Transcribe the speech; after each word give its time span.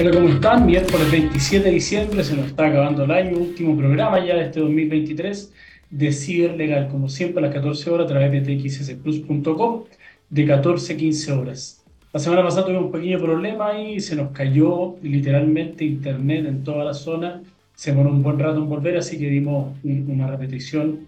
Hola, 0.00 0.10
¿cómo 0.10 0.28
están? 0.30 0.64
Miércoles 0.64 1.10
27 1.10 1.66
de 1.66 1.74
diciembre, 1.74 2.24
se 2.24 2.34
nos 2.34 2.46
está 2.46 2.68
acabando 2.68 3.04
el 3.04 3.10
año, 3.10 3.36
último 3.36 3.76
programa 3.76 4.24
ya 4.24 4.36
de 4.36 4.46
este 4.46 4.60
2023 4.60 5.52
de 5.90 6.12
Ciberlegal, 6.12 6.88
como 6.88 7.10
siempre 7.10 7.40
a 7.40 7.46
las 7.46 7.54
14 7.54 7.90
horas 7.90 8.06
a 8.06 8.08
través 8.08 8.32
de 8.32 8.40
txsplus.com, 8.40 9.84
de 10.30 10.46
14 10.46 10.94
a 10.94 10.96
15 10.96 11.32
horas. 11.32 11.84
La 12.10 12.18
semana 12.20 12.42
pasada 12.42 12.64
tuvimos 12.64 12.86
un 12.86 12.92
pequeño 12.92 13.18
problema 13.18 13.78
y 13.78 14.00
se 14.00 14.16
nos 14.16 14.30
cayó 14.32 14.96
literalmente 15.02 15.84
internet 15.84 16.46
en 16.46 16.64
toda 16.64 16.84
la 16.84 16.94
zona. 16.94 17.42
Se 17.74 17.90
demoró 17.90 18.10
un 18.10 18.22
buen 18.22 18.38
rato 18.38 18.58
en 18.58 18.70
volver, 18.70 18.96
así 18.96 19.18
que 19.18 19.28
dimos 19.28 19.76
una 19.84 20.26
repetición. 20.26 21.00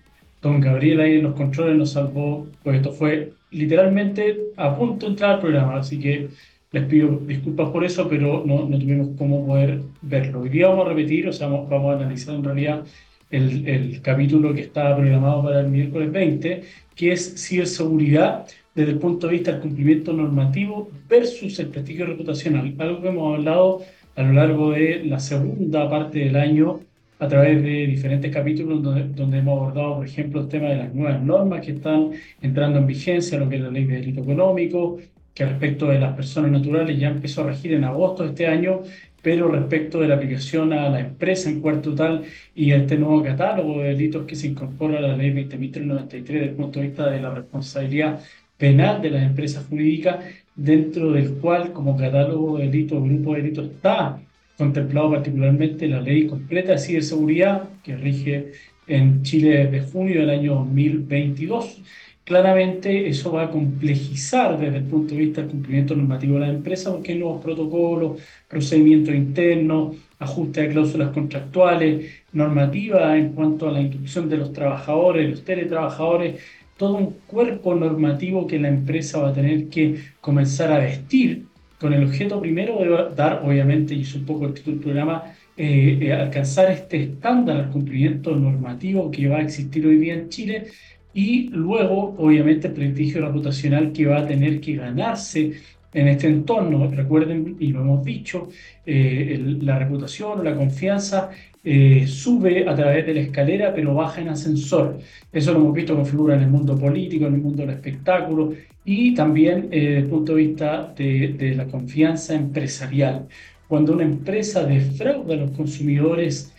Don 0.43 0.61
Gabriel 0.61 1.01
ahí 1.01 1.15
en 1.15 1.23
los 1.23 1.35
controles 1.35 1.75
nos 1.77 1.93
salvó, 1.93 2.47
pues 2.63 2.77
esto 2.77 2.93
fue 2.93 3.33
literalmente 3.51 4.37
a 4.57 4.77
punto 4.77 5.07
de 5.07 5.13
entrar 5.13 5.31
al 5.33 5.41
programa, 5.41 5.77
así 5.79 5.99
que 5.99 6.29
les 6.75 6.85
pido 6.87 7.21
disculpas 7.25 7.71
por 7.71 7.85
eso, 7.85 8.09
pero 8.09 8.43
no, 8.45 8.69
no 8.69 8.79
tuvimos 8.79 9.11
cómo 9.17 9.47
poder 9.47 9.81
verlo. 10.03 10.41
Hoy 10.41 10.49
día 10.49 10.67
vamos 10.67 10.87
a 10.87 10.89
repetir, 10.89 11.29
o 11.29 11.33
sea, 11.33 11.47
vamos, 11.47 11.71
a 11.71 11.93
analizar 11.95 12.35
en 12.35 12.43
realidad 12.43 12.85
el, 13.31 13.69
el, 13.69 14.03
capítulo 14.03 14.53
que 14.53 14.63
estaba 14.63 14.97
programado 14.97 15.45
para 15.45 15.61
el 15.61 15.69
miércoles 15.69 16.11
20, 16.11 16.63
que 16.97 17.13
es 17.13 17.35
ciberseguridad 17.47 18.47
desde 18.75 18.91
el 18.91 18.99
punto 18.99 19.29
de 19.29 19.35
vista 19.35 19.53
del 19.53 19.61
cumplimiento 19.61 20.13
normativo 20.13 20.91
versus 21.09 21.61
el 21.61 21.69
prestigio 21.69 22.07
reputacional, 22.07 22.75
algo 22.79 23.01
que 23.01 23.09
hemos 23.09 23.39
hablado 23.39 23.83
a 24.17 24.23
lo 24.25 24.33
largo 24.33 24.73
de 24.73 25.05
la 25.05 25.21
segunda 25.21 25.89
parte 25.89 26.19
del 26.19 26.35
año 26.35 26.81
a 27.21 27.29
través 27.29 27.63
de 27.63 27.87
diferentes 27.87 28.35
capítulos 28.35 28.83
donde, 28.83 29.05
donde 29.15 29.39
hemos 29.39 29.61
abordado, 29.61 29.97
por 29.99 30.07
ejemplo, 30.07 30.41
el 30.41 30.49
tema 30.49 30.71
de 30.71 30.77
las 30.77 30.93
nuevas 30.93 31.23
normas 31.23 31.65
que 31.65 31.71
están 31.71 32.11
entrando 32.43 32.81
en 32.81 32.87
vigencia, 32.89 33.39
lo 33.39 33.49
que 33.49 33.57
es 33.57 33.63
la 33.63 33.71
ley 33.71 33.85
de 33.85 33.95
delito 33.95 34.23
económico, 34.23 34.99
que 35.35 35.45
respecto 35.45 35.87
de 35.89 35.99
las 35.99 36.15
personas 36.15 36.53
naturales 36.53 36.99
ya 36.99 37.09
empezó 37.09 37.43
a 37.43 37.49
regir 37.49 37.75
en 37.75 37.85
agosto 37.85 38.23
de 38.23 38.31
este 38.31 38.47
año, 38.47 38.83
pero 39.21 39.49
respecto 39.49 40.01
de 40.01 40.09
la 40.09 40.15
aplicación 40.17 40.73
a 40.73 40.89
la 40.91 41.01
empresa 41.01 41.51
en 41.51 41.61
cuarto 41.61 41.91
total 41.91 42.25
y 42.55 42.71
este 42.71 42.97
nuevo 42.97 43.23
catálogo 43.23 43.81
de 43.81 43.89
delitos 43.89 44.27
que 44.27 44.37
se 44.37 44.49
incorpora 44.49 44.99
a 44.99 45.01
la 45.01 45.17
ley 45.17 45.33
20.393 45.33 46.23
desde 46.23 46.45
el 46.45 46.51
punto 46.51 46.79
de 46.79 46.87
vista 46.87 47.11
de 47.11 47.21
la 47.21 47.35
responsabilidad 47.35 48.21
penal 48.57 49.03
de 49.03 49.11
las 49.11 49.25
empresas 49.25 49.67
jurídicas, 49.67 50.25
dentro 50.55 51.13
del 51.13 51.35
cual 51.35 51.73
como 51.73 51.97
catálogo 51.97 52.59
de 52.59 52.67
delitos, 52.67 53.03
grupo 53.03 53.35
de 53.35 53.43
delitos, 53.43 53.67
está 53.67 54.21
contemplado 54.57 55.11
particularmente 55.11 55.89
la 55.89 56.01
ley 56.01 56.27
completa 56.27 56.73
de 56.73 56.79
ciberseguridad 56.79 57.69
que 57.83 57.97
rige 57.97 58.53
en 58.87 59.23
Chile 59.23 59.67
desde 59.67 59.91
junio 59.91 60.21
del 60.21 60.31
año 60.31 60.55
2022 60.57 61.83
Claramente 62.25 63.07
eso 63.07 63.33
va 63.33 63.45
a 63.45 63.51
complejizar 63.51 64.59
desde 64.59 64.79
el 64.79 64.85
punto 64.85 65.15
de 65.15 65.21
vista 65.21 65.43
del 65.43 65.51
cumplimiento 65.51 65.95
normativo 65.95 66.35
de 66.37 66.47
la 66.47 66.49
empresa 66.49 66.91
porque 66.91 67.13
hay 67.13 67.19
nuevos 67.19 67.43
protocolos, 67.43 68.19
procedimientos 68.49 69.15
internos, 69.15 69.97
ajuste 70.19 70.63
de 70.63 70.69
cláusulas 70.71 71.11
contractuales, 71.11 72.13
normativa 72.33 73.17
en 73.19 73.35
cuanto 73.35 73.69
a 73.69 73.73
la 73.73 73.83
instrucción 73.83 74.31
de 74.31 74.39
los 74.39 74.55
trabajadores, 74.55 75.31
los 75.31 75.45
teletrabajadores, 75.45 76.41
todo 76.79 76.97
un 76.97 77.11
cuerpo 77.27 77.75
normativo 77.75 78.47
que 78.47 78.59
la 78.59 78.69
empresa 78.69 79.19
va 79.21 79.29
a 79.29 79.35
tener 79.35 79.69
que 79.69 79.97
comenzar 80.23 80.73
a 80.73 80.79
vestir 80.79 81.45
con 81.79 81.93
el 81.93 82.05
objeto 82.05 82.41
primero 82.41 82.79
de 82.79 83.15
dar, 83.15 83.43
obviamente, 83.45 83.95
y 83.95 84.01
es 84.01 84.15
un 84.15 84.25
poco 84.25 84.47
el 84.47 84.55
título 84.55 84.77
del 84.77 84.85
programa, 84.85 85.25
eh, 85.57 85.99
eh, 86.01 86.13
alcanzar 86.13 86.71
este 86.71 87.03
estándar 87.03 87.57
al 87.59 87.71
cumplimiento 87.71 88.35
normativo 88.35 89.11
que 89.11 89.29
va 89.29 89.37
a 89.39 89.43
existir 89.43 89.87
hoy 89.87 89.99
día 89.99 90.15
en 90.15 90.29
Chile 90.29 90.67
y 91.15 91.49
luego, 91.51 92.15
obviamente, 92.19 92.69
el 92.69 92.75
prestigio 92.75 93.25
reputacional 93.25 93.93
que 93.93 94.07
va 94.07 94.19
a 94.21 94.27
tener 94.27 94.61
que 94.61 94.75
ganarse 94.77 95.53
en 95.93 96.09
este 96.09 96.27
entorno. 96.27 96.89
Recuerden, 96.91 97.57
y 97.61 97.69
lo 97.69 97.81
hemos 97.83 98.05
dicho, 98.05 98.49
eh, 98.85 99.41
la 99.61 99.79
reputación 99.79 100.41
o 100.41 100.43
la 100.43 100.57
confianza 100.57 101.31
eh, 101.63 102.07
sube 102.07 102.69
a 102.69 102.75
través 102.75 103.07
de 103.07 103.15
la 103.15 103.21
escalera, 103.21 103.73
pero 103.75 103.95
baja 103.95 104.21
en 104.21 104.29
ascensor. 104.29 104.99
Eso 105.33 105.53
lo 105.53 105.61
hemos 105.61 105.75
visto 105.75 105.95
con 105.95 106.05
figuras 106.05 106.37
en 106.39 106.45
el 106.45 106.51
mundo 106.51 106.77
político, 106.77 107.27
en 107.27 107.35
el 107.35 107.41
mundo 107.41 107.63
del 107.63 107.71
espectáculo 107.77 108.53
y 108.85 109.15
también 109.15 109.69
eh, 109.71 109.81
desde 109.81 109.99
el 109.99 110.07
punto 110.09 110.35
de 110.35 110.43
vista 110.43 110.93
de, 110.97 111.29
de 111.39 111.55
la 111.55 111.67
confianza 111.67 112.35
empresarial. 112.35 113.29
Cuando 113.69 113.95
una 113.95 114.05
empresa 114.05 114.65
defrauda 114.67 115.35
a 115.35 115.37
los 115.39 115.53
consumidores 115.53 116.53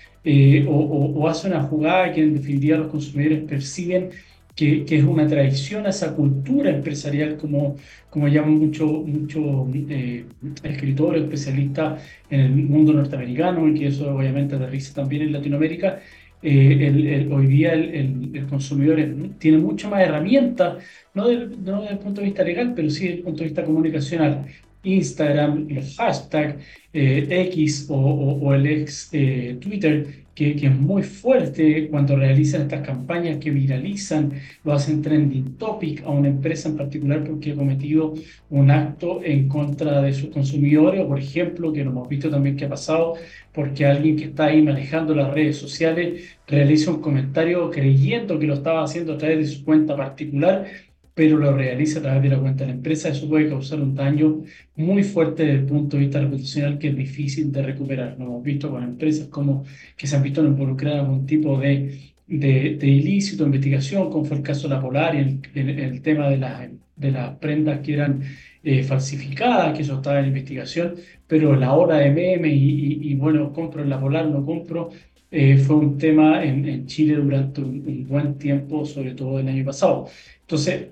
o, 0.68 0.72
o, 0.72 1.20
o, 1.22 1.28
hace 1.28 1.48
una 1.48 1.62
jugada 1.62 2.12
que 2.12 2.22
en 2.24 2.34
definitiva 2.34 2.78
los 2.80 2.88
consumidores 2.88 3.44
perciben 3.44 4.10
que, 4.56 4.86
es 4.88 5.04
una 5.04 5.28
traición 5.28 5.86
a 5.86 5.90
esa 5.90 6.16
cultura 6.16 6.70
empresarial, 6.72 7.38
como, 7.38 7.76
como 8.10 8.28
llaman 8.28 8.58
muchos 8.60 8.90
mucho, 9.06 9.68
eh, 9.90 10.26
escritores, 10.64 11.24
especialistas 11.24 12.02
en 12.30 12.40
el 12.42 12.52
mundo 12.52 12.94
norteamericano, 12.94 13.68
y 13.68 13.74
que 13.80 13.88
eso 13.88 14.16
obviamente 14.16 14.56
aterriza 14.56 14.94
también 14.94 15.24
en 15.24 15.34
Latinoamérica. 15.34 16.00
Eh, 16.42 16.88
el, 16.88 17.32
hoy 17.34 17.48
día 17.48 17.74
el, 17.74 18.32
el, 18.36 18.46
consumidor 18.48 19.00
tiene 19.40 19.58
mucho 19.58 19.90
más 19.90 20.02
herramientas, 20.02 20.84
no, 21.14 21.24
no 21.24 21.82
desde 21.82 21.94
el 21.94 22.00
punto 22.00 22.22
de 22.22 22.28
vista 22.28 22.44
legal, 22.44 22.74
pero 22.76 22.90
sí 22.90 23.06
desde 23.06 23.18
el 23.18 23.24
punto 23.24 23.40
de 23.40 23.46
vista 23.46 23.64
comunicacional, 23.64 24.46
Instagram, 24.84 25.68
los 25.70 25.96
hashtags, 25.98 26.64
eh, 26.94 27.28
X 27.48 27.88
o, 27.90 27.96
o, 27.96 28.54
el 28.54 28.68
ex 28.68 29.10
eh, 29.12 29.58
Twitter, 29.60 30.25
que, 30.36 30.56
que, 30.56 30.68
es 30.68 30.76
muy 30.78 31.02
fuerte 31.04 31.88
cuando 31.90 32.16
realizan 32.18 32.64
estas 32.64 32.82
campañas 32.82 33.38
que 33.38 33.52
viralizan, 33.52 34.34
lo 34.64 34.74
hacen 34.74 35.02
trending 35.02 35.58
topic 35.58 36.04
a 36.04 36.10
una 36.10 36.28
empresa 36.28 36.70
en 36.70 36.78
particular 36.78 37.24
porque 37.24 37.54
ha 37.54 37.56
cometido 37.56 38.14
un 38.50 38.70
acto 38.70 39.22
en 39.24 39.48
contra 39.48 40.02
de 40.02 40.14
sus 40.14 40.30
consumidores, 40.30 41.06
por 41.06 41.20
ejemplo, 41.20 41.72
que 41.74 41.84
lo 41.84 41.92
hemos 41.92 42.10
visto 42.10 42.30
también 42.30 42.58
que 42.58 42.66
ha 42.66 42.70
pasado, 42.70 43.16
porque 43.54 43.86
alguien 43.86 44.18
que 44.18 44.26
está 44.26 44.46
ahí 44.46 44.62
manejando 44.62 45.16
las 45.16 45.34
redes 45.34 45.58
sociales 45.58 46.38
realiza 46.48 46.92
un 46.92 47.02
comentario 47.02 47.72
creyendo 47.72 48.38
que 48.38 48.48
lo 48.48 48.56
estaba 48.56 48.84
haciendo 48.84 49.14
a 49.14 49.18
través 49.18 49.38
de 49.40 49.46
su 49.46 49.64
cuenta 49.64 49.96
particular 49.96 50.66
pero 51.16 51.38
lo 51.38 51.56
realiza 51.56 52.00
a 52.00 52.02
través 52.04 52.24
de 52.24 52.30
la 52.30 52.40
cuenta 52.40 52.66
de 52.66 52.72
la 52.72 52.76
empresa, 52.76 53.10
eso 53.10 53.28
puede 53.30 53.50
causar 53.50 53.80
un 53.82 53.96
daño 53.96 54.44
muy 54.76 55.04
fuerte 55.04 55.46
desde 55.46 55.60
el 55.60 55.66
punto 55.66 55.98
de 55.98 56.04
vista 56.04 56.20
reputacional 56.20 56.78
que 56.78 56.90
es 56.90 56.96
difícil 56.96 57.52
de 57.52 57.64
recuperar. 57.64 58.18
Lo 58.20 58.26
hemos 58.26 58.44
visto 58.44 58.70
con 58.70 58.84
empresas 58.84 59.28
como 59.30 59.66
que 59.98 60.08
se 60.08 60.16
han 60.18 60.24
visto 60.24 60.44
involucradas 60.46 61.00
en 61.00 61.06
algún 61.06 61.26
tipo 61.26 61.58
de, 61.58 62.14
de, 62.28 62.76
de, 62.80 62.88
ilícito, 62.88 63.46
investigación, 63.46 64.10
como 64.12 64.26
fue 64.26 64.38
el 64.38 64.44
caso 64.44 64.68
de 64.68 64.76
la 64.76 64.82
Polar 64.82 65.16
y 65.16 65.20
el, 65.54 65.80
el, 65.80 66.02
tema 66.02 66.30
de, 66.30 66.38
la, 66.38 66.70
de 66.96 67.12
las 67.12 67.38
prendas 67.38 67.80
que 67.80 67.94
eran 67.94 68.22
eh, 68.64 68.84
falsificadas, 68.84 69.76
que 69.76 69.84
eso 69.84 69.96
estaba 69.96 70.20
en 70.20 70.28
investigación, 70.28 70.96
pero 71.28 71.56
la 71.56 71.74
hora 71.74 71.98
de 71.98 72.12
meme 72.12 72.50
y, 72.50 73.12
y, 73.12 73.16
bueno, 73.16 73.54
compro 73.54 73.84
en 73.84 73.90
la 73.90 74.00
Polar, 74.00 74.28
no 74.28 74.46
compro, 74.46 74.90
eh, 75.32 75.58
fue 75.58 75.76
un 75.78 75.98
tema 75.98 76.44
en, 76.44 76.66
en 76.68 76.86
Chile 76.88 77.16
durante 77.16 77.62
un, 77.62 77.84
un, 77.88 78.08
buen 78.08 78.38
tiempo, 78.38 78.86
sobre 78.86 79.14
todo 79.14 79.40
el 79.40 79.48
año 79.48 79.66
pasado. 79.66 80.08
Entonces, 80.42 80.88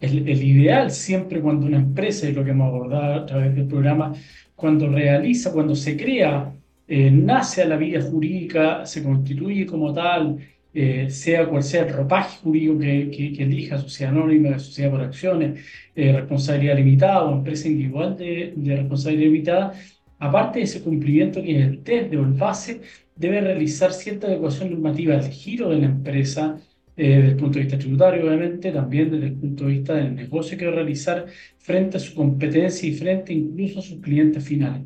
el, 0.00 0.28
ideal 0.42 0.90
siempre 0.90 1.40
cuando 1.40 1.66
una 1.66 1.78
empresa, 1.78 2.28
y 2.28 2.32
lo 2.32 2.44
que 2.44 2.50
hemos 2.50 2.68
abordado 2.68 3.14
a 3.14 3.26
través 3.26 3.54
del 3.54 3.66
programa, 3.66 4.12
cuando 4.54 4.88
realiza, 4.88 5.52
cuando 5.52 5.74
se 5.74 5.96
crea, 5.96 6.52
eh, 6.88 7.10
nace 7.10 7.62
a 7.62 7.66
la 7.66 7.76
vida 7.76 8.00
jurídica, 8.02 8.86
se 8.86 9.02
constituye 9.02 9.66
como 9.66 9.92
tal, 9.92 10.38
eh, 10.72 11.08
sea 11.10 11.46
cual 11.46 11.62
sea 11.62 11.84
el 11.84 11.92
ropaje 11.92 12.38
jurídico 12.42 12.78
que, 12.78 13.10
que, 13.10 13.42
elija, 13.42 13.78
sociedad 13.78 14.12
anónima, 14.12 14.58
sociedad 14.58 14.90
por 14.90 15.00
acciones, 15.00 15.60
eh, 15.94 16.12
responsabilidad 16.12 16.76
limitada 16.76 17.24
o 17.24 17.32
empresa 17.34 17.68
individual 17.68 18.16
de, 18.16 18.52
de, 18.56 18.76
responsabilidad 18.76 19.24
limitada, 19.24 19.72
aparte 20.18 20.58
de 20.58 20.64
ese 20.66 20.82
cumplimiento 20.82 21.42
que 21.42 21.58
es 21.58 21.66
el 21.66 21.82
test 21.82 22.10
de 22.10 22.16
base, 22.18 22.82
debe 23.14 23.40
realizar 23.40 23.92
cierta 23.92 24.26
adecuación 24.26 24.70
normativa 24.70 25.14
al 25.14 25.28
giro 25.30 25.70
de 25.70 25.78
la 25.78 25.86
empresa, 25.86 26.58
eh, 26.96 27.16
desde 27.16 27.28
el 27.28 27.36
punto 27.36 27.58
de 27.58 27.64
vista 27.64 27.78
tributario, 27.78 28.26
obviamente, 28.26 28.72
también 28.72 29.10
desde 29.10 29.26
el 29.26 29.34
punto 29.34 29.64
de 29.66 29.72
vista 29.72 29.94
del 29.94 30.14
negocio 30.14 30.56
que 30.56 30.66
va 30.66 30.72
a 30.72 30.74
realizar 30.76 31.26
frente 31.58 31.98
a 31.98 32.00
su 32.00 32.14
competencia 32.14 32.88
y 32.88 32.94
frente 32.94 33.32
incluso 33.32 33.80
a 33.80 33.82
sus 33.82 34.00
clientes 34.00 34.42
finales. 34.44 34.82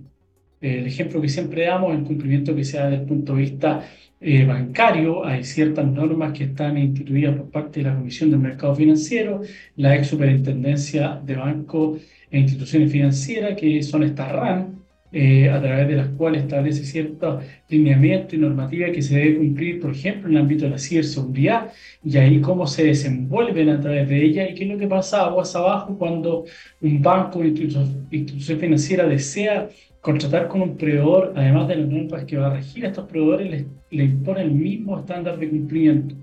el 0.61 0.87
ejemplo 0.87 1.21
que 1.21 1.29
siempre 1.29 1.65
damos 1.65 1.93
es 1.93 2.01
el 2.01 2.05
cumplimiento 2.05 2.55
que 2.55 2.65
sea 2.65 2.87
desde 2.87 3.03
el 3.03 3.09
punto 3.09 3.35
de 3.35 3.41
vista 3.43 3.85
eh, 4.21 4.45
bancario. 4.45 5.25
Hay 5.25 5.45
ciertas 5.45 5.87
normas 5.87 6.33
que 6.37 6.45
están 6.45 6.77
instituidas 6.79 7.37
por 7.37 7.51
parte 7.51 7.81
de 7.81 7.89
la 7.91 7.97
Comisión 7.97 8.31
del 8.31 8.41
Mercado 8.41 8.75
Financiero, 8.75 9.41
la 9.77 9.97
ex 9.97 10.09
Superintendencia 10.09 11.21
de 11.25 11.37
Bancos 11.37 12.01
e 12.31 12.39
Instituciones 12.39 12.93
Financieras, 12.93 13.57
que 13.59 13.83
son 13.83 14.03
estas 14.03 14.31
RAN, 14.33 14.80
eh, 15.13 15.51
a 15.51 15.61
través 15.61 15.89
de 15.89 15.97
las 15.97 16.09
cuales 16.11 16.43
establece 16.43 16.85
ciertos 16.85 17.43
lineamientos 17.69 18.35
y 18.35 18.39
normativas 18.39 18.91
que 18.93 19.03
se 19.03 19.17
debe 19.17 19.39
cumplir, 19.39 19.81
por 19.81 19.91
ejemplo, 19.93 20.29
en 20.29 20.37
el 20.37 20.43
ámbito 20.43 20.65
de 20.65 20.71
la 20.71 20.79
ciberseguridad, 20.79 21.73
y 22.05 22.17
ahí 22.17 22.41
cómo 22.41 22.67
se 22.67 22.85
desenvuelven 22.85 23.71
a 23.71 23.81
través 23.81 24.09
de 24.09 24.25
ella 24.25 24.49
y 24.49 24.55
qué 24.55 24.65
es 24.65 24.71
lo 24.71 24.79
que 24.79 24.87
pasa 24.87 25.25
aguas 25.27 25.55
abajo 25.57 25.97
cuando 25.99 26.45
un 26.81 27.03
banco 27.03 27.41
o 27.41 27.45
institución 27.45 28.59
financiera 28.59 29.07
desea 29.07 29.69
contratar 30.01 30.49
con 30.49 30.63
un 30.63 30.77
proveedor, 30.77 31.33
además 31.37 31.69
de 31.69 31.77
las 31.77 31.89
normas 31.89 32.25
que 32.25 32.37
va 32.37 32.49
a 32.49 32.55
regir 32.55 32.85
a 32.85 32.89
estos 32.89 33.07
proveedores, 33.07 33.51
le, 33.51 33.67
le 33.91 34.05
impone 34.05 34.43
el 34.43 34.53
mismo 34.53 34.99
estándar 34.99 35.39
de 35.39 35.49
cumplimiento. 35.51 36.15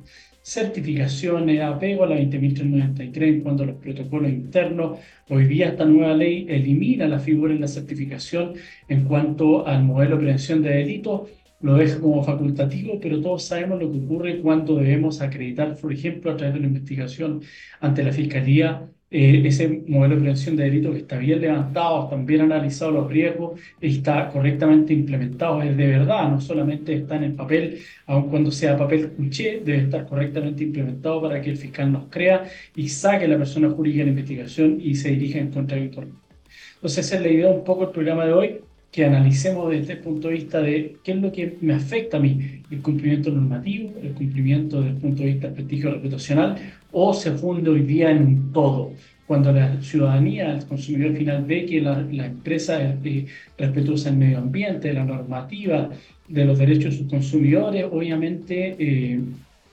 Certificaciones, 0.48 1.62
apego 1.62 2.06
a 2.06 2.08
la 2.08 2.16
20.393 2.16 3.22
en 3.28 3.42
cuanto 3.42 3.64
a 3.64 3.66
los 3.66 3.76
protocolos 3.76 4.32
internos. 4.32 5.00
Hoy 5.28 5.46
día 5.46 5.68
esta 5.70 5.84
nueva 5.84 6.14
ley 6.14 6.46
elimina 6.48 7.06
la 7.06 7.20
figura 7.20 7.54
en 7.54 7.60
la 7.60 7.68
certificación 7.68 8.54
en 8.88 9.04
cuanto 9.04 9.68
al 9.68 9.84
modelo 9.84 10.16
de 10.16 10.22
prevención 10.22 10.62
de 10.62 10.70
delitos 10.70 11.30
lo 11.60 11.76
deja 11.76 12.00
como 12.00 12.24
facultativo, 12.24 13.00
pero 13.02 13.20
todos 13.20 13.44
sabemos 13.44 13.82
lo 13.82 13.92
que 13.92 13.98
ocurre 13.98 14.40
cuando 14.42 14.76
debemos 14.78 15.22
acreditar, 15.22 15.76
por 15.76 15.92
ejemplo, 15.92 16.32
a 16.32 16.38
través 16.38 16.54
de 16.54 16.60
una 16.60 16.68
investigación 16.70 17.42
ante 17.82 18.04
la 18.04 18.14
Fiscalía, 18.14 18.88
eh, 19.10 19.42
ese 19.46 19.84
modelo 19.88 20.16
de 20.16 20.22
prevención 20.22 20.56
de 20.58 20.64
delitos 20.66 20.92
que 20.94 21.00
está 21.00 21.18
bien 21.18 21.40
levantado, 21.40 22.04
están 22.04 22.26
bien 22.26 22.42
analizados 22.42 22.94
los 22.94 23.08
riesgos, 23.10 23.60
está 23.80 24.30
correctamente 24.30 24.94
implementado, 24.94 25.62
es 25.62 25.78
de 25.78 25.88
verdad, 25.88 26.30
no 26.30 26.42
solamente 26.42 26.94
está 26.94 27.16
en 27.16 27.24
el 27.24 27.34
papel, 27.34 27.80
aun 28.06 28.30
cuando 28.30 28.52
sea 28.52 28.78
papel 28.78 29.12
cuché, 29.12 29.62
debe 29.64 29.80
estar 29.84 30.06
correctamente 30.06 30.64
implementado 30.64 31.22
para 31.22 31.42
que 31.42 31.52
el 31.52 31.58
fiscal 31.58 31.92
nos 31.92 32.08
crea 32.10 32.46
y 32.76 32.90
saque 32.90 33.26
a 33.26 33.28
la 33.30 33.38
persona 33.38 33.70
jurídica 33.70 34.00
de 34.00 34.06
la 34.06 34.12
investigación 34.12 34.78
y 34.82 34.96
se 34.96 35.10
dirija 35.12 35.40
en 35.40 35.52
contra 35.52 35.78
del 35.78 35.86
Entonces, 35.86 37.06
esa 37.06 37.16
es 37.16 37.22
la 37.22 37.30
idea 37.30 37.50
un 37.50 37.64
poco 37.64 37.86
del 37.86 37.94
programa 37.94 38.26
de 38.26 38.34
hoy 38.34 38.60
que 38.92 39.06
analicemos 39.06 39.70
desde 39.70 39.94
el 39.94 40.00
punto 40.00 40.28
de 40.28 40.34
vista 40.36 40.62
de 40.62 40.98
qué 41.04 41.12
es 41.12 41.18
lo 41.18 41.32
que 41.32 41.58
me 41.62 41.74
afecta 41.74 42.18
a 42.18 42.20
mí, 42.20 42.62
el 42.72 42.82
cumplimiento 42.82 43.30
normativo, 43.30 43.94
el 44.02 44.14
cumplimiento 44.14 44.82
desde 44.82 44.96
el 44.96 45.02
punto 45.02 45.24
de 45.24 45.30
vista 45.30 45.48
del 45.48 45.56
prestigio 45.56 45.92
reputacional, 45.92 46.56
o 46.92 47.14
se 47.14 47.32
funde 47.32 47.70
hoy 47.70 47.82
día 47.82 48.12
en 48.12 48.26
un 48.26 48.54
todo. 48.54 48.94
Cuando 49.28 49.52
la 49.52 49.82
ciudadanía, 49.82 50.56
el 50.56 50.66
consumidor 50.66 51.16
final 51.18 51.44
ve 51.46 51.66
que 51.66 51.82
la, 51.82 52.00
empresa 52.26 52.82
es 52.82 52.96
eh, 53.04 53.26
respetuosa 53.58 54.10
del 54.10 54.20
medio 54.20 54.38
ambiente, 54.38 54.88
de 54.88 54.94
la 54.94 55.04
normativa, 55.04 55.90
de 56.30 56.46
los 56.46 56.58
derechos 56.58 56.94
de 56.94 56.98
sus 57.00 57.10
consumidores, 57.10 57.86
obviamente 57.92 58.76
eh, 58.80 59.20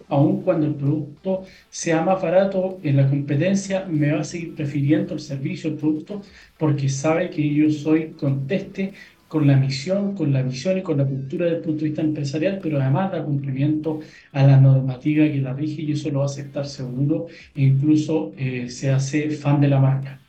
aun 0.08 0.42
cuando 0.42 0.66
el 0.66 0.74
producto 0.74 1.44
sea 1.70 2.02
más 2.02 2.22
barato 2.22 2.78
en 2.82 2.96
la 2.96 3.08
competencia, 3.08 3.86
me 3.86 4.12
va 4.12 4.20
a 4.20 4.24
seguir 4.24 4.54
prefiriendo 4.54 5.14
el 5.14 5.20
servicio, 5.20 5.70
el 5.70 5.76
producto, 5.76 6.22
porque 6.58 6.88
sabe 6.88 7.30
que 7.30 7.54
yo 7.54 7.70
soy 7.70 8.10
conteste 8.12 8.92
con 9.34 9.46
la 9.48 9.56
misión, 9.56 10.14
con 10.14 10.32
la 10.32 10.42
visión 10.42 10.78
y 10.78 10.82
con 10.82 10.98
la 10.98 11.06
cultura 11.06 11.46
desde 11.46 11.58
el 11.58 11.62
punto 11.64 11.80
de 11.80 11.86
vista 11.86 12.02
empresarial, 12.02 12.60
pero 12.62 12.80
además 12.80 13.10
da 13.10 13.24
cumplimiento 13.24 14.00
a 14.32 14.46
la 14.46 14.60
normativa 14.60 15.26
que 15.26 15.40
la 15.40 15.52
rige 15.54 15.82
y 15.82 15.92
eso 15.92 16.08
lo 16.10 16.20
va 16.20 16.26
a 16.26 16.28
aceptar 16.28 16.66
seguro 16.66 17.26
e 17.54 17.62
incluso 17.62 18.32
eh, 18.36 18.68
se 18.68 18.90
hace 18.90 19.30
fan 19.30 19.60
de 19.60 19.68
la 19.68 19.80
marca. 19.80 20.20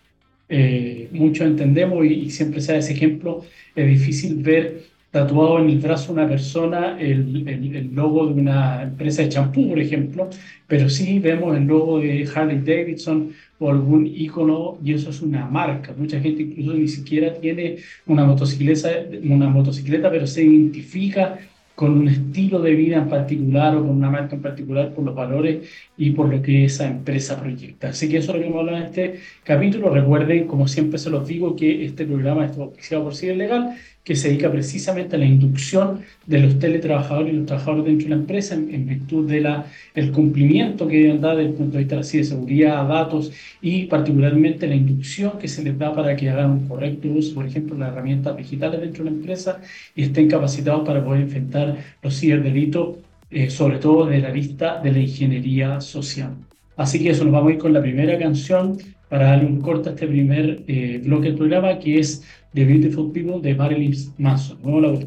Eh, 0.49 1.09
muchos 1.11 1.45
entendemos 1.47 2.05
y, 2.05 2.29
siempre 2.31 2.61
se 2.61 2.73
da 2.73 2.79
ese 2.79 2.93
ejemplo, 2.93 3.43
es 3.75 3.87
difícil 3.87 4.35
ver 4.41 4.83
tatuado 5.15 5.59
en 5.59 5.69
el 5.69 5.79
brazo 5.79 6.11
una 6.11 6.27
persona 6.27 6.99
el, 6.99 7.47
el, 7.47 7.95
logo 7.95 8.27
de 8.27 8.33
una 8.41 8.83
empresa 8.83 9.21
de 9.21 9.29
champú, 9.29 9.69
por 9.69 9.79
ejemplo, 9.79 10.29
pero 10.67 10.89
sí 10.89 11.19
vemos 11.19 11.55
el 11.55 11.63
logo 11.63 12.01
de 12.01 12.27
Harley 12.35 12.59
Davidson 12.59 13.31
o 13.59 13.71
algún 13.71 14.05
icono 14.07 14.77
y 14.83 14.91
eso 14.91 15.11
es 15.11 15.21
una 15.21 15.45
marca. 15.45 15.93
Mucha 15.97 16.19
gente 16.19 16.41
incluso 16.41 16.73
ni 16.73 16.89
siquiera 16.89 17.33
tiene 17.33 17.77
una 18.05 18.25
motocicleta, 18.25 18.89
una 19.23 19.47
motocicleta 19.47 20.11
pero 20.11 20.27
se 20.27 20.43
identifica 20.43 21.39
con 21.75 21.97
un 21.97 22.09
estilo 22.09 22.61
de 22.61 22.73
vida 22.75 22.97
en 22.97 23.07
particular 23.09 23.75
o 23.75 23.81
con 23.81 23.91
una 23.91 24.09
marca 24.09 24.35
en 24.35 24.41
particular 24.41 24.93
por 24.93 25.05
los 25.05 25.15
valores 25.15 25.69
y 25.97 26.11
por 26.11 26.27
lo 26.27 26.41
que 26.41 26.65
esa 26.65 26.87
empresa 26.87 27.39
proyecta. 27.39 27.89
Así 27.89 28.09
que 28.09 28.17
eso 28.17 28.31
es 28.31 28.37
lo 28.37 28.43
que 28.43 28.49
vamos 28.49 28.57
a 28.57 28.59
hablar 28.61 28.81
en 28.81 28.87
este 28.87 29.19
capítulo. 29.43 29.89
Recuerden, 29.89 30.47
como 30.47 30.67
siempre 30.67 30.99
se 30.99 31.09
los 31.09 31.25
digo, 31.25 31.55
que 31.55 31.85
este 31.85 32.05
programa 32.05 32.45
es 32.45 32.57
auspiciado 32.57 33.05
por 33.05 33.15
Ciber 33.15 33.37
Legal, 33.37 33.75
que 34.05 34.15
se 34.15 34.29
dedica 34.29 34.51
precisamente 34.51 35.15
a 35.15 35.19
la 35.19 35.25
inducción 35.25 36.01
de 36.27 36.39
los 36.39 36.59
teletrabajadores 36.59 37.33
y 37.33 37.37
los 37.37 37.47
trabajadores 37.47 37.85
dentro 37.85 38.03
de 38.05 38.09
la 38.11 38.21
empresa 38.21 38.53
en, 38.53 38.85
virtud 38.85 39.27
del 39.27 39.47
el 39.95 40.11
cumplimiento 40.11 40.87
que 40.87 40.99
deben 40.99 41.21
dar 41.21 41.35
desde 41.35 41.49
el 41.49 41.55
punto 41.55 41.73
de 41.73 41.79
vista 41.79 41.95
de 41.97 42.23
seguridad, 42.23 42.87
datos 42.87 43.31
y 43.61 43.85
particularmente 43.85 44.67
la 44.67 44.75
inducción 44.75 45.39
que 45.39 45.47
se 45.47 45.63
les 45.63 45.77
da 45.77 45.93
para 45.93 46.15
que 46.15 46.29
hagan 46.29 46.51
un 46.51 46.67
correcto 46.67 47.07
uso, 47.09 47.33
por 47.33 47.47
ejemplo, 47.47 47.73
de 47.73 47.81
las 47.81 47.93
herramientas 47.93 48.37
digitales 48.37 48.79
dentro 48.79 49.03
de 49.03 49.09
la 49.09 49.15
empresa 49.17 49.59
y 49.95 50.03
estén 50.03 50.29
capacitados 50.29 50.87
para 50.87 51.03
poder 51.03 51.21
enfrentar 51.21 51.75
los 52.03 52.19
ciberdelitos, 52.19 52.97
eh, 53.31 53.49
sobre 53.49 53.79
todo 53.79 54.05
de 54.05 54.19
la 54.19 54.29
vista 54.29 54.79
de 54.81 54.91
la 54.91 54.99
ingeniería 54.99 55.81
social. 55.81 56.35
Así 56.77 57.01
que 57.01 57.09
eso, 57.09 57.23
nos 57.23 57.33
vamos 57.33 57.49
a 57.49 57.53
ir 57.53 57.59
con 57.59 57.73
la 57.73 57.81
primera 57.81 58.19
canción 58.19 58.77
para 59.09 59.29
darle 59.29 59.45
un 59.45 59.61
corte 59.61 59.89
a 59.89 59.91
este 59.93 60.07
primer 60.07 60.63
eh, 60.67 60.99
bloque 61.03 61.27
del 61.27 61.37
programa, 61.37 61.79
que 61.79 61.99
es 61.99 62.23
The 62.55 62.63
Beautiful 62.63 63.11
People 63.11 63.41
de 63.41 63.53
Marilyn 63.53 63.93
Manson. 64.17 64.57
Vamos 64.63 64.85
a 64.85 64.87
la 64.87 64.99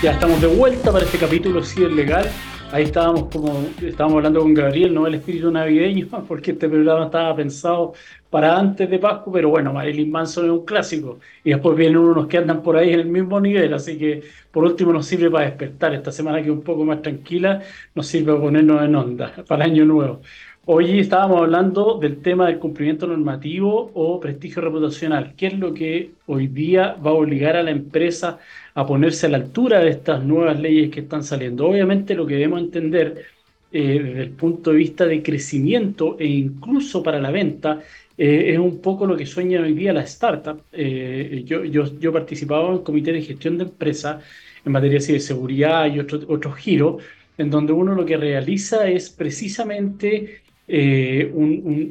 Ya 0.00 0.12
estamos 0.12 0.40
de 0.40 0.46
vuelta 0.46 0.92
para 0.92 1.04
este 1.04 1.18
capítulo 1.18 1.58
es 1.58 1.76
Legal. 1.76 2.28
Ahí 2.70 2.84
estábamos 2.84 3.24
como 3.24 3.66
estábamos 3.82 4.18
hablando 4.18 4.40
con 4.40 4.54
Gabriel, 4.54 4.94
no 4.94 5.08
el 5.08 5.16
espíritu 5.16 5.50
navideño, 5.50 6.06
porque 6.28 6.52
este 6.52 6.68
programa 6.68 7.06
estaba 7.06 7.34
pensado 7.34 7.92
para 8.30 8.56
antes 8.56 8.88
de 8.88 8.98
Pascua, 9.00 9.32
pero 9.32 9.50
bueno, 9.50 9.72
Marilyn 9.72 10.10
Manson 10.10 10.44
es 10.44 10.50
un 10.52 10.64
clásico. 10.64 11.18
Y 11.42 11.50
después 11.50 11.76
vienen 11.76 11.98
unos 11.98 12.28
que 12.28 12.38
andan 12.38 12.62
por 12.62 12.76
ahí 12.76 12.92
en 12.92 13.00
el 13.00 13.08
mismo 13.08 13.40
nivel, 13.40 13.74
así 13.74 13.98
que 13.98 14.22
por 14.52 14.64
último 14.64 14.92
nos 14.92 15.06
sirve 15.06 15.28
para 15.28 15.46
despertar. 15.46 15.92
Esta 15.92 16.12
semana 16.12 16.38
que 16.38 16.44
es 16.44 16.52
un 16.52 16.62
poco 16.62 16.84
más 16.84 17.02
tranquila, 17.02 17.60
nos 17.96 18.06
sirve 18.06 18.32
para 18.32 18.44
ponernos 18.44 18.82
en 18.82 18.94
onda 18.94 19.34
para 19.48 19.64
el 19.64 19.72
año 19.72 19.84
nuevo. 19.84 20.20
Hoy 20.64 21.00
estábamos 21.00 21.40
hablando 21.40 21.98
del 21.98 22.22
tema 22.22 22.46
del 22.46 22.60
cumplimiento 22.60 23.08
normativo 23.08 23.90
o 23.94 24.20
prestigio 24.20 24.62
reputacional. 24.62 25.34
¿Qué 25.36 25.48
es 25.48 25.58
lo 25.58 25.74
que 25.74 26.12
hoy 26.26 26.46
día 26.46 26.94
va 27.04 27.10
a 27.10 27.14
obligar 27.14 27.56
a 27.56 27.64
la 27.64 27.72
empresa 27.72 28.38
a 28.74 28.86
ponerse 28.86 29.26
a 29.26 29.30
la 29.30 29.38
altura 29.38 29.80
de 29.80 29.90
estas 29.90 30.22
nuevas 30.22 30.60
leyes 30.60 30.90
que 30.90 31.00
están 31.00 31.24
saliendo? 31.24 31.66
Obviamente 31.66 32.14
lo 32.14 32.26
que 32.26 32.34
debemos 32.34 32.60
entender 32.60 33.24
eh, 33.72 34.00
desde 34.04 34.22
el 34.22 34.30
punto 34.30 34.70
de 34.70 34.76
vista 34.76 35.04
de 35.04 35.20
crecimiento 35.20 36.16
e 36.20 36.26
incluso 36.26 37.02
para 37.02 37.20
la 37.20 37.32
venta 37.32 37.80
eh, 38.16 38.52
es 38.52 38.58
un 38.58 38.80
poco 38.80 39.04
lo 39.04 39.16
que 39.16 39.26
sueña 39.26 39.60
hoy 39.62 39.72
día 39.72 39.92
la 39.92 40.02
startup. 40.02 40.62
Eh, 40.70 41.42
yo, 41.44 41.64
yo, 41.64 41.98
yo 41.98 42.12
participaba 42.12 42.68
en 42.68 42.74
el 42.74 42.82
comité 42.84 43.12
de 43.12 43.22
gestión 43.22 43.58
de 43.58 43.64
empresas 43.64 44.22
en 44.64 44.70
materia 44.70 45.00
de 45.00 45.18
seguridad 45.18 45.92
y 45.92 45.98
otros 45.98 46.24
otros 46.28 46.54
giros 46.56 47.02
en 47.38 47.50
donde 47.50 47.72
uno 47.72 47.94
lo 47.94 48.04
que 48.04 48.16
realiza 48.16 48.88
es 48.88 49.10
precisamente 49.10 50.42
eh, 50.74 51.30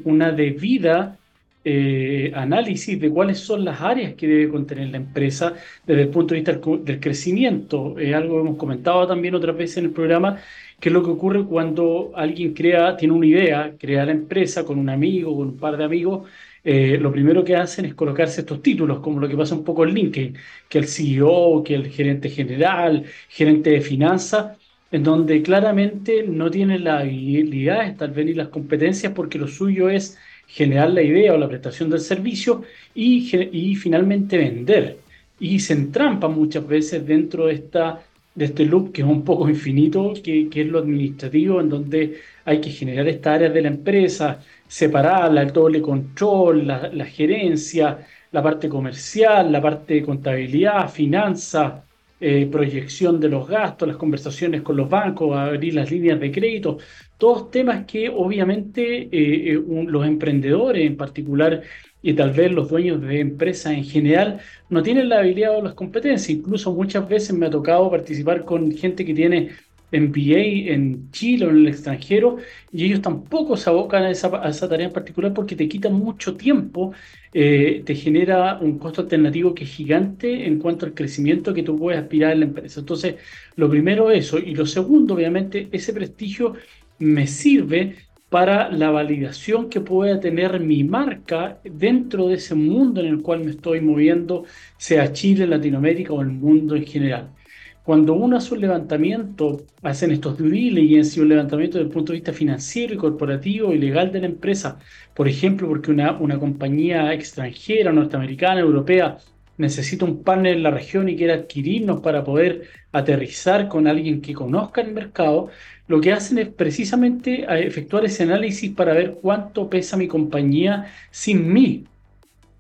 una 0.06 0.32
debida 0.32 1.20
eh, 1.64 2.32
análisis 2.34 3.00
de 3.00 3.12
cuáles 3.12 3.40
son 3.40 3.64
las 3.64 3.80
áreas 3.80 4.16
que 4.16 4.28
debe 4.28 4.50
contener 4.50 4.90
la 4.90 4.98
empresa 4.98 5.54
desde 5.86 6.02
el 6.04 6.10
punto 6.10 6.34
de 6.34 6.42
vista 6.42 6.54
del, 6.54 7.00
crecimiento. 7.00 8.00
Es 8.00 8.16
algo 8.16 8.36
que 8.36 8.42
hemos 8.42 8.58
comentado 8.58 9.06
también 9.08 9.36
otras 9.36 9.56
veces 9.56 9.78
en 9.78 9.86
el 9.86 9.92
programa, 9.92 10.40
que 10.80 10.90
es 10.90 10.94
lo 10.94 11.04
que 11.04 11.12
ocurre 11.12 11.46
cuando 11.46 12.12
alguien 12.16 12.54
crea, 12.56 12.98
tiene 12.98 13.14
una 13.14 13.28
idea, 13.28 13.76
crea 13.78 14.04
la 14.06 14.14
empresa 14.14 14.66
con 14.66 14.80
un 14.80 14.90
amigo, 14.90 15.36
con 15.38 15.50
un 15.50 15.58
par 15.58 15.78
de 15.78 15.84
amigos. 15.84 16.28
Eh, 16.64 16.98
lo 17.00 17.12
primero 17.12 17.44
que 17.44 17.56
hacen 17.56 17.86
es 17.86 17.94
colocarse 17.94 18.42
estos 18.42 18.62
títulos, 18.64 19.00
como 19.00 19.20
lo 19.20 19.28
que 19.30 19.38
pasa 19.38 19.54
un 19.56 19.64
poco 19.64 19.84
en 19.84 19.94
LinkedIn, 19.94 20.38
que 20.70 20.78
el 20.80 20.88
CEO, 20.88 21.64
que 21.64 21.76
el 21.76 21.90
gerente 21.90 22.30
general, 22.30 23.06
gerente 23.30 23.70
de 23.72 23.82
finanzas, 23.82 24.58
en 24.92 25.04
donde 25.04 25.42
claramente 25.42 26.24
no 26.28 26.52
tienen 26.52 26.84
las 26.84 27.02
habilidades, 27.02 27.98
tal 27.98 28.12
vez 28.12 28.26
ni 28.26 28.34
las 28.34 28.50
competencias, 28.50 29.14
porque 29.14 29.38
lo 29.40 29.48
suyo 29.48 29.90
es 29.90 30.18
generar 30.48 30.90
la 30.92 31.02
idea 31.02 31.34
o 31.34 31.38
la 31.38 31.48
prestación 31.48 31.90
del 31.90 32.02
servicio 32.02 32.64
y, 32.94 33.36
y 33.72 33.76
finalmente 33.76 34.38
vender. 34.38 35.04
Y 35.40 35.60
se 35.60 35.74
entrampa 35.74 36.28
muchas 36.28 36.68
veces 36.68 37.06
dentro 37.06 37.48
de, 37.48 37.54
esta, 37.54 38.02
de 38.36 38.46
este 38.46 38.66
loop 38.66 38.92
que 38.92 39.02
es 39.02 39.08
un 39.08 39.24
poco 39.24 39.50
infinito, 39.50 40.14
que, 40.24 40.50
que 40.50 40.62
es 40.62 40.68
lo 40.68 40.80
administrativo, 40.80 41.62
en 41.62 41.70
donde 41.70 42.20
hay 42.46 42.60
que 42.62 42.70
generar 42.70 43.08
estas 43.08 43.36
áreas 43.36 43.54
de 43.54 43.62
la 43.62 43.70
empresa, 43.70 44.44
separarla, 44.68 45.42
el 45.42 45.52
doble 45.54 45.82
control, 45.82 46.68
la, 46.68 46.90
la 46.90 47.06
gerencia, 47.06 48.06
la 48.32 48.44
parte 48.44 48.68
comercial, 48.70 49.52
la 49.52 49.62
parte 49.62 49.96
de 49.96 50.04
contabilidad, 50.04 50.90
finanzas, 50.90 51.82
eh, 52.24 52.48
proyección 52.52 53.20
de 53.20 53.30
los 53.30 53.48
gastos, 53.48 53.88
las 53.88 53.98
conversaciones 53.98 54.62
con 54.62 54.78
los 54.78 54.88
bancos, 54.88 55.36
abrir 55.36 55.74
las 55.74 55.90
líneas 55.90 56.20
de 56.20 56.32
crédito, 56.32 56.78
todos 57.18 57.50
temas 57.50 57.86
que 57.86 58.10
obviamente 58.10 59.04
eh, 59.04 59.54
eh, 59.54 59.64
los 59.88 60.06
emprendedores 60.06 60.86
en 60.86 60.98
particular 60.98 61.64
y 62.02 62.14
tal 62.14 62.32
vez 62.32 62.52
los 62.52 62.70
dueños 62.70 63.02
de 63.02 63.20
empresas 63.20 63.74
en 63.74 63.84
general 63.84 64.40
no 64.70 64.84
tienen 64.84 65.10
la 65.10 65.20
habilidad 65.20 65.58
o 65.58 65.64
las 65.64 65.74
competencias. 65.74 66.30
Incluso 66.30 66.72
muchas 66.74 67.08
veces 67.10 67.36
me 67.36 67.48
ha 67.48 67.50
tocado 67.50 67.90
participar 67.90 68.46
con 68.46 68.72
gente 68.72 69.04
que 69.04 69.14
tiene 69.16 69.52
MBA 69.92 70.72
en 70.74 71.12
Chile 71.12 71.46
o 71.46 71.50
en 71.50 71.58
el 71.58 71.68
extranjero 71.68 72.38
y 72.72 72.86
ellos 72.86 73.02
tampoco 73.02 73.58
se 73.58 73.70
abocan 73.70 74.04
a 74.04 74.12
esa, 74.12 74.30
tarea 74.70 74.88
en 74.88 74.94
particular 74.94 75.34
porque 75.34 75.56
te 75.56 75.68
quita 75.68 75.90
mucho 75.90 76.36
tiempo, 76.36 76.94
eh, 77.34 77.84
te 77.86 77.96
genera 77.96 78.58
un 78.60 78.80
costo 78.80 79.02
alternativo 79.02 79.54
que 79.54 79.66
es 79.66 79.72
gigante 79.72 80.46
en 80.48 80.60
cuanto 80.60 80.86
al 80.86 80.94
crecimiento 80.94 81.54
que 81.54 81.64
tú 81.64 81.78
puedes 81.78 82.02
aspirar 82.02 82.34
en 82.34 82.40
la 82.42 82.46
empresa. 82.46 82.80
Entonces, 82.80 83.16
lo 83.56 83.70
primero 83.70 84.12
eso 84.12 84.40
y 84.40 84.56
lo 84.56 84.66
segundo, 84.66 85.16
obviamente, 85.16 85.68
ese 85.72 85.94
prestigio 85.94 86.56
me 87.00 87.28
sirve 87.28 87.96
para 88.30 88.72
la 88.72 88.92
validación 88.92 89.70
que 89.70 89.82
pueda 89.82 90.20
tener 90.22 90.60
mi 90.62 90.84
marca 90.86 91.60
dentro 91.66 92.28
de 92.30 92.36
ese 92.36 92.56
mundo 92.56 93.02
en 93.02 93.08
el 93.08 93.22
cual 93.22 93.42
me 93.44 93.52
estoy 93.52 93.82
moviendo, 93.82 94.46
sea 94.78 95.12
Chile, 95.12 95.46
Latinoamérica 95.48 96.14
o 96.14 96.22
el 96.22 96.30
mundo 96.30 96.76
en 96.78 96.86
general. 96.86 97.36
Cuando 97.84 98.14
uno 98.14 98.38
hace 98.38 98.54
un 98.54 98.62
levantamiento, 98.62 99.66
hacen 99.82 100.12
estos 100.12 100.38
due 100.38 100.50
diligence 100.52 101.20
y 101.20 101.24
un 101.24 101.30
levantamiento 101.30 101.78
desde 101.78 101.88
el 101.88 101.94
punto 101.94 102.12
de 102.14 102.20
vista 102.20 102.34
financiero 102.34 102.94
y 102.94 102.98
corporativo 102.98 103.74
y 103.74 103.80
legal 103.80 104.12
de 104.12 104.22
la 104.22 104.28
empresa, 104.28 104.80
por 105.16 105.28
ejemplo, 105.28 105.68
porque 105.68 105.92
una, 105.92 106.14
una 106.20 106.40
compañía 106.40 107.14
extranjera, 107.14 107.92
norteamericana, 107.92 108.62
europea, 108.62 109.18
necesita 109.58 110.06
un 110.06 110.24
partner 110.24 110.58
en 110.58 110.64
la 110.64 110.72
región 110.72 111.08
y 111.10 111.16
quiere 111.16 111.34
adquirirnos 111.34 112.02
para 112.02 112.24
poder 112.24 112.68
aterrizar 112.92 113.68
con 113.68 113.88
alguien 113.88 114.22
que 114.22 114.34
conozca 114.34 114.82
el 114.82 114.94
mercado, 114.94 115.50
lo 115.88 116.02
que 116.02 116.12
hacen 116.14 116.38
es 116.40 116.50
precisamente 116.50 117.46
efectuar 117.68 118.06
ese 118.06 118.24
análisis 118.24 118.72
para 118.72 118.94
ver 118.94 119.18
cuánto 119.22 119.70
pesa 119.70 119.98
mi 119.98 120.08
compañía 120.08 120.92
sin 121.12 121.52
mí. 121.52 121.86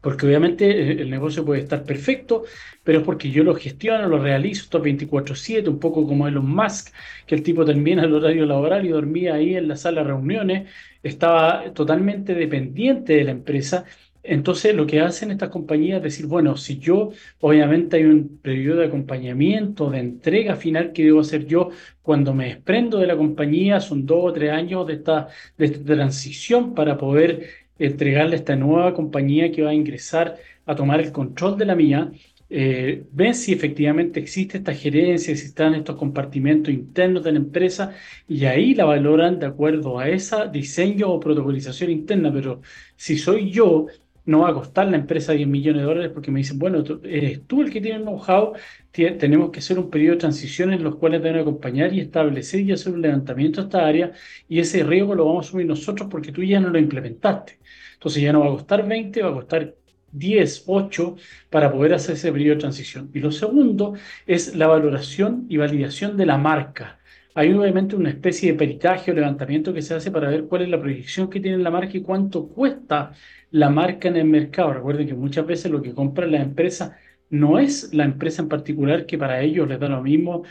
Porque 0.01 0.25
obviamente 0.25 0.65
eh, 0.69 1.01
el 1.01 1.09
negocio 1.09 1.45
puede 1.45 1.61
estar 1.61 1.83
perfecto, 1.83 2.43
pero 2.83 2.99
es 2.99 3.05
porque 3.05 3.29
yo 3.31 3.43
lo 3.43 3.55
gestiono, 3.55 4.07
lo 4.07 4.19
realizo, 4.19 4.63
esto 4.63 4.81
24/7, 4.81 5.69
un 5.69 5.79
poco 5.79 6.07
como 6.07 6.27
Elon 6.27 6.49
Musk, 6.49 6.93
que 7.27 7.35
el 7.35 7.43
tipo 7.43 7.65
termina 7.65 8.03
el 8.03 8.13
horario 8.13 8.45
laboral 8.45 8.85
y 8.85 8.89
dormía 8.89 9.35
ahí 9.35 9.55
en 9.55 9.67
la 9.67 9.75
sala 9.75 10.01
de 10.01 10.07
reuniones, 10.07 10.69
estaba 11.03 11.71
totalmente 11.73 12.33
dependiente 12.35 13.13
de 13.15 13.23
la 13.23 13.31
empresa 13.31 13.85
entonces, 14.23 14.75
lo 14.75 14.85
que 14.85 14.99
hacen 15.01 15.31
estas 15.31 15.49
compañías 15.49 15.97
es 15.97 16.03
decir, 16.03 16.27
bueno, 16.27 16.55
si 16.55 16.77
yo, 16.77 17.11
obviamente 17.39 17.97
hay 17.97 18.03
un 18.05 18.37
periodo 18.39 18.81
de 18.81 18.87
acompañamiento, 18.87 19.89
de 19.89 19.99
entrega 19.99 20.55
final 20.55 20.93
que 20.93 21.05
debo 21.05 21.21
hacer 21.21 21.45
yo 21.47 21.69
cuando 22.03 22.33
me 22.33 22.45
desprendo 22.45 22.99
de 22.99 23.07
la 23.07 23.17
compañía, 23.17 23.79
son 23.79 24.05
dos 24.05 24.19
o 24.25 24.33
tres 24.33 24.51
años 24.51 24.85
de 24.85 24.93
esta, 24.93 25.27
de 25.57 25.65
esta 25.65 25.83
transición 25.83 26.75
para 26.75 26.97
poder 26.97 27.49
entregarle 27.79 28.35
a 28.35 28.39
esta 28.39 28.55
nueva 28.55 28.93
compañía 28.93 29.51
que 29.51 29.63
va 29.63 29.71
a 29.71 29.73
ingresar 29.73 30.37
a 30.67 30.75
tomar 30.75 30.99
el 31.01 31.11
control 31.11 31.57
de 31.57 31.65
la 31.65 31.75
mía. 31.75 32.11
Eh, 32.53 33.05
ven 33.11 33.33
si 33.33 33.53
efectivamente 33.53 34.19
existe 34.19 34.57
esta 34.57 34.73
gerencia, 34.73 35.35
si 35.35 35.45
están 35.45 35.73
estos 35.73 35.95
compartimentos 35.95 36.73
internos 36.73 37.23
de 37.23 37.31
la 37.31 37.37
empresa 37.39 37.95
y 38.27 38.43
ahí 38.45 38.75
la 38.75 38.83
valoran 38.85 39.39
de 39.39 39.45
acuerdo 39.45 39.99
a 39.99 40.09
ese 40.09 40.35
diseño 40.51 41.09
o 41.09 41.19
protocolización 41.19 41.91
interna. 41.91 42.31
Pero 42.33 42.61
si 42.97 43.17
soy 43.17 43.51
yo 43.51 43.87
no 44.25 44.39
va 44.41 44.49
a 44.49 44.53
costar 44.53 44.87
la 44.89 44.97
empresa 44.97 45.33
10 45.33 45.47
millones 45.47 45.81
de 45.81 45.87
dólares 45.87 46.11
porque 46.13 46.29
me 46.31 46.39
dicen, 46.39 46.59
bueno, 46.59 46.83
eres 47.03 47.45
tú 47.47 47.61
el 47.61 47.71
que 47.71 47.81
tiene 47.81 47.97
el 47.97 48.03
know-how, 48.03 48.53
tenemos 48.91 49.49
que 49.51 49.59
hacer 49.59 49.79
un 49.79 49.89
periodo 49.89 50.15
de 50.15 50.19
transición 50.19 50.73
en 50.73 50.83
los 50.83 50.95
cuales 50.97 51.23
deben 51.23 51.41
acompañar 51.41 51.93
y 51.93 52.01
establecer 52.01 52.61
y 52.61 52.71
hacer 52.71 52.93
un 52.93 53.01
levantamiento 53.01 53.61
de 53.61 53.67
esta 53.67 53.87
área 53.87 54.11
y 54.47 54.59
ese 54.59 54.83
riesgo 54.83 55.15
lo 55.15 55.25
vamos 55.25 55.45
a 55.45 55.49
asumir 55.49 55.65
nosotros 55.67 56.07
porque 56.11 56.31
tú 56.31 56.43
ya 56.43 56.59
no 56.59 56.69
lo 56.69 56.77
implementaste. 56.79 57.59
Entonces 57.93 58.21
ya 58.23 58.33
no 58.33 58.41
va 58.41 58.47
a 58.47 58.49
costar 58.49 58.87
20, 58.87 59.21
va 59.21 59.29
a 59.29 59.33
costar 59.33 59.75
10, 60.11 60.63
8 60.67 61.15
para 61.49 61.71
poder 61.71 61.93
hacer 61.93 62.15
ese 62.15 62.31
periodo 62.31 62.55
de 62.55 62.61
transición. 62.61 63.09
Y 63.13 63.19
lo 63.19 63.31
segundo 63.31 63.93
es 64.25 64.55
la 64.55 64.67
valoración 64.67 65.45
y 65.49 65.57
validación 65.57 66.17
de 66.17 66.25
la 66.25 66.37
marca. 66.37 66.99
Hay 67.33 67.53
obviamente 67.53 67.95
una 67.95 68.09
especie 68.09 68.51
de 68.51 68.57
peritaje 68.57 69.11
o 69.11 69.13
levantamiento 69.13 69.73
que 69.73 69.81
se 69.81 69.93
hace 69.93 70.11
para 70.11 70.29
ver 70.29 70.45
cuál 70.45 70.63
es 70.63 70.69
la 70.69 70.79
proyección 70.79 71.29
que 71.29 71.39
tiene 71.39 71.57
la 71.59 71.71
marca 71.71 71.97
y 71.97 72.01
cuánto 72.01 72.47
cuesta 72.47 73.13
la 73.51 73.69
marca 73.69 74.09
en 74.09 74.17
el 74.17 74.25
mercado. 74.25 74.73
Recuerden 74.73 75.07
que 75.07 75.13
muchas 75.13 75.45
veces 75.45 75.71
lo 75.71 75.81
que 75.81 75.93
compra 75.93 76.27
la 76.27 76.41
empresa 76.41 76.97
no 77.29 77.59
es 77.59 77.93
la 77.93 78.03
empresa 78.03 78.41
en 78.41 78.49
particular, 78.49 79.05
que 79.05 79.17
para 79.17 79.41
ellos 79.41 79.67
les 79.67 79.79
da 79.79 79.87
lo 79.87 80.01
mismo 80.01 80.43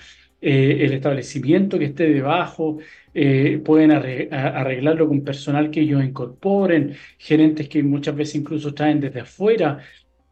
eh, 0.42 0.78
el 0.86 0.92
establecimiento 0.94 1.78
que 1.78 1.86
esté 1.86 2.08
debajo, 2.08 2.78
eh, 3.12 3.60
pueden 3.64 3.90
arreglarlo 3.90 5.06
con 5.08 5.22
personal 5.22 5.70
que 5.70 5.80
ellos 5.80 6.02
incorporen, 6.02 6.94
gerentes 7.18 7.68
que 7.68 7.82
muchas 7.82 8.16
veces 8.16 8.36
incluso 8.36 8.72
traen 8.72 9.00
desde 9.00 9.20
afuera 9.20 9.78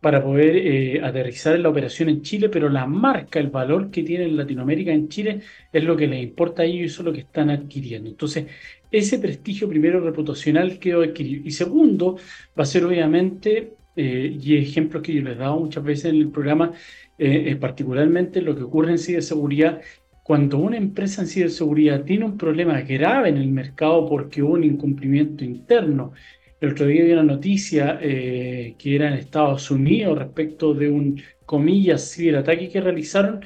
para 0.00 0.23
poder 0.23 0.57
eh, 0.57 1.00
aterrizar 1.03 1.57
en 1.57 1.65
la 1.65 1.69
operación 1.71 2.09
en 2.09 2.23
Chile, 2.23 2.49
pero 2.49 2.69
la 2.69 2.87
marca, 2.87 3.41
el 3.41 3.49
valor 3.49 3.91
que 3.91 4.03
tiene 4.05 4.25
en 4.25 4.37
Latinoamérica, 4.37 4.93
en 4.93 5.09
Chile, 5.09 5.41
es 5.73 5.85
lo 5.85 5.97
que 5.97 6.07
les 6.07 6.23
importa 6.23 6.62
a 6.62 6.65
ellos 6.65 6.81
y 6.83 6.85
eso 6.85 7.03
es 7.03 7.07
lo 7.07 7.12
que 7.12 7.21
están 7.21 7.50
adquiriendo. 7.50 8.09
Entonces, 8.09 8.47
ese 8.91 9.19
prestigio 9.19 9.69
primero 9.69 10.00
reputacional 10.00 10.79
que 10.79 10.93
adquirir. 10.93 11.43
Y 11.45 11.50
segundo, 11.50 12.17
va 12.59 12.62
a 12.62 12.67
ser 12.67 12.85
obviamente, 12.85 13.75
y 13.97 14.57
ejemplos 14.57 15.03
que 15.03 15.12
yo 15.12 15.23
les 15.23 15.35
he 15.35 15.38
dado 15.41 15.59
muchas 15.59 15.83
veces 15.83 16.07
en 16.07 16.17
el 16.17 16.31
programa, 16.31 16.73
eh, 17.18 17.56
particularmente 17.56 18.40
lo 18.40 18.56
que 18.56 18.62
ocurre 18.62 18.92
en 18.92 18.98
ciberseguridad, 18.98 19.80
cuando 20.22 20.58
una 20.58 20.76
empresa 20.76 21.22
en 21.22 21.28
ciberseguridad 21.28 22.04
tiene 22.04 22.25
un 22.25 22.37
problema 22.37 22.80
grave 22.82 23.30
en 23.30 23.38
el 23.38 23.48
mercado 23.48 24.06
porque 24.08 24.42
hubo 24.42 24.54
un 24.54 24.64
incumplimiento 24.64 25.44
interno, 25.44 26.12
el 26.60 26.72
otro 26.72 26.87
día 26.87 27.04
vi 27.04 27.12
una 27.12 27.22
noticia 27.22 27.98
eh, 28.02 28.75
que 28.78 28.96
era 28.96 29.08
en 29.08 29.14
Estados 29.14 29.70
Unidos 29.70 30.18
respecto 30.18 30.75
de 30.75 30.90
un, 30.90 31.22
comillas, 31.46 32.12
ciberataque 32.12 32.68
que 32.68 32.80
realizaron 32.80 33.40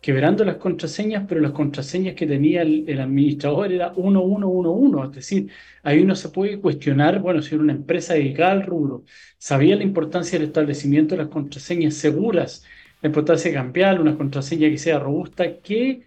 quebrando 0.00 0.44
las 0.44 0.56
contraseñas, 0.56 1.24
pero 1.28 1.40
las 1.40 1.52
contraseñas 1.52 2.14
que 2.14 2.26
tenía 2.26 2.62
el, 2.62 3.00
administrador 3.00 3.72
era 3.72 3.92
1111, 3.92 5.08
es 5.08 5.14
decir, 5.14 5.50
ahí 5.82 6.00
uno 6.00 6.14
se 6.16 6.30
puede 6.30 6.60
cuestionar, 6.60 7.20
bueno, 7.20 7.42
si 7.42 7.54
era 7.54 7.64
una 7.64 7.74
empresa 7.74 8.14
dedicada 8.14 8.52
al 8.52 8.62
rubro, 8.62 9.04
sabía 9.38 9.76
la 9.76 9.82
importancia 9.84 10.38
del 10.38 10.48
establecimiento 10.48 11.16
de 11.16 11.22
las 11.24 11.30
contraseñas 11.30 11.94
seguras, 11.94 12.64
la 13.02 13.08
importancia 13.08 13.50
de 13.50 13.56
cambiar 13.56 14.00
una 14.00 14.16
contraseña 14.16 14.68
que 14.68 14.78
sea 14.78 14.98
robusta, 14.98 15.58
qué 15.62 16.02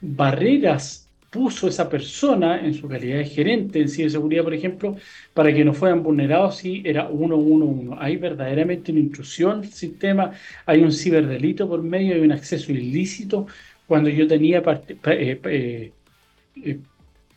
barreras 0.00 1.02
puso 1.32 1.66
esa 1.66 1.88
persona 1.88 2.60
en 2.60 2.74
su 2.74 2.86
calidad 2.86 3.16
de 3.16 3.24
gerente 3.24 3.80
en 3.80 3.88
ciberseguridad, 3.88 4.44
por 4.44 4.52
ejemplo, 4.52 4.96
para 5.32 5.52
que 5.54 5.64
no 5.64 5.72
fueran 5.72 6.02
vulnerados 6.02 6.58
si 6.58 6.82
era 6.84 7.08
111. 7.08 7.96
Hay 7.98 8.16
verdaderamente 8.18 8.92
una 8.92 9.00
intrusión 9.00 9.62
del 9.62 9.72
sistema, 9.72 10.32
hay 10.66 10.82
un 10.82 10.92
ciberdelito 10.92 11.66
por 11.66 11.82
medio, 11.82 12.14
hay 12.14 12.20
un 12.20 12.32
acceso 12.32 12.70
ilícito. 12.70 13.46
Cuando 13.86 14.10
yo 14.10 14.26
tenía 14.26 14.62
eh, 15.06 15.40
eh, 15.44 15.92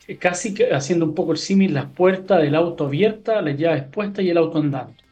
eh, 0.08 0.18
casi 0.18 0.54
haciendo 0.74 1.06
un 1.06 1.16
poco 1.16 1.32
el 1.32 1.38
símil, 1.38 1.74
las 1.74 1.86
puertas 1.86 2.42
del 2.42 2.56
auto 2.56 2.88
abiertas, 2.88 3.44
las 3.46 3.58
llaves 3.58 3.84
puestas 3.84 4.26
y 4.26 4.30
el 4.30 4.38
auto 4.38 4.58
andando. 4.58 5.05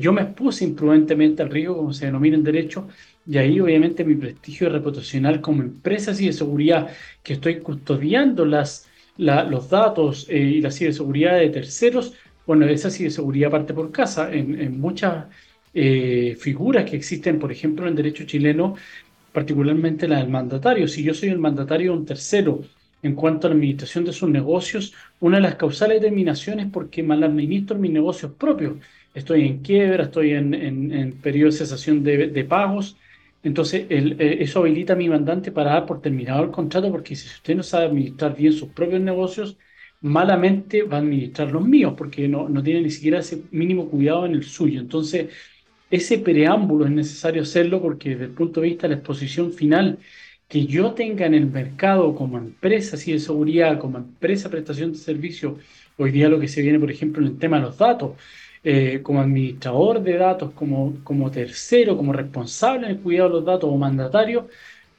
Yo 0.00 0.12
me 0.12 0.22
expuse 0.22 0.64
imprudentemente 0.64 1.42
al 1.42 1.50
riesgo, 1.50 1.76
como 1.76 1.92
se 1.92 2.06
denomina 2.06 2.36
en 2.36 2.44
derecho, 2.44 2.88
y 3.26 3.38
ahí 3.38 3.60
obviamente 3.60 4.04
mi 4.04 4.14
prestigio 4.14 4.68
reputacional 4.68 5.40
como 5.40 5.62
empresa 5.62 6.12
de 6.12 6.32
seguridad, 6.32 6.90
que 7.22 7.34
estoy 7.34 7.60
custodiando 7.60 8.44
las, 8.44 8.88
los 9.16 9.70
datos 9.70 10.26
eh, 10.28 10.38
y 10.38 10.60
la 10.60 10.70
ciberseguridad 10.70 11.38
de 11.38 11.50
terceros, 11.50 12.14
bueno, 12.46 12.66
esa 12.66 12.90
ciberseguridad 12.90 13.50
parte 13.50 13.72
por 13.72 13.90
casa. 13.92 14.32
En, 14.32 14.80
muchas 14.80 15.26
eh, 15.74 16.36
figuras 16.38 16.88
que 16.88 16.96
existen, 16.96 17.38
por 17.38 17.52
ejemplo, 17.52 17.84
en 17.86 17.90
el 17.90 17.96
derecho 17.96 18.24
chileno, 18.24 18.76
particularmente 19.32 20.08
la 20.08 20.18
del 20.18 20.28
mandatario. 20.28 20.88
Si 20.88 21.02
yo 21.02 21.14
soy 21.14 21.30
el 21.30 21.38
mandatario 21.38 21.92
de 21.92 21.98
un 21.98 22.04
tercero 22.06 22.62
en 23.02 23.14
cuanto 23.14 23.46
a 23.46 23.50
la 23.50 23.56
administración 23.56 24.04
de 24.04 24.12
sus 24.12 24.28
negocios, 24.28 24.94
una 25.20 25.36
de 25.38 25.42
las 25.42 25.56
causales 25.56 26.00
determinaciones 26.00 26.66
es 26.66 26.72
porque 26.72 27.02
mal 27.02 27.22
administro 27.24 27.78
mis 27.78 27.90
negocios 27.90 28.32
propios. 28.32 28.74
Estoy 29.14 29.46
en 29.46 29.58
quiebra, 29.58 30.04
estoy 30.04 30.32
en, 30.32 31.18
periodo 31.22 31.50
de 31.50 31.56
cesación 31.58 32.02
de, 32.02 32.44
pagos, 32.48 32.96
entonces, 33.42 33.86
eh, 33.90 34.38
eso 34.40 34.60
habilita 34.60 34.92
a 34.92 34.96
mi 34.96 35.08
mandante 35.08 35.50
para 35.50 35.72
dar 35.72 35.86
por 35.86 36.00
terminado 36.00 36.44
el 36.44 36.50
contrato, 36.50 36.90
porque 36.90 37.16
si 37.16 37.26
usted 37.26 37.56
no 37.56 37.62
sabe 37.62 37.86
administrar 37.86 38.36
bien 38.36 38.52
sus 38.52 38.68
propios 38.70 39.00
negocios, 39.00 39.56
malamente 40.00 40.82
va 40.84 40.98
a 40.98 41.00
administrar 41.00 41.50
los 41.50 41.64
míos, 41.66 41.94
porque 41.96 42.28
no, 42.28 42.48
no 42.48 42.62
tiene 42.62 42.82
ni 42.82 42.90
siquiera 42.90 43.18
ese 43.20 43.42
mínimo 43.50 43.88
cuidado 43.88 44.26
en 44.26 44.34
el 44.34 44.44
suyo. 44.44 44.80
Entonces, 44.80 45.28
ese 45.90 46.18
preámbulo 46.18 46.86
es 46.86 46.92
necesario 46.92 47.42
hacerlo 47.42 47.82
porque 47.82 48.10
desde 48.10 48.24
el 48.24 48.30
punto 48.30 48.60
de 48.60 48.68
vista 48.68 48.88
de 48.88 48.94
la 48.94 49.00
exposición 49.00 49.52
final 49.52 49.98
que 50.48 50.66
yo 50.66 50.92
tenga 50.92 51.26
en 51.26 51.34
el 51.34 51.46
mercado 51.46 52.14
como 52.14 52.38
empresa 52.38 52.96
así 52.96 53.12
de 53.12 53.18
seguridad, 53.18 53.78
como 53.78 53.98
empresa 53.98 54.50
prestación 54.50 54.92
de 54.92 54.98
servicio, 54.98 55.58
hoy 55.96 56.10
día 56.10 56.28
lo 56.28 56.40
que 56.40 56.48
se 56.48 56.62
viene, 56.62 56.78
por 56.78 56.90
ejemplo, 56.90 57.22
en 57.22 57.32
el 57.32 57.38
tema 57.38 57.56
de 57.56 57.62
los 57.64 57.78
datos, 57.78 58.12
eh, 58.64 59.00
como 59.02 59.20
administrador 59.20 60.02
de 60.02 60.16
datos, 60.16 60.52
como, 60.52 60.94
como 61.04 61.30
tercero, 61.30 61.96
como 61.96 62.12
responsable 62.12 62.86
en 62.86 62.92
el 62.92 63.00
cuidado 63.00 63.28
de 63.28 63.34
los 63.36 63.44
datos 63.44 63.70
o 63.70 63.76
mandatario, 63.76 64.48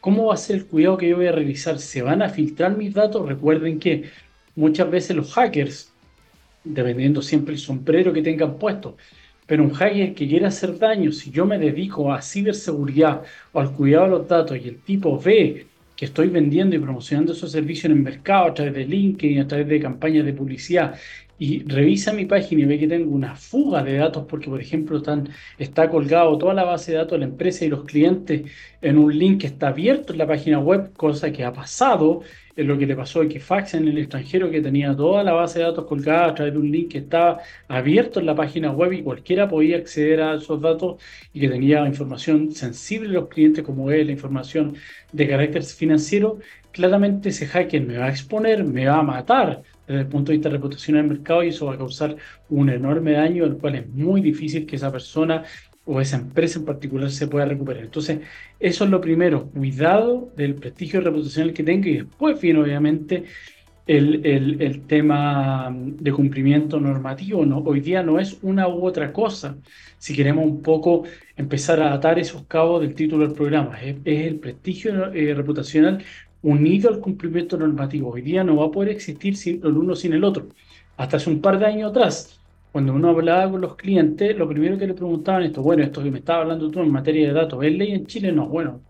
¿cómo 0.01 0.25
va 0.27 0.34
a 0.34 0.38
ser 0.38 0.58
el 0.58 0.65
cuidado 0.67 0.98
que 0.98 1.10
yo 1.10 1.17
voy 1.17 1.27
a 1.27 1.32
realizar? 1.32 1.79
¿Se 1.79 2.01
van 2.01 2.22
a 2.22 2.29
filtrar 2.29 2.75
mis 2.77 2.93
datos? 2.93 3.27
Recuerden 3.27 3.79
que 3.79 4.10
muchas 4.55 4.89
veces 4.91 5.15
los 5.15 5.34
hackers, 5.34 5.91
dependiendo 6.63 7.22
siempre 7.22 7.53
el 7.53 7.60
sombrero 7.60 8.12
que 8.13 8.22
tengan 8.22 8.58
puesto, 8.58 8.98
pero 9.46 9.63
un 9.63 9.74
hacker 9.74 10.13
que 10.15 10.27
quiera 10.27 10.48
hacer 10.50 10.77
daño, 10.77 11.12
si 11.12 11.32
yo 11.32 11.46
me 11.46 11.58
dedico 11.58 12.12
a 12.13 12.22
ciberseguridad 12.22 13.24
o 13.51 13.60
al 13.60 13.72
cuidado 13.74 14.05
de 14.05 14.12
los 14.12 14.27
datos 14.27 14.58
y 14.58 14.70
el 14.70 14.82
tipo 14.82 15.20
ve 15.20 15.67
que 15.96 16.05
estoy 16.05 16.29
vendiendo 16.29 16.75
y 16.75 16.79
promocionando 16.79 17.34
esos 17.34 17.51
servicios 17.51 17.86
en 17.86 17.91
el 17.93 18.03
mercado 18.03 18.46
a 18.48 18.53
través 18.53 18.74
de 18.74 18.86
LinkedIn, 18.86 19.39
a 19.39 19.48
través 19.48 19.67
de 19.67 19.79
campañas 19.79 20.25
de 20.25 20.34
publicidad 20.34 20.96
y 21.37 21.63
revisa 21.63 22.13
mi 22.13 22.25
página 22.25 22.61
y 22.61 22.65
ve 22.65 22.79
que 22.79 22.87
tengo 22.87 23.13
una 23.13 23.35
fuga 23.35 23.83
de 23.83 23.97
datos 23.97 24.25
porque, 24.29 24.49
por 24.49 24.61
ejemplo, 24.61 25.01
está 25.57 25.89
colgado 25.89 26.37
toda 26.37 26.53
la 26.53 26.63
base 26.63 26.91
de 26.91 26.99
datos 26.99 27.13
de 27.13 27.19
la 27.19 27.25
empresa 27.25 27.65
y 27.65 27.69
los 27.69 27.83
clientes 27.85 28.43
en 28.81 28.97
un 28.97 29.17
link 29.17 29.41
que 29.41 29.47
está 29.47 29.69
abierto 29.69 30.13
en 30.13 30.19
la 30.19 30.27
página 30.27 30.59
web, 30.59 30.93
cosa 30.93 31.31
que 31.31 31.43
ha 31.43 31.51
pasado, 31.51 32.21
es 32.55 32.65
lo 32.65 32.77
que 32.77 32.85
le 32.85 32.95
pasó 32.95 33.21
a 33.21 33.25
Equifax 33.25 33.73
en 33.73 33.87
el 33.87 33.97
extranjero, 33.97 34.51
que 34.51 34.61
tenía 34.61 34.95
toda 34.95 35.23
la 35.23 35.33
base 35.33 35.59
de 35.59 35.65
datos 35.65 35.85
colgada 35.85 36.27
a 36.27 36.35
través 36.35 36.53
de 36.53 36.59
un 36.59 36.71
link 36.71 36.91
que 36.91 36.99
estaba 36.99 37.39
abierto 37.67 38.19
en 38.19 38.27
la 38.27 38.35
página 38.35 38.71
web 38.71 38.93
y 38.93 39.01
cualquiera 39.03 39.47
podía 39.47 39.77
acceder 39.77 40.21
a 40.21 40.35
esos 40.35 40.61
datos 40.61 41.01
y 41.33 41.39
que 41.39 41.49
tenía 41.49 41.85
información 41.87 42.51
sensible 42.51 43.09
de 43.09 43.15
los 43.15 43.27
clientes, 43.27 43.63
como 43.63 43.89
es 43.91 44.05
la 44.05 44.11
información 44.11 44.75
de 45.11 45.27
carácter 45.27 45.63
financiero, 45.63 46.39
claramente 46.71 47.29
ese 47.29 47.47
hacker 47.47 47.81
me 47.81 47.97
va 47.97 48.05
a 48.05 48.09
exponer, 48.09 48.63
me 48.63 48.85
va 48.87 48.97
a 48.99 49.03
matar 49.03 49.63
desde 49.93 50.05
el 50.05 50.12
punto 50.12 50.31
de 50.31 50.38
vista 50.38 50.50
reputacional 50.50 51.03
del 51.03 51.17
mercado 51.17 51.43
y 51.43 51.50
eso 51.50 51.67
va 51.67 51.75
a 51.75 51.77
causar 51.77 52.15
un 52.50 52.69
enorme 52.69 53.13
daño, 53.13 53.45
el 53.45 53.57
cual 53.57 53.75
es 53.75 53.88
muy 53.89 54.21
difícil 54.21 54.65
que 54.65 54.75
esa 54.75 54.91
persona 54.91 55.43
o 55.85 56.00
esa 56.00 56.17
empresa 56.17 56.59
en 56.59 56.65
particular 56.65 57.12
se 57.12 57.27
pueda 57.27 57.45
recuperar. 57.45 57.83
Entonces, 57.83 58.19
eso 58.59 58.83
es 58.85 58.89
lo 58.89 59.01
primero, 59.01 59.50
cuidado 59.50 60.31
del 60.35 60.55
prestigio 60.55 61.01
reputacional 61.01 61.53
que 61.53 61.63
tenga 61.63 61.89
y 61.89 61.97
después 61.97 62.39
viene 62.39 62.62
obviamente 62.62 63.25
el, 63.85 64.25
el, 64.25 64.62
el, 64.62 64.88
tema 64.88 65.69
de 65.75 66.12
cumplimiento 66.13 66.79
normativo. 66.79 67.45
¿no? 67.45 67.59
Hoy 67.59 67.81
día 67.81 68.01
no 68.03 68.19
es 68.19 68.38
una 68.41 68.67
u 68.67 68.85
otra 68.85 69.12
cosa. 69.12 69.57
Si 69.97 70.15
queremos 70.15 70.45
un 70.45 70.62
poco 70.62 71.03
empezar 71.35 71.81
a 71.81 71.93
atar 71.93 72.19
esos 72.19 72.45
cabos 72.45 72.81
del 72.81 72.95
título 72.95 73.25
del 73.25 73.35
programa, 73.35 73.81
es, 73.81 73.97
el 74.05 74.39
prestigio 74.39 75.13
eh, 75.13 75.33
reputacional 75.33 76.03
unido 76.43 76.89
al 76.89 77.00
cumplimiento 77.00 77.57
normativo. 77.57 78.12
Hoy 78.12 78.21
día 78.21 78.43
no 78.43 78.57
va 78.57 78.67
a 78.67 78.71
poder 78.71 78.89
existir 78.89 79.35
sin, 79.35 79.55
el 79.65 79.77
uno 79.77 79.95
sin 79.95 80.13
el 80.13 80.23
otro. 80.23 80.50
Hasta 80.97 81.17
hace 81.17 81.29
un 81.29 81.41
par 81.41 81.57
de 81.57 81.65
años 81.65 81.89
atrás, 81.91 82.39
cuando 82.71 82.93
uno 82.93 83.09
hablaba 83.09 83.50
con 83.50 83.62
los 83.62 83.75
clientes, 83.75 84.38
lo 84.38 84.47
primero 84.47 84.77
que 84.77 84.88
le 84.88 84.93
preguntaban 84.93 85.43
esto, 85.43 85.62
bueno, 85.63 85.83
esto 85.83 86.03
que 86.03 86.12
me 86.12 86.19
estaba 86.19 86.41
hablando 86.41 86.69
tú 86.69 86.81
en 86.81 86.91
materia 86.91 87.27
de 87.27 87.33
datos, 87.33 87.63
¿es 87.63 87.73
ley 87.73 87.91
en 87.93 88.05
Chile? 88.05 88.31
No, 88.31 88.47
bueno, 88.47 88.81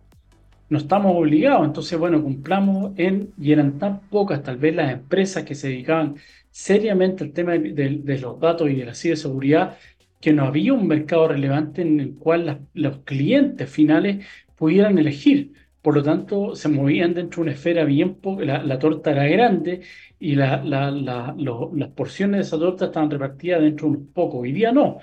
no 0.69 0.77
estamos 0.77 1.15
obligados, 1.15 1.65
entonces, 1.67 1.99
bueno, 1.99 2.21
cumplamos 2.23 2.93
en, 2.97 3.31
y 3.37 3.51
eran 3.51 3.77
tan 3.77 3.99
pocas 4.09 4.41
tal 4.41 4.57
vez 4.57 4.75
las 4.75 4.91
empresas 4.91 5.43
que 5.43 5.55
se 5.55 5.67
dedicaban 5.67 6.15
seriamente 6.49 7.23
al 7.23 7.31
tema 7.31 7.53
de, 7.53 8.19
los 8.19 8.39
datos 8.39 8.69
y 8.69 8.75
de 8.75 8.85
la 8.85 8.95
ciberseguridad, 8.95 9.77
que 10.19 10.33
no 10.33 10.45
había 10.45 10.73
un 10.73 10.87
mercado 10.87 11.27
relevante 11.27 11.81
en 11.81 11.99
el 11.99 12.15
cual 12.15 12.61
los 12.73 12.97
clientes 12.99 13.69
finales 13.69 14.25
pudieran 14.55 14.97
elegir. 14.97 15.53
Por 15.83 15.95
lo 15.95 16.03
tanto, 16.03 16.55
se 16.55 16.69
movían 16.69 17.13
dentro 17.13 17.37
de 17.37 17.41
una 17.43 17.51
esfera 17.51 17.83
bien 17.83 18.17
la, 18.39 18.63
la 18.63 18.79
torta 18.79 19.11
era 19.11 19.27
grande 19.27 19.81
y 20.17 20.35
la, 20.35 20.63
las 20.63 21.89
porciones 21.89 22.37
de 22.37 22.41
esa 22.43 22.57
torta 22.57 22.85
estaban 22.85 23.11
repartidas 23.11 23.61
dentro 23.61 23.87
de 23.87 23.97
unos 23.97 24.09
pocos. 24.13 24.39
Hoy 24.41 24.53
día 24.53 24.71
no. 24.71 24.99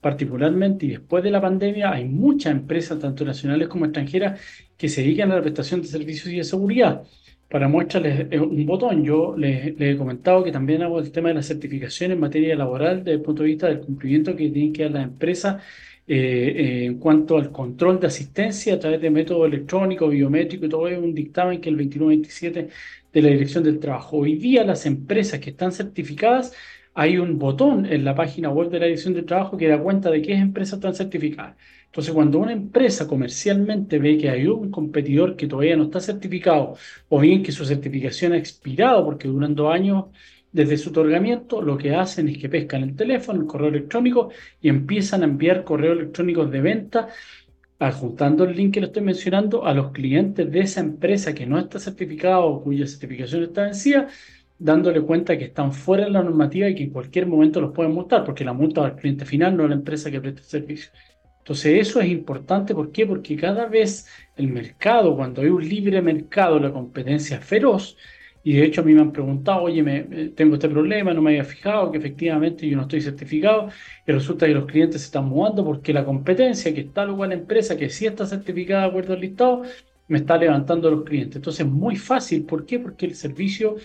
Particularmente 0.00 0.86
y 0.86 0.90
después 0.90 1.24
de 1.24 1.32
la 1.32 1.40
pandemia 1.40 1.90
hay 1.92 2.04
muchas 2.04 2.52
empresas, 2.52 3.00
tanto 3.00 3.24
nacionales 3.24 3.66
como 3.68 3.84
extranjeras, 3.86 4.40
que 4.76 4.88
se 4.88 5.02
dedican 5.02 5.32
a 5.32 5.36
la 5.36 5.42
prestación 5.42 5.82
de 5.82 5.88
servicios 5.88 6.32
y 6.32 6.36
de 6.38 6.44
seguridad. 6.44 7.02
Para 7.48 7.66
muestrarles 7.68 8.28
eh, 8.30 8.38
un 8.40 8.64
botón, 8.66 9.04
yo 9.04 9.36
les, 9.36 9.74
he 9.80 9.96
comentado 9.96 10.44
que 10.44 10.52
también 10.52 10.82
hago 10.82 11.00
el 11.00 11.10
tema 11.12 11.30
de 11.30 11.34
la 11.34 11.42
certificación 11.42 12.12
en 12.12 12.20
materia 12.20 12.54
laboral 12.56 12.98
desde 12.98 13.14
el 13.14 13.22
punto 13.22 13.42
de 13.42 13.48
vista 13.48 13.66
del 13.66 13.80
cumplimiento 13.80 14.36
que 14.36 14.50
tienen 14.50 14.72
que 14.72 14.84
dar 14.84 14.92
las 14.92 15.04
empresas 15.04 15.62
eh, 16.14 16.84
en 16.84 16.98
cuanto 16.98 17.38
al 17.38 17.50
control 17.50 17.98
de 17.98 18.06
asistencia 18.08 18.74
a 18.74 18.78
través 18.78 19.00
de 19.00 19.10
método 19.10 19.46
electrónico, 19.46 20.08
biométrico 20.08 20.66
y 20.66 20.68
todo 20.68 20.86
es 20.88 20.98
un 20.98 21.14
dictamen 21.14 21.58
que 21.58 21.70
el 21.70 21.76
2127 21.76 22.68
de 23.12 23.22
la 23.22 23.28
Dirección 23.30 23.64
del 23.64 23.80
Trabajo. 23.80 24.18
Hoy 24.18 24.36
día 24.36 24.62
las 24.62 24.84
empresas 24.84 25.40
que 25.40 25.50
están 25.50 25.72
certificadas, 25.72 26.52
hay 26.92 27.16
un 27.16 27.38
botón 27.38 27.86
en 27.86 28.04
la 28.04 28.14
página 28.14 28.50
web 28.50 28.68
de 28.68 28.80
la 28.80 28.86
Dirección 28.86 29.14
del 29.14 29.24
Trabajo 29.24 29.56
que 29.56 29.68
da 29.68 29.82
cuenta 29.82 30.10
de 30.10 30.20
qué 30.20 30.34
empresas 30.34 30.74
están 30.74 30.94
certificadas. 30.94 31.56
Entonces, 31.86 32.12
cuando 32.12 32.38
una 32.38 32.52
empresa 32.52 33.08
comercialmente 33.08 33.98
ve 33.98 34.18
que 34.18 34.28
hay 34.28 34.46
un 34.46 34.70
competidor 34.70 35.34
que 35.36 35.46
todavía 35.46 35.76
no 35.76 35.84
está 35.84 36.00
certificado 36.00 36.74
o 37.08 37.20
bien 37.20 37.42
que 37.42 37.52
su 37.52 37.64
certificación 37.64 38.34
ha 38.34 38.36
expirado 38.36 39.02
porque 39.04 39.28
duran 39.28 39.54
dos 39.54 39.72
años 39.72 40.06
desde 40.52 40.76
su 40.76 40.90
otorgamiento, 40.90 41.62
lo 41.62 41.78
que 41.78 41.94
hacen 41.94 42.28
es 42.28 42.38
que 42.38 42.48
pescan 42.48 42.82
el 42.82 42.94
teléfono, 42.94 43.40
el 43.40 43.46
correo 43.46 43.68
electrónico 43.68 44.30
y 44.60 44.68
empiezan 44.68 45.22
a 45.22 45.24
enviar 45.24 45.64
correos 45.64 45.98
electrónicos 45.98 46.50
de 46.50 46.60
venta, 46.60 47.08
adjuntando 47.78 48.44
el 48.44 48.54
link 48.54 48.74
que 48.74 48.80
le 48.80 48.86
estoy 48.86 49.02
mencionando 49.02 49.66
a 49.66 49.74
los 49.74 49.90
clientes 49.92 50.50
de 50.50 50.60
esa 50.60 50.80
empresa 50.80 51.34
que 51.34 51.46
no 51.46 51.58
está 51.58 51.78
certificada 51.80 52.40
o 52.40 52.62
cuya 52.62 52.86
certificación 52.86 53.44
está 53.44 53.62
vencida, 53.62 54.08
dándole 54.58 55.00
cuenta 55.00 55.36
que 55.36 55.46
están 55.46 55.72
fuera 55.72 56.04
de 56.04 56.10
la 56.10 56.22
normativa 56.22 56.68
y 56.68 56.74
que 56.74 56.84
en 56.84 56.90
cualquier 56.90 57.26
momento 57.26 57.60
los 57.60 57.72
pueden 57.72 57.92
multar, 57.92 58.24
porque 58.24 58.44
la 58.44 58.52
multa 58.52 58.82
va 58.82 58.88
al 58.88 58.96
cliente 58.96 59.24
final, 59.24 59.56
no 59.56 59.64
a 59.64 59.68
la 59.68 59.74
empresa 59.74 60.10
que 60.10 60.20
presta 60.20 60.40
el 60.40 60.46
servicio. 60.46 60.92
Entonces 61.38 61.88
eso 61.88 62.00
es 62.00 62.08
importante, 62.08 62.74
¿por 62.74 62.92
qué? 62.92 63.04
Porque 63.06 63.36
cada 63.36 63.66
vez 63.66 64.06
el 64.36 64.48
mercado, 64.48 65.16
cuando 65.16 65.42
hay 65.42 65.48
un 65.48 65.68
libre 65.68 66.00
mercado, 66.00 66.60
la 66.60 66.72
competencia 66.72 67.40
feroz, 67.40 67.96
y 68.44 68.54
de 68.54 68.64
hecho 68.64 68.80
a 68.80 68.84
mí 68.84 68.92
me 68.92 69.00
han 69.00 69.12
preguntado, 69.12 69.62
oye, 69.62 69.82
me, 69.82 70.02
tengo 70.30 70.54
este 70.54 70.68
problema, 70.68 71.14
no 71.14 71.22
me 71.22 71.30
había 71.30 71.44
fijado 71.44 71.92
que 71.92 71.98
efectivamente 71.98 72.68
yo 72.68 72.76
no 72.76 72.82
estoy 72.82 73.00
certificado 73.00 73.68
y 74.06 74.12
resulta 74.12 74.46
que 74.46 74.54
los 74.54 74.66
clientes 74.66 75.00
se 75.02 75.06
están 75.06 75.26
mudando 75.26 75.64
porque 75.64 75.92
la 75.92 76.04
competencia, 76.04 76.74
que 76.74 76.80
está 76.80 77.04
luego 77.04 77.24
la 77.26 77.34
empresa 77.34 77.76
que 77.76 77.88
sí 77.88 78.06
está 78.06 78.26
certificada 78.26 78.82
de 78.82 78.88
acuerdo 78.88 79.14
al 79.14 79.20
listado, 79.20 79.62
me 80.08 80.18
está 80.18 80.36
levantando 80.36 80.90
los 80.90 81.04
clientes. 81.04 81.36
Entonces 81.36 81.64
es 81.64 81.72
muy 81.72 81.96
fácil, 81.96 82.44
¿por 82.44 82.66
qué? 82.66 82.78
Porque 82.78 83.06
el 83.06 83.14
servicio 83.14 83.76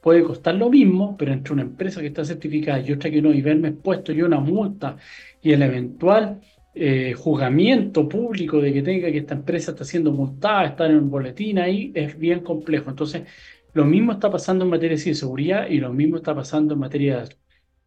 puede 0.00 0.22
costar 0.22 0.54
lo 0.54 0.70
mismo, 0.70 1.16
pero 1.18 1.32
entre 1.32 1.52
una 1.52 1.62
empresa 1.62 2.00
que 2.00 2.06
está 2.06 2.24
certificada 2.24 2.80
y 2.80 2.92
otra 2.92 3.10
que 3.10 3.20
no, 3.20 3.34
y 3.34 3.42
verme 3.42 3.68
expuesto 3.68 4.12
yo 4.12 4.26
una 4.26 4.38
multa 4.38 4.96
y 5.42 5.52
el 5.52 5.62
eventual 5.62 6.40
eh, 6.74 7.14
juzgamiento 7.14 8.08
público 8.08 8.60
de 8.60 8.72
que 8.72 8.82
tenga 8.82 9.10
que 9.10 9.18
esta 9.18 9.34
empresa 9.34 9.72
está 9.72 9.84
siendo 9.84 10.12
multada, 10.12 10.66
estar 10.66 10.90
en 10.90 10.98
un 10.98 11.10
boletín 11.10 11.58
ahí, 11.58 11.90
es 11.94 12.18
bien 12.18 12.40
complejo. 12.40 12.90
Entonces, 12.90 13.22
lo 13.76 13.84
mismo 13.84 14.12
está 14.12 14.30
pasando 14.30 14.64
en 14.64 14.70
materia 14.70 14.96
de 14.96 15.14
seguridad 15.14 15.68
y 15.68 15.78
lo 15.80 15.92
mismo 15.92 16.16
está 16.16 16.34
pasando 16.34 16.72
en 16.72 16.80
materia 16.80 17.24
de 17.24 17.36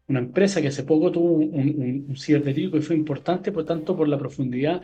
una 0.06 0.20
empresa 0.20 0.62
que 0.62 0.68
hace 0.68 0.84
poco 0.84 1.10
tuvo 1.10 1.32
un, 1.32 1.52
un, 1.52 2.06
un 2.08 2.16
ciberdelito 2.16 2.76
que 2.76 2.82
fue 2.82 2.94
importante, 2.94 3.50
por 3.50 3.64
tanto, 3.64 3.96
por 3.96 4.06
la 4.06 4.16
profundidad 4.16 4.82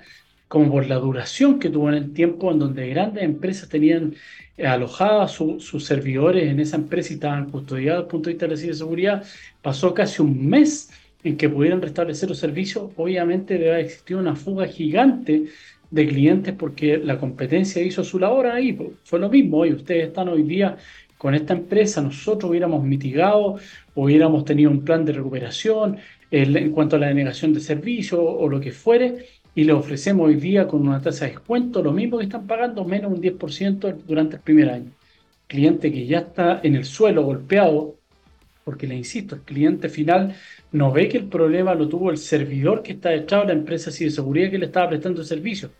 como 0.49 0.71
por 0.71 0.87
la 0.87 0.97
duración 0.97 1.61
que 1.61 1.71
tuvo 1.71 1.89
en 1.91 1.95
el 1.95 2.13
tiempo, 2.13 2.51
en 2.51 2.59
donde 2.59 2.89
grandes 2.89 3.23
empresas 3.23 3.69
tenían 3.69 4.15
alojadas 4.59 5.33
sus 5.33 5.85
servidores 5.85 6.51
en 6.51 6.59
esa 6.61 6.77
empresa 6.77 7.13
y 7.13 7.15
estaban 7.15 7.51
custodiados 7.51 7.99
desde 8.01 8.07
el 8.07 8.11
punto 8.11 8.29
de 8.29 8.35
vista 8.35 8.47
de 8.47 8.53
la 8.53 8.61
ciberseguridad, 8.61 9.25
pasó 9.63 9.95
casi 9.95 10.23
un 10.23 10.49
mes 10.49 10.91
en 11.23 11.37
que 11.37 11.49
pudieran 11.49 11.83
restablecer 11.83 12.29
los 12.29 12.39
servicios, 12.39 12.91
obviamente 12.97 13.55
debe 13.55 13.73
haber 13.75 13.85
existido 13.87 14.21
una 14.21 14.35
fuga 14.37 14.67
gigante 14.67 15.47
de 15.91 16.07
clientes 16.07 16.55
porque 16.55 16.99
la 16.99 17.19
competencia 17.19 17.83
hizo 17.83 18.05
su 18.05 18.19
labor 18.19 18.47
ahí. 18.47 18.77
Fue 19.05 19.19
lo 19.19 19.29
mismo, 19.29 19.59
hoy 19.59 19.73
ustedes 19.73 20.09
están 20.09 20.29
hoy 20.29 20.43
día 20.43 20.77
con 21.19 21.35
esta 21.35 21.55
empresa, 21.55 22.03
nosotros 22.03 22.51
hubiéramos 22.51 22.85
mitigado, 22.85 23.57
hubiéramos 23.95 24.45
tenido 24.45 24.71
un 24.71 24.85
plan 24.85 25.05
de 25.05 25.13
recuperación 25.13 25.99
en 26.31 26.73
cuanto 26.73 26.97
a 26.97 26.99
la 26.99 27.09
denegación 27.09 27.55
de 27.55 27.61
servicio 27.61 28.23
o 28.23 28.49
lo 28.49 28.61
que 28.61 28.73
fuere, 28.73 29.27
y 29.55 29.65
le 29.65 29.73
ofrecemos 29.73 30.27
hoy 30.27 30.37
día 30.37 30.69
con 30.69 30.87
una 30.87 31.01
tasa 31.01 31.25
de 31.25 31.31
descuento 31.33 31.83
lo 31.83 31.93
mismo 31.93 32.19
que 32.19 32.25
están 32.25 32.47
pagando, 32.47 32.85
menos 32.85 33.11
un 33.13 33.23
10% 33.23 33.97
durante 34.07 34.37
el 34.37 34.43
primer 34.43 34.69
año. 34.69 34.93
Cliente 35.47 35.91
que 35.91 36.07
ya 36.07 36.19
está 36.19 36.61
en 36.63 36.77
el 36.77 36.85
suelo 36.85 37.23
golpeado, 37.25 37.96
porque 38.67 38.89
le 38.89 38.97
insisto, 38.97 39.37
el 39.37 39.43
cliente 39.43 39.89
final 39.89 40.35
no 40.73 40.91
ve 40.91 41.09
que 41.09 41.19
el 41.19 41.29
problema 41.29 41.73
lo 41.77 41.89
tuvo 41.89 42.11
el 42.11 42.19
servidor 42.19 42.83
que 42.83 42.95
está 42.95 43.11
detrás 43.11 43.43
de 43.43 43.55
la 43.55 43.61
empresa 43.61 43.93
de 43.93 44.11
seguridad 44.11 44.51
que 44.51 44.59
le 44.59 44.67
estaba 44.67 44.89
prestando 44.89 45.21
el 45.21 45.27
servicio. 45.29 45.71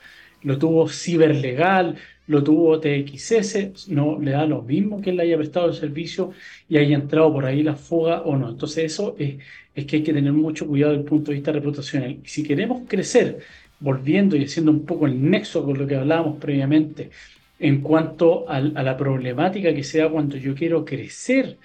Lo 0.43 0.57
tuvo 0.57 0.89
ciberlegal, 0.89 1.97
lo 2.29 2.45
tuvo 2.45 2.79
TXS, 2.79 3.89
no 3.89 4.21
le 4.21 4.31
da 4.31 4.47
lo 4.47 4.63
mismo 4.63 5.01
que 5.01 5.11
él 5.11 5.17
le 5.17 5.25
haya 5.25 5.37
prestado 5.37 5.67
el 5.67 5.75
servicio 5.75 6.31
y 6.69 6.77
haya 6.79 6.95
entrado 6.95 7.33
por 7.33 7.45
ahí 7.45 7.65
la 7.65 7.75
fuga 7.75 8.23
o 8.23 8.37
no. 8.37 8.51
Entonces 8.51 8.85
eso 8.85 9.17
es, 9.19 9.35
es 9.75 9.85
que 9.85 9.97
hay 9.97 10.03
que 10.05 10.13
tener 10.13 10.33
mucho 10.33 10.69
cuidado 10.69 10.93
desde 10.93 11.03
el 11.03 11.09
punto 11.09 11.33
de 11.33 11.39
vista 11.39 11.51
reputacional. 11.51 12.21
Y 12.23 12.29
si 12.29 12.45
queremos 12.45 12.83
crecer, 12.89 13.41
volviendo 13.81 14.37
y 14.37 14.45
haciendo 14.45 14.71
un 14.71 14.87
poco 14.87 15.07
el 15.07 15.29
nexo 15.29 15.65
con 15.65 15.77
lo 15.77 15.89
que 15.89 15.97
hablábamos 15.97 16.39
previamente 16.39 17.11
en 17.59 17.81
cuanto 17.81 18.49
a, 18.49 18.59
a 18.59 18.61
la 18.61 18.97
problemática 18.97 19.75
que 19.75 19.83
se 19.83 19.99
da 19.99 20.09
cuando 20.09 20.37
yo 20.37 20.55
quiero 20.55 20.85
crecer 20.85 21.59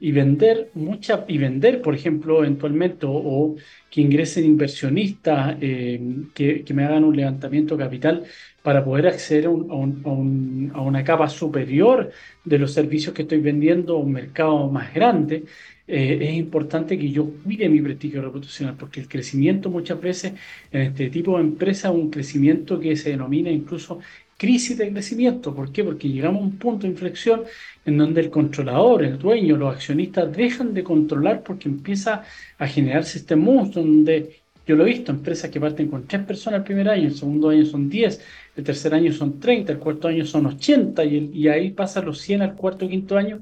y 0.00 0.12
vender 0.12 0.70
mucha 0.74 1.24
y 1.28 1.38
vender 1.38 1.82
por 1.82 1.94
ejemplo 1.94 2.38
eventualmente 2.40 3.06
o, 3.08 3.56
que 3.90 4.00
ingresen 4.00 4.44
inversionistas 4.44 5.56
eh, 5.60 6.00
que, 6.34 6.62
que, 6.64 6.74
me 6.74 6.84
hagan 6.84 7.04
un 7.04 7.16
levantamiento 7.16 7.76
capital 7.76 8.24
para 8.62 8.84
poder 8.84 9.08
acceder 9.08 9.46
a, 9.46 9.50
un, 9.50 10.72
a, 10.74 10.80
una 10.80 11.04
capa 11.04 11.28
superior 11.28 12.12
de 12.44 12.58
los 12.58 12.72
servicios 12.72 13.14
que 13.14 13.22
estoy 13.22 13.40
vendiendo 13.40 13.96
a 13.96 14.00
un 14.00 14.12
mercado 14.12 14.68
más 14.68 14.92
grande 14.94 15.44
eh, 15.88 16.18
es 16.20 16.34
importante 16.34 16.98
que 16.98 17.10
yo 17.10 17.30
cuide 17.42 17.68
mi 17.68 17.80
prestigio 17.80 18.20
reputacional 18.20 18.76
porque 18.76 19.00
el 19.00 19.08
crecimiento 19.08 19.70
muchas 19.70 19.98
veces 20.00 20.34
en 20.70 20.82
este 20.82 21.08
tipo 21.08 21.36
de 21.38 21.44
empresas 21.44 21.92
es 21.92 21.98
un 21.98 22.10
crecimiento 22.10 22.78
que 22.78 22.94
se 22.94 23.10
denomina 23.10 23.50
incluso 23.50 23.98
crisis 24.36 24.78
de 24.78 24.92
crecimiento. 24.92 25.54
¿Por 25.54 25.72
qué? 25.72 25.84
Porque 25.84 26.08
llegamos 26.08 26.42
a 26.42 26.44
un 26.44 26.58
punto 26.58 26.86
de 26.86 26.92
inflexión 26.92 27.42
en 27.88 27.98
donde 27.98 28.20
el 28.20 28.30
controlador, 28.30 29.02
el 29.02 29.18
dueño, 29.18 29.56
los 29.56 29.74
accionistas 29.74 30.30
dejan 30.36 30.74
de 30.74 30.84
controlar 30.84 31.42
porque 31.42 31.68
empieza 31.68 32.22
a 32.58 32.66
generarse 32.66 33.18
este 33.18 33.34
monstruo 33.34 33.84
donde 33.84 34.40
yo 34.66 34.76
lo 34.76 34.84
he 34.84 34.90
visto, 34.90 35.10
empresas 35.10 35.50
que 35.50 35.58
parten 35.58 35.88
con 35.88 36.06
tres 36.06 36.24
personas 36.24 36.58
el 36.58 36.64
primer 36.64 36.90
año, 36.90 37.08
el 37.08 37.16
segundo 37.16 37.48
año 37.48 37.64
son 37.64 37.88
10, 37.88 38.20
el 38.56 38.64
tercer 38.64 38.92
año 38.92 39.12
son 39.12 39.40
30, 39.40 39.72
el 39.72 39.78
cuarto 39.78 40.08
año 40.08 40.26
son 40.26 40.44
80 40.44 41.04
y, 41.06 41.30
y 41.32 41.48
ahí 41.48 41.70
pasa 41.70 42.02
los 42.02 42.20
100 42.20 42.42
al 42.42 42.54
cuarto 42.54 42.84
o 42.84 42.88
quinto 42.88 43.16
año. 43.16 43.40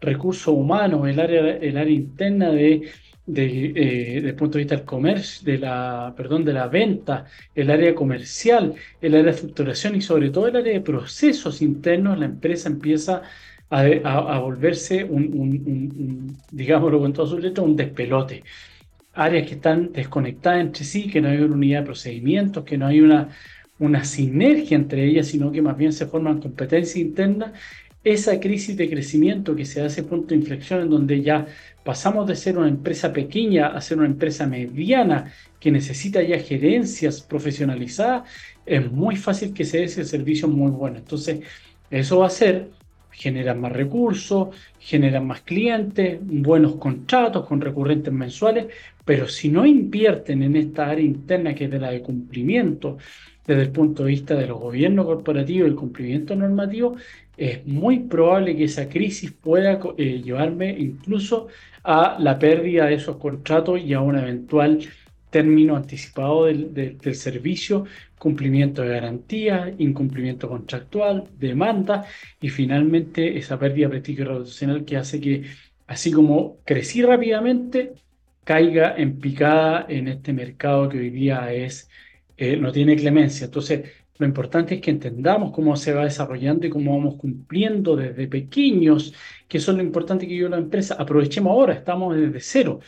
Recursos 0.00 0.54
humanos, 0.54 1.08
el 1.08 1.18
área, 1.18 1.56
el 1.56 1.76
área 1.76 1.94
interna 1.94 2.50
de 2.50 2.88
de, 3.28 3.66
eh, 3.76 4.14
desde 4.14 4.28
el 4.30 4.34
punto 4.34 4.56
de 4.56 4.64
vista 4.64 4.76
del 4.76 4.86
comercio, 4.86 5.44
de 5.44 5.58
la, 5.58 6.14
perdón, 6.16 6.44
de 6.44 6.54
la 6.54 6.66
venta, 6.68 7.26
el 7.54 7.70
área 7.70 7.94
comercial, 7.94 8.74
el 9.02 9.14
área 9.14 9.26
de 9.26 9.30
estructuración 9.32 9.94
y 9.96 10.00
sobre 10.00 10.30
todo 10.30 10.48
el 10.48 10.56
área 10.56 10.72
de 10.72 10.80
procesos 10.80 11.60
internos, 11.60 12.18
la 12.18 12.24
empresa 12.24 12.68
empieza 12.70 13.16
a, 13.16 13.22
a, 13.70 14.38
volverse 14.38 15.04
un, 15.04 15.24
un, 15.34 15.50
un, 15.66 16.36
digámoslo 16.50 17.00
con 17.00 17.12
todas 17.12 17.30
sus 17.30 17.40
letras, 17.40 17.66
un 17.66 17.76
despelote. 17.76 18.44
Áreas 19.14 19.48
que 19.48 19.54
están 19.54 19.92
desconectadas 19.92 20.60
entre 20.60 20.84
sí, 20.84 21.10
que 21.10 21.20
no 21.20 21.28
hay 21.28 21.38
una 21.38 21.54
unidad 21.54 21.80
de 21.80 21.86
procedimientos, 21.86 22.64
que 22.64 22.78
no 22.78 22.86
hay 22.86 23.00
una, 23.00 23.28
una 23.78 24.04
sinergia 24.04 24.76
entre 24.76 25.04
ellas, 25.04 25.26
sino 25.26 25.50
que 25.50 25.62
más 25.62 25.76
bien 25.76 25.92
se 25.92 26.06
forman 26.06 26.40
competencias 26.40 26.96
internas 26.96 27.52
esa 28.04 28.38
crisis 28.40 28.76
de 28.76 28.88
crecimiento 28.88 29.54
que 29.56 29.64
se 29.64 29.82
hace 29.82 30.02
punto 30.02 30.28
de 30.28 30.36
inflexión 30.36 30.80
en 30.82 30.90
donde 30.90 31.20
ya 31.20 31.46
pasamos 31.84 32.26
de 32.26 32.36
ser 32.36 32.56
una 32.56 32.68
empresa 32.68 33.12
pequeña 33.12 33.68
a 33.68 33.80
ser 33.80 33.98
una 33.98 34.06
empresa 34.06 34.46
mediana 34.46 35.32
que 35.58 35.70
necesita 35.70 36.22
ya 36.22 36.38
gerencias 36.38 37.20
profesionalizadas, 37.20 38.28
es 38.64 38.90
muy 38.90 39.16
fácil 39.16 39.52
que 39.52 39.64
se 39.64 39.78
dé 39.78 39.84
ese 39.84 40.04
servicio 40.04 40.48
muy 40.48 40.70
bueno. 40.70 40.98
Entonces, 40.98 41.40
eso 41.90 42.20
va 42.20 42.28
a 42.28 42.30
ser 42.30 42.70
generar 43.18 43.56
más 43.56 43.72
recursos, 43.72 44.48
generar 44.78 45.22
más 45.22 45.40
clientes, 45.40 46.20
buenos 46.22 46.76
contratos 46.76 47.44
con 47.46 47.60
recurrentes 47.60 48.12
mensuales, 48.12 48.66
pero 49.04 49.26
si 49.26 49.48
no 49.48 49.66
invierten 49.66 50.44
en 50.44 50.54
esta 50.54 50.88
área 50.88 51.04
interna 51.04 51.52
que 51.54 51.64
es 51.64 51.70
de 51.70 51.80
la 51.80 51.90
de 51.90 52.00
cumplimiento, 52.00 52.96
desde 53.44 53.62
el 53.62 53.72
punto 53.72 54.04
de 54.04 54.10
vista 54.10 54.34
de 54.34 54.46
los 54.46 54.60
gobiernos 54.60 55.06
corporativos 55.06 55.66
y 55.66 55.70
el 55.70 55.76
cumplimiento 55.76 56.36
normativo, 56.36 56.96
es 57.36 57.66
muy 57.66 58.00
probable 58.00 58.56
que 58.56 58.64
esa 58.64 58.88
crisis 58.88 59.32
pueda 59.32 59.80
eh, 59.96 60.22
llevarme 60.22 60.70
incluso 60.78 61.48
a 61.82 62.18
la 62.20 62.38
pérdida 62.38 62.86
de 62.86 62.94
esos 62.94 63.16
contratos 63.16 63.80
y 63.80 63.94
a 63.94 64.00
un 64.00 64.16
eventual 64.16 64.80
término 65.38 65.76
anticipado 65.76 66.46
del, 66.46 66.74
del, 66.74 67.14
servicio, 67.14 67.84
cumplimiento 68.18 68.82
de 68.82 68.88
garantía, 68.88 69.72
incumplimiento 69.78 70.48
contractual, 70.48 71.28
demanda 71.38 72.04
y 72.40 72.48
finalmente 72.48 73.38
esa 73.38 73.56
pérdida 73.56 73.86
de 73.86 73.90
prestigio 73.90 74.24
reputacional 74.24 74.84
que 74.84 74.96
hace 74.96 75.20
que, 75.20 75.44
así 75.86 76.10
como 76.10 76.58
crecí 76.64 77.02
rápidamente, 77.02 77.92
caiga 78.42 78.96
en 78.96 79.20
picada 79.20 79.86
en 79.88 80.08
este 80.08 80.32
mercado 80.32 80.88
que 80.88 80.98
hoy 80.98 81.10
día 81.10 81.52
es, 81.52 81.88
eh, 82.36 82.56
no 82.56 82.72
tiene 82.72 82.96
clemencia. 82.96 83.44
Entonces, 83.44 83.88
lo 84.18 84.26
importante 84.26 84.74
es 84.74 84.80
que 84.80 84.90
entendamos 84.90 85.52
cómo 85.52 85.76
se 85.76 85.92
va 85.94 86.02
desarrollando 86.02 86.66
y 86.66 86.70
cómo 86.70 86.96
vamos 86.96 87.14
cumpliendo 87.14 87.94
desde 87.94 88.26
pequeños, 88.26 89.14
que 89.46 89.58
eso 89.58 89.70
es 89.70 89.76
lo 89.76 89.84
importante 89.84 90.26
que 90.26 90.36
yo 90.36 90.48
la 90.48 90.58
empresa. 90.58 90.96
Aprovechemos 90.98 91.52
ahora, 91.52 91.74
estamos 91.74 92.16
desde 92.16 92.40
cero. 92.40 92.80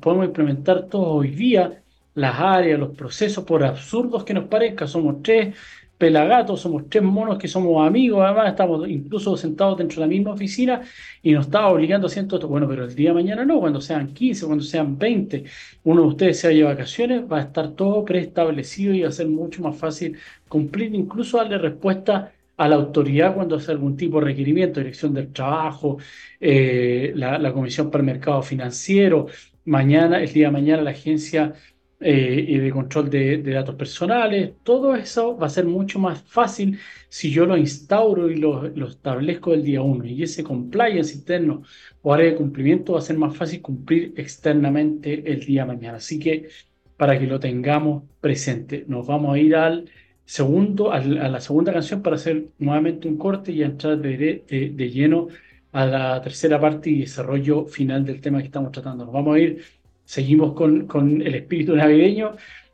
Podemos 0.00 0.26
implementar 0.26 0.86
todo 0.86 1.06
hoy 1.14 1.30
día, 1.30 1.82
las 2.14 2.40
áreas, 2.40 2.78
los 2.78 2.96
procesos, 2.96 3.44
por 3.44 3.64
absurdos 3.64 4.24
que 4.24 4.34
nos 4.34 4.44
parezca. 4.44 4.86
Somos 4.86 5.22
tres 5.22 5.54
pelagatos, 6.00 6.62
somos 6.62 6.88
tres 6.88 7.02
monos 7.02 7.36
que 7.38 7.46
somos 7.46 7.86
amigos, 7.86 8.22
además 8.24 8.48
estamos 8.48 8.88
incluso 8.88 9.36
sentados 9.36 9.76
dentro 9.76 10.00
de 10.00 10.06
la 10.06 10.10
misma 10.10 10.32
oficina 10.32 10.80
y 11.22 11.32
nos 11.32 11.44
está 11.44 11.68
obligando 11.68 12.06
a 12.06 12.08
hacer 12.08 12.22
esto. 12.22 12.48
Bueno, 12.48 12.66
pero 12.66 12.86
el 12.86 12.94
día 12.94 13.10
de 13.10 13.14
mañana 13.16 13.44
no, 13.44 13.60
cuando 13.60 13.82
sean 13.82 14.14
15, 14.14 14.46
cuando 14.46 14.64
sean 14.64 14.98
20, 14.98 15.44
uno 15.84 16.02
de 16.02 16.08
ustedes 16.08 16.40
se 16.40 16.46
vaya 16.48 16.60
de 16.60 16.64
vacaciones, 16.74 17.22
va 17.30 17.38
a 17.38 17.42
estar 17.42 17.72
todo 17.72 18.02
preestablecido 18.02 18.94
y 18.94 19.02
va 19.02 19.08
a 19.10 19.12
ser 19.12 19.28
mucho 19.28 19.62
más 19.62 19.76
fácil 19.76 20.16
cumplir, 20.48 20.94
incluso 20.94 21.36
darle 21.36 21.58
respuesta 21.58 22.32
a 22.56 22.68
la 22.68 22.76
autoridad 22.76 23.34
cuando 23.34 23.56
hace 23.56 23.70
algún 23.70 23.96
tipo 23.96 24.20
de 24.20 24.26
requerimiento, 24.26 24.80
dirección 24.80 25.12
del 25.12 25.32
trabajo, 25.32 25.98
eh, 26.40 27.12
la 27.14 27.52
Comisión 27.52 27.90
para 27.90 28.00
el 28.02 28.06
Mercado 28.06 28.42
Financiero, 28.42 29.26
mañana, 29.64 30.20
el 30.22 30.32
día 30.32 30.46
de 30.46 30.52
mañana 30.52 30.82
la 30.82 30.90
agencia 30.90 31.54
eh, 32.02 32.58
de 32.58 32.70
control 32.70 33.10
de, 33.10 33.42
datos 33.42 33.74
personales, 33.74 34.54
todo 34.62 34.94
eso 34.96 35.36
va 35.36 35.48
a 35.48 35.50
ser 35.50 35.66
mucho 35.66 35.98
más 35.98 36.22
fácil 36.22 36.78
si 37.10 37.30
yo 37.30 37.44
lo 37.44 37.58
instauro 37.58 38.30
y 38.30 38.36
lo, 38.36 38.66
establezco 38.86 39.52
el 39.52 39.62
día 39.62 39.82
uno. 39.82 40.06
Y 40.06 40.22
ese 40.22 40.42
compliance 40.42 41.14
interno 41.14 41.62
o 42.02 42.14
área 42.14 42.30
de 42.30 42.36
cumplimiento 42.36 42.94
va 42.94 43.00
a 43.00 43.02
ser 43.02 43.18
más 43.18 43.36
fácil 43.36 43.60
cumplir 43.60 44.14
externamente 44.16 45.30
el 45.30 45.40
día 45.40 45.66
mañana. 45.66 45.98
Así 45.98 46.18
que 46.18 46.48
para 46.96 47.18
que 47.18 47.26
lo 47.26 47.38
tengamos 47.38 48.04
presente, 48.20 48.84
nos 48.88 49.06
vamos 49.06 49.34
a 49.34 49.38
ir 49.38 49.54
al 49.56 49.90
segundo, 50.24 50.92
a 50.92 51.00
la 51.00 51.40
segunda 51.40 51.72
canción 51.72 52.02
para 52.02 52.16
hacer 52.16 52.46
nuevamente 52.58 53.08
un 53.08 53.18
corte 53.18 53.52
y 53.52 53.62
entrar 53.62 53.98
de, 53.98 54.16
de, 54.48 54.70
de 54.70 54.90
lleno 54.90 55.28
a 55.72 55.86
la 55.86 56.20
tercera 56.20 56.60
parte 56.60 56.90
y 56.90 57.00
desarrollo 57.00 57.64
final 57.66 58.04
del 58.04 58.20
tema 58.20 58.38
que 58.38 58.46
estamos 58.46 58.72
tratando. 58.72 59.04
Nos 59.04 59.14
vamos 59.14 59.36
a 59.36 59.38
ir 59.38 59.62
Seguimos 60.10 60.54
con, 60.54 60.88
con 60.88 61.22
el 61.22 61.36
espíritu 61.36 61.76
navideño. 61.76 62.32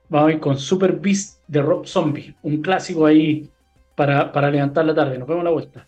Vamos 0.08 0.30
a 0.30 0.32
ir 0.32 0.40
con 0.40 0.56
Super 0.56 0.92
Beast 0.92 1.42
de 1.46 1.60
Rob 1.60 1.86
Zombie, 1.86 2.34
un 2.40 2.62
clásico 2.62 3.04
ahí 3.04 3.46
para, 3.94 4.32
para 4.32 4.50
levantar 4.50 4.86
la 4.86 4.94
tarde. 4.94 5.18
Nos 5.18 5.28
vemos 5.28 5.42
a 5.42 5.44
la 5.44 5.50
vuelta. 5.50 5.86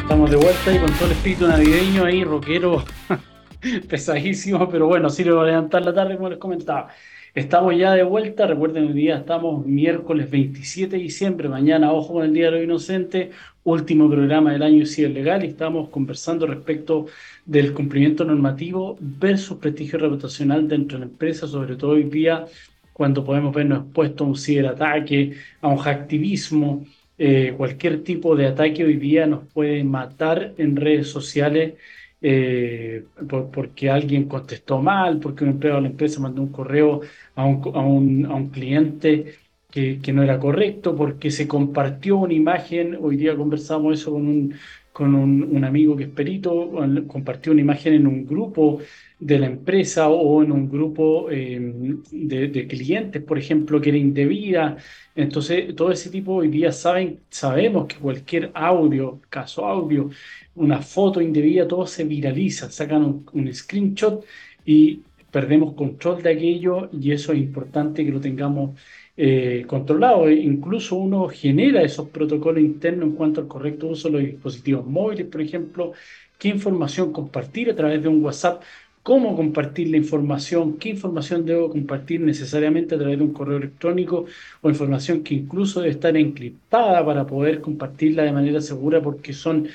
Estamos 0.00 0.30
de 0.30 0.36
vuelta 0.36 0.72
y 0.72 0.78
con 0.78 0.92
todo 0.92 1.06
el 1.06 1.10
espíritu 1.10 1.48
navideño 1.48 2.04
ahí, 2.04 2.22
rockero, 2.22 2.84
pesadísimo, 3.88 4.68
pero 4.68 4.86
bueno, 4.86 5.10
sirve 5.10 5.34
para 5.34 5.48
levantar 5.48 5.82
la 5.82 5.92
tarde, 5.92 6.14
como 6.14 6.28
les 6.28 6.38
comentaba. 6.38 6.90
Estamos 7.34 7.76
ya 7.76 7.92
de 7.92 8.02
vuelta, 8.02 8.46
recuerden 8.46 8.88
el 8.88 8.94
día, 8.94 9.18
estamos 9.18 9.64
miércoles 9.64 10.28
27 10.30 10.96
de 10.96 11.02
diciembre, 11.02 11.48
mañana, 11.48 11.92
ojo 11.92 12.14
con 12.14 12.24
el 12.24 12.32
Día 12.32 12.46
de 12.46 12.52
los 12.52 12.64
Inocentes, 12.64 13.30
último 13.62 14.10
programa 14.10 14.52
del 14.52 14.64
año 14.64 14.82
es 14.82 14.98
legal 14.98 15.44
y 15.44 15.48
estamos 15.48 15.90
conversando 15.90 16.44
respecto 16.46 17.06
del 17.44 17.72
cumplimiento 17.72 18.24
normativo 18.24 18.96
versus 19.00 19.58
prestigio 19.58 20.00
reputacional 20.00 20.66
dentro 20.66 20.98
de 20.98 21.04
la 21.04 21.10
empresa, 21.10 21.46
sobre 21.46 21.76
todo 21.76 21.92
hoy 21.92 22.04
día 22.04 22.46
cuando 22.92 23.24
podemos 23.24 23.54
vernos 23.54 23.84
expuestos 23.84 24.26
a 24.26 24.30
un 24.30 24.36
ciberataque, 24.36 25.34
a 25.60 25.68
un 25.68 25.78
hacktivismo, 25.78 26.84
eh, 27.16 27.54
cualquier 27.56 28.02
tipo 28.02 28.34
de 28.34 28.46
ataque 28.46 28.84
hoy 28.84 28.96
día 28.96 29.26
nos 29.26 29.46
puede 29.52 29.84
matar 29.84 30.54
en 30.58 30.74
redes 30.74 31.08
sociales 31.08 31.74
eh, 32.22 33.04
porque 33.52 33.90
alguien 33.90 34.28
contestó 34.28 34.80
mal, 34.82 35.18
porque 35.20 35.44
un 35.44 35.50
empleado 35.50 35.78
de 35.78 35.82
la 35.82 35.88
empresa 35.88 36.20
mandó 36.20 36.42
un 36.42 36.52
correo 36.52 37.00
a 37.34 37.44
un, 37.46 38.26
a 38.26 38.34
un, 38.34 38.50
cliente 38.50 39.34
que, 39.70 40.00
que, 40.00 40.12
no 40.12 40.22
era 40.22 40.38
correcto, 40.38 40.96
porque 40.96 41.30
se 41.30 41.48
compartió 41.48 42.16
una 42.18 42.34
imagen, 42.34 42.98
hoy 43.00 43.16
día 43.16 43.36
conversamos 43.36 44.00
eso 44.00 44.12
con 44.12 44.26
un, 44.26 44.54
con 44.92 45.14
un 45.14 45.64
amigo 45.64 45.96
que 45.96 46.04
es 46.04 46.10
perito, 46.10 46.72
compartió 47.06 47.52
una 47.52 47.62
imagen 47.62 47.94
en 47.94 48.06
un 48.06 48.26
grupo 48.26 48.80
de 49.20 49.38
la 49.38 49.46
empresa 49.46 50.08
o 50.08 50.42
en 50.42 50.50
un 50.50 50.68
grupo 50.68 51.28
de, 51.28 52.48
de, 52.48 52.66
clientes, 52.66 53.22
por 53.22 53.38
ejemplo, 53.38 53.80
que 53.80 53.90
era 53.90 53.98
indebida. 53.98 54.78
Entonces, 55.14 55.74
todo 55.76 55.92
ese 55.92 56.08
tipo 56.10 56.34
hoy 56.36 56.48
día 56.48 56.72
saben, 56.72 57.20
sabemos 57.28 57.86
que 57.86 57.96
cualquier 57.96 58.50
audio, 58.54 59.20
caso 59.28 59.66
audio, 59.66 60.10
una 60.54 60.80
foto 60.80 61.20
indebida, 61.20 61.68
todo 61.68 61.86
se 61.86 62.04
viraliza, 62.04 62.70
sacan 62.70 63.24
un, 63.32 63.54
screenshot 63.54 64.24
y 64.64 65.02
perdemos 65.30 65.74
control 65.74 66.22
de 66.22 66.30
aquello 66.30 66.88
y 66.92 67.12
eso 67.12 67.32
es 67.32 67.38
importante 67.40 68.04
que 68.04 68.10
lo 68.12 68.20
tengamos 68.20 68.78
eh, 69.16 69.64
controlado. 69.66 70.28
E 70.28 70.34
incluso 70.34 70.96
uno 70.96 71.28
genera 71.28 71.82
esos 71.82 72.08
protocolos 72.08 72.62
internos 72.62 73.10
en 73.10 73.16
cuanto 73.16 73.40
al 73.42 73.48
correcto 73.48 73.88
uso 73.88 74.08
de 74.08 74.14
los 74.14 74.22
dispositivos 74.22 74.86
móviles, 74.86 75.26
por 75.26 75.42
ejemplo, 75.42 75.92
qué 76.38 76.48
información 76.48 77.12
compartir 77.12 77.70
a 77.70 77.76
través 77.76 78.02
de 78.02 78.08
un 78.08 78.24
WhatsApp, 78.24 78.62
cómo 79.10 79.34
compartir 79.34 79.88
la 79.88 79.96
información, 79.96 80.78
qué 80.78 80.90
información 80.90 81.44
debo 81.44 81.68
compartir 81.68 82.20
necesariamente 82.20 82.94
a 82.94 82.98
través 82.98 83.18
de 83.18 83.24
un 83.24 83.32
correo 83.32 83.56
electrónico 83.56 84.26
o 84.60 84.70
información 84.70 85.24
que 85.24 85.34
incluso 85.34 85.80
debe 85.80 85.90
estar 85.90 86.16
encriptada 86.16 87.04
para 87.04 87.26
poder 87.26 87.60
compartirla 87.60 88.22
de 88.22 88.30
manera 88.30 88.60
segura 88.60 89.02
porque 89.02 89.32
son 89.32 89.66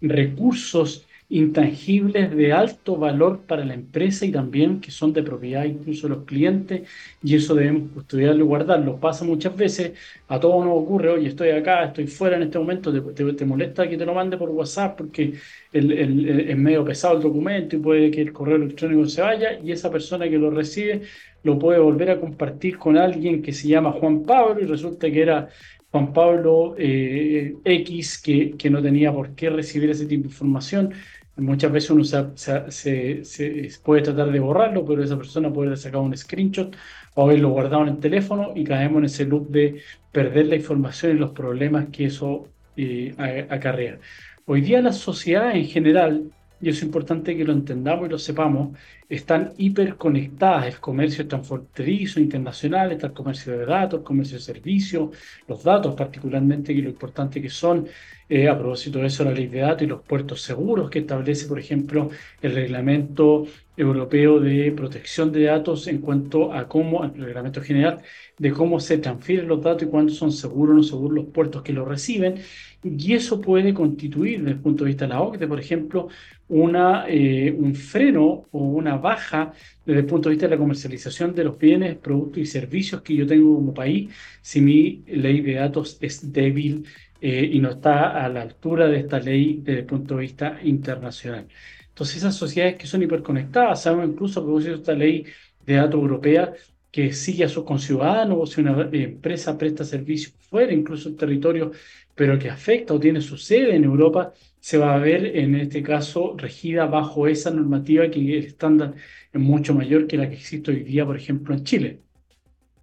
recursos 0.00 1.06
intangibles 1.28 2.34
de 2.36 2.52
alto 2.52 2.96
valor 2.96 3.40
para 3.46 3.64
la 3.64 3.74
empresa 3.74 4.26
y 4.26 4.32
también 4.32 4.80
que 4.80 4.90
son 4.90 5.12
de 5.12 5.22
propiedad 5.22 5.64
incluso 5.64 6.06
de 6.06 6.14
los 6.16 6.24
clientes 6.24 6.88
y 7.22 7.34
eso 7.34 7.54
debemos 7.54 7.92
custodiarlo 7.92 8.44
y 8.44 8.46
guardarlo. 8.46 9.00
Pasa 9.00 9.24
muchas 9.24 9.56
veces, 9.56 9.92
a 10.28 10.38
todos 10.38 10.64
nos 10.64 10.76
ocurre, 10.76 11.10
oye, 11.10 11.28
estoy 11.28 11.50
acá, 11.50 11.84
estoy 11.86 12.06
fuera 12.06 12.36
en 12.36 12.44
este 12.44 12.58
momento, 12.58 12.92
te, 12.92 13.32
te, 13.32 13.44
molesta 13.44 13.88
que 13.88 13.96
te 13.96 14.06
lo 14.06 14.14
mande 14.14 14.36
por 14.36 14.50
WhatsApp 14.50 14.96
porque 14.98 15.34
el, 15.72 16.50
es 16.50 16.56
medio 16.56 16.84
pesado 16.84 17.16
el 17.16 17.22
documento 17.22 17.76
y 17.76 17.78
puede 17.78 18.10
que 18.10 18.20
el 18.20 18.32
correo 18.32 18.56
electrónico 18.56 19.06
se 19.06 19.22
vaya 19.22 19.58
y 19.60 19.72
esa 19.72 19.90
persona 19.90 20.28
que 20.28 20.38
lo 20.38 20.50
recibe 20.50 21.02
lo 21.42 21.58
puede 21.58 21.78
volver 21.78 22.10
a 22.10 22.20
compartir 22.20 22.78
con 22.78 22.96
alguien 22.96 23.42
que 23.42 23.52
se 23.52 23.68
llama 23.68 23.92
Juan 23.92 24.24
Pablo 24.24 24.60
y 24.62 24.66
resulta 24.66 25.10
que 25.10 25.22
era 25.22 25.48
Juan 25.94 26.12
Pablo 26.12 26.74
eh, 26.76 27.54
X 27.64 28.18
que, 28.20 28.68
no 28.68 28.82
tenía 28.82 29.12
por 29.12 29.36
qué 29.36 29.48
recibir 29.48 29.90
ese 29.90 30.06
tipo 30.06 30.24
de 30.24 30.28
información. 30.28 30.92
Muchas 31.36 31.70
veces 31.70 31.90
uno 31.90 32.02
se, 32.02 33.22
puede 33.84 34.02
tratar 34.02 34.32
de 34.32 34.40
borrarlo, 34.40 34.84
pero 34.84 35.04
esa 35.04 35.16
persona 35.16 35.52
puede 35.52 35.68
haber 35.68 35.78
sacado 35.78 36.02
un 36.02 36.16
screenshot 36.16 36.74
o 37.14 37.22
haberlo 37.22 37.50
guardado 37.50 37.82
en 37.82 37.90
el 37.90 37.98
teléfono 37.98 38.50
y 38.56 38.64
caemos 38.64 38.98
en 38.98 39.04
ese 39.04 39.24
loop 39.24 39.50
de 39.50 39.82
perder 40.10 40.46
la 40.46 40.56
información 40.56 41.12
y 41.12 41.20
los 41.20 41.30
problemas 41.30 41.86
que 41.92 42.06
eso 42.06 42.48
eh, 42.76 43.14
acarrea. 43.48 44.00
Hoy 44.46 44.62
día 44.62 44.82
la 44.82 44.92
sociedad 44.92 45.54
en 45.54 45.66
general 45.66 46.24
y 46.60 46.70
es 46.70 46.82
importante 46.82 47.36
que 47.36 47.44
lo 47.44 47.52
entendamos 47.52 48.06
y 48.06 48.10
lo 48.10 48.18
sepamos, 48.18 48.76
están 49.08 49.52
hiperconectadas. 49.56 50.66
El 50.66 50.80
comercio 50.80 51.26
transfronterizo, 51.28 52.20
internacional, 52.20 52.92
está 52.92 53.08
el 53.08 53.12
comercio 53.12 53.58
de 53.58 53.66
datos, 53.66 54.00
el 54.00 54.04
comercio 54.04 54.38
de 54.38 54.42
servicios, 54.42 55.10
los 55.48 55.62
datos 55.62 55.94
particularmente, 55.94 56.72
y 56.72 56.82
lo 56.82 56.90
importante 56.90 57.40
que 57.40 57.50
son, 57.50 57.86
eh, 58.28 58.48
a 58.48 58.58
propósito 58.58 58.98
de 58.98 59.06
eso, 59.06 59.24
la 59.24 59.32
ley 59.32 59.46
de 59.46 59.60
datos 59.60 59.82
y 59.82 59.86
los 59.86 60.02
puertos 60.02 60.40
seguros 60.42 60.90
que 60.90 61.00
establece, 61.00 61.46
por 61.46 61.58
ejemplo, 61.58 62.10
el 62.40 62.54
reglamento 62.54 63.46
europeo 63.76 64.40
de 64.40 64.72
protección 64.72 65.32
de 65.32 65.44
datos 65.44 65.86
en 65.88 65.98
cuanto 65.98 66.52
a 66.52 66.68
cómo, 66.68 67.04
el 67.04 67.14
reglamento 67.14 67.60
general, 67.60 68.02
de 68.38 68.52
cómo 68.52 68.80
se 68.80 68.98
transfieren 68.98 69.48
los 69.48 69.62
datos 69.62 69.82
y 69.82 69.90
cuándo 69.90 70.12
son 70.12 70.32
seguros 70.32 70.74
o 70.74 70.76
no 70.76 70.82
seguros 70.82 71.14
los 71.16 71.26
puertos 71.26 71.62
que 71.62 71.72
los 71.72 71.86
reciben. 71.86 72.36
Y 72.82 73.14
eso 73.14 73.40
puede 73.40 73.72
constituir, 73.74 74.40
desde 74.40 74.52
el 74.52 74.60
punto 74.60 74.84
de 74.84 74.88
vista 74.88 75.06
de 75.06 75.14
la 75.14 75.22
OCDE, 75.22 75.48
por 75.48 75.58
ejemplo, 75.58 76.08
una, 76.48 77.06
eh, 77.08 77.54
un 77.56 77.74
freno 77.74 78.46
o 78.50 78.58
una 78.58 78.93
baja 78.98 79.52
desde 79.84 80.00
el 80.00 80.06
punto 80.06 80.28
de 80.28 80.34
vista 80.34 80.46
de 80.46 80.54
la 80.56 80.58
comercialización 80.58 81.34
de 81.34 81.44
los 81.44 81.58
bienes, 81.58 81.96
productos 81.96 82.38
y 82.38 82.46
servicios 82.46 83.02
que 83.02 83.14
yo 83.16 83.26
tengo 83.26 83.54
como 83.54 83.74
país 83.74 84.10
si 84.40 84.60
mi 84.60 85.02
ley 85.06 85.40
de 85.40 85.54
datos 85.54 85.98
es 86.00 86.32
débil 86.32 86.86
eh, 87.20 87.48
y 87.52 87.58
no 87.58 87.70
está 87.70 88.24
a 88.24 88.28
la 88.28 88.42
altura 88.42 88.86
de 88.88 89.00
esta 89.00 89.18
ley 89.18 89.60
desde 89.62 89.80
el 89.80 89.86
punto 89.86 90.16
de 90.16 90.22
vista 90.22 90.58
internacional. 90.62 91.48
Entonces 91.88 92.16
esas 92.16 92.34
sociedades 92.34 92.76
que 92.76 92.86
son 92.86 93.02
hiperconectadas, 93.02 93.82
sabemos 93.82 94.08
incluso 94.08 94.40
a 94.40 94.42
propósito 94.42 94.74
esta 94.74 94.94
ley 94.94 95.24
de 95.64 95.74
datos 95.74 96.00
europea, 96.00 96.52
que 96.94 97.12
sigue 97.12 97.42
a 97.42 97.48
sus 97.48 97.64
conciudadanos 97.64 98.38
o 98.40 98.46
si 98.46 98.60
una 98.60 98.88
empresa 98.92 99.58
presta 99.58 99.84
servicios 99.84 100.32
fuera 100.48 100.72
incluso 100.72 101.08
el 101.08 101.16
territorio, 101.16 101.72
pero 102.14 102.38
que 102.38 102.48
afecta 102.48 102.94
o 102.94 103.00
tiene 103.00 103.20
su 103.20 103.36
sede 103.36 103.74
en 103.74 103.82
Europa, 103.82 104.32
se 104.60 104.78
va 104.78 104.94
a 104.94 104.98
ver 104.98 105.26
en 105.36 105.56
este 105.56 105.82
caso 105.82 106.36
regida 106.38 106.86
bajo 106.86 107.26
esa 107.26 107.50
normativa 107.50 108.08
que 108.08 108.20
el 108.20 108.44
estándar 108.44 108.94
es 109.32 109.40
mucho 109.40 109.74
mayor 109.74 110.06
que 110.06 110.16
la 110.16 110.28
que 110.28 110.36
existe 110.36 110.70
hoy 110.70 110.84
día, 110.84 111.04
por 111.04 111.16
ejemplo, 111.16 111.52
en 111.52 111.64
Chile. 111.64 112.00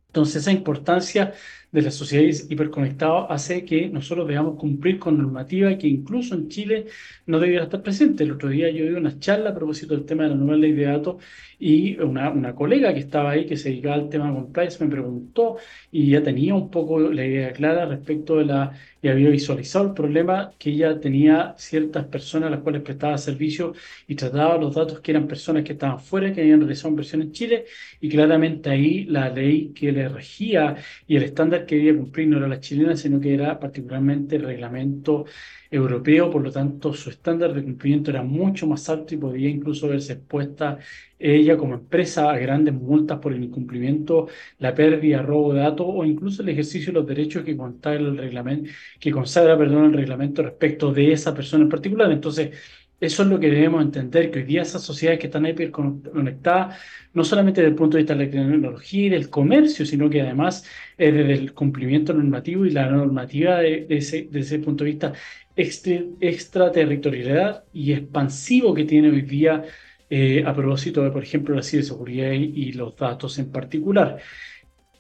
Entonces, 0.08 0.42
esa 0.42 0.52
importancia 0.52 1.34
de 1.72 1.82
las 1.82 1.96
sociedades 1.96 2.48
hiperconectadas 2.50 3.28
hace 3.30 3.64
que 3.66 3.90
nosotros 3.90 4.28
debamos 4.28 4.58
cumplir 4.60 5.00
con 5.00 5.18
normativa 5.18 5.78
que 5.78 5.88
incluso 5.88 6.36
en 6.36 6.50
Chile 6.50 6.88
no 7.26 7.40
debiera 7.40 7.64
estar 7.66 7.82
presente. 7.82 8.24
El 8.24 8.32
otro 8.34 8.50
día 8.50 8.70
yo 8.70 8.84
di 8.86 8.92
una 8.92 9.18
charla 9.20 9.52
a 9.52 9.56
propósito 9.56 9.94
del 9.96 10.06
tema 10.06 10.24
de 10.24 10.30
la 10.30 10.36
nueva 10.36 10.58
ley 10.58 10.74
de 10.74 10.84
datos 10.86 11.24
y 11.60 11.98
una, 12.00 12.30
una 12.32 12.56
colega 12.56 12.94
que 12.94 13.00
estaba 13.02 13.32
ahí, 13.32 13.46
que 13.46 13.56
se 13.56 13.70
dedicaba 13.70 13.96
al 13.96 14.10
tema 14.10 14.28
de 14.28 14.34
compliance, 14.34 14.84
me 14.84 14.90
preguntó 14.90 15.58
y 15.92 16.10
ya 16.10 16.24
tenía 16.24 16.56
un 16.56 16.70
poco 16.72 17.00
la 17.00 17.26
idea 17.26 17.54
clara 17.54 17.86
respecto 17.86 18.38
de 18.38 18.46
la, 18.46 18.72
y 19.02 19.08
había 19.08 19.30
visualizado 19.30 19.86
el 19.88 19.94
problema 19.94 20.52
que 20.58 20.72
ella 20.72 21.00
tenía 21.00 21.54
ciertas 21.58 22.06
personas 22.06 22.48
a 22.48 22.52
las 22.52 22.62
cuales 22.62 22.82
prestaba 22.82 23.18
servicio 23.18 23.74
y 24.08 24.16
trataba 24.16 24.58
los 24.58 24.76
datos 24.76 25.00
que 25.02 25.12
eran 25.12 25.28
personas 25.28 25.64
que 25.64 25.74
estaban 25.74 26.00
fuera, 26.00 26.34
que 26.34 26.42
habían 26.42 26.60
realizado 26.60 26.90
inversión 26.90 27.22
en 27.22 27.32
Chile 27.32 27.66
y 28.00 28.10
claramente 28.10 28.70
ahí 28.70 29.06
la 29.06 29.30
ley 29.30 29.72
que 29.74 29.92
le 29.92 30.10
regía 30.10 30.76
y 31.08 31.16
el 31.16 31.24
estándar 31.24 31.61
que 31.66 31.96
cumplir 31.96 32.28
no 32.28 32.38
era 32.38 32.48
la 32.48 32.60
chilena, 32.60 32.96
sino 32.96 33.20
que 33.20 33.34
era 33.34 33.60
particularmente 33.60 34.36
el 34.38 34.44
reglamento 34.44 35.26
europeo, 35.70 36.30
por 36.30 36.42
lo 36.44 36.52
tanto 36.52 36.94
su 36.94 37.10
estándar 37.10 37.54
de 37.54 37.64
cumplimiento 37.64 38.12
era 38.12 38.24
mucho 38.24 38.68
más 38.68 38.90
alto 38.90 39.16
y 39.16 39.18
podía 39.18 39.50
incluso 39.50 39.88
verse 39.88 40.14
expuesta 40.14 40.78
ella 41.18 41.56
como 41.58 41.76
empresa 41.76 42.32
a 42.32 42.38
grandes 42.38 42.74
multas 42.74 43.20
por 43.20 43.32
el 43.34 43.44
incumplimiento, 43.44 44.28
la 44.60 44.74
pérdida, 44.74 45.22
robo 45.22 45.54
de 45.54 45.62
datos 45.62 45.86
o 45.90 46.04
incluso 46.04 46.42
el 46.42 46.50
ejercicio 46.50 46.92
de 46.92 47.00
los 47.00 47.08
derechos 47.08 47.44
que 47.44 47.56
consagra 47.56 48.00
el 48.00 48.18
reglamento, 48.18 48.70
que 49.00 49.12
consagra, 49.12 49.58
perdón, 49.58 49.86
el 49.86 49.94
reglamento 49.94 50.42
respecto 50.44 50.92
de 50.92 51.14
esa 51.14 51.34
persona 51.34 51.64
en 51.64 51.70
particular. 51.70 52.12
Entonces, 52.12 52.52
eso 53.02 53.24
es 53.24 53.30
lo 53.30 53.40
que 53.40 53.50
debemos 53.50 53.84
entender, 53.84 54.30
que 54.30 54.40
hoy 54.40 54.46
día 54.46 54.62
esas 54.62 54.84
sociedades 54.84 55.20
que 55.20 55.26
están 55.26 55.48
hiperconectadas, 55.48 56.78
no 57.14 57.24
solamente 57.24 57.62
desde 57.62 57.72
el 57.72 57.76
punto 57.76 57.98
de 57.98 58.04
vista 58.04 58.14
de 58.14 58.26
la 58.26 58.32
tecnología 58.32 59.08
y 59.08 59.10
del 59.10 59.28
comercio, 59.30 59.88
sino 59.88 60.08
que 60.08 60.22
además 60.22 60.64
es 61.00 61.12
desde 61.12 61.34
el 61.34 61.54
cumplimiento 61.54 62.14
normativo 62.14 62.64
y 62.64 62.70
la 62.70 62.92
normativa 62.92 63.58
de, 63.58 63.88
ese, 63.90 64.30
ese, 64.32 64.60
punto 64.60 64.84
de 64.84 64.92
vista 64.92 65.14
extraterritorialidad 65.56 67.64
y 67.74 67.94
expansivo 67.94 68.76
que 68.76 68.86
tiene 68.86 69.10
hoy 69.10 69.24
día 69.24 69.64
eh, 70.08 70.44
a 70.46 70.54
propósito 70.54 71.04
de, 71.04 71.10
por 71.10 71.24
ejemplo, 71.24 71.56
la 71.56 71.64
ciberseguridad 71.64 72.34
y, 72.34 72.54
y 72.56 72.74
los 72.74 72.96
datos 72.96 73.40
en 73.40 73.52
particular. 73.52 74.20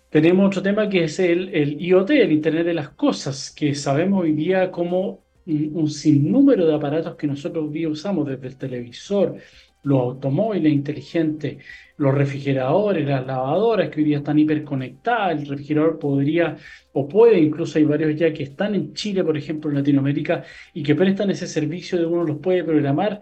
Tenemos 0.09 0.47
otro 0.47 0.63
tema 0.63 0.89
que 0.89 1.03
es 1.03 1.19
el, 1.19 1.49
el 1.53 1.79
IoT, 1.79 2.09
el 2.09 2.31
Internet 2.31 2.65
de 2.65 2.73
las 2.73 2.89
Cosas, 2.89 3.51
que 3.51 3.75
sabemos 3.75 4.23
hoy 4.23 4.31
día 4.33 4.71
cómo 4.71 5.23
un, 5.45 5.89
sinnúmero 5.89 6.65
de 6.65 6.75
aparatos 6.75 7.15
que 7.15 7.27
nosotros 7.27 7.69
hoy 7.69 7.87
usamos, 7.87 8.27
desde 8.27 8.47
el 8.47 8.57
televisor, 8.57 9.37
los 9.83 9.99
automóviles 9.99 10.71
inteligentes, 10.71 11.57
los 11.97 12.13
refrigeradores, 12.13 13.07
las 13.07 13.25
lavadoras 13.25 13.89
que 13.89 13.99
hoy 13.99 14.05
día 14.05 14.17
están 14.19 14.37
hiperconectadas, 14.37 15.39
el 15.39 15.47
refrigerador 15.47 15.97
podría 15.97 16.57
o 16.93 17.07
puede, 17.07 17.39
incluso 17.39 17.79
hay 17.79 17.85
varios 17.85 18.15
ya 18.15 18.31
que 18.31 18.43
están 18.43 18.75
en 18.75 18.93
Chile, 18.93 19.23
por 19.23 19.37
ejemplo, 19.37 19.69
en 19.69 19.77
Latinoamérica, 19.77 20.43
y 20.73 20.83
que 20.83 20.95
prestan 20.95 21.31
ese 21.31 21.47
servicio 21.47 21.97
de 21.97 22.05
uno 22.05 22.23
los 22.23 22.37
puede 22.37 22.63
programar 22.63 23.21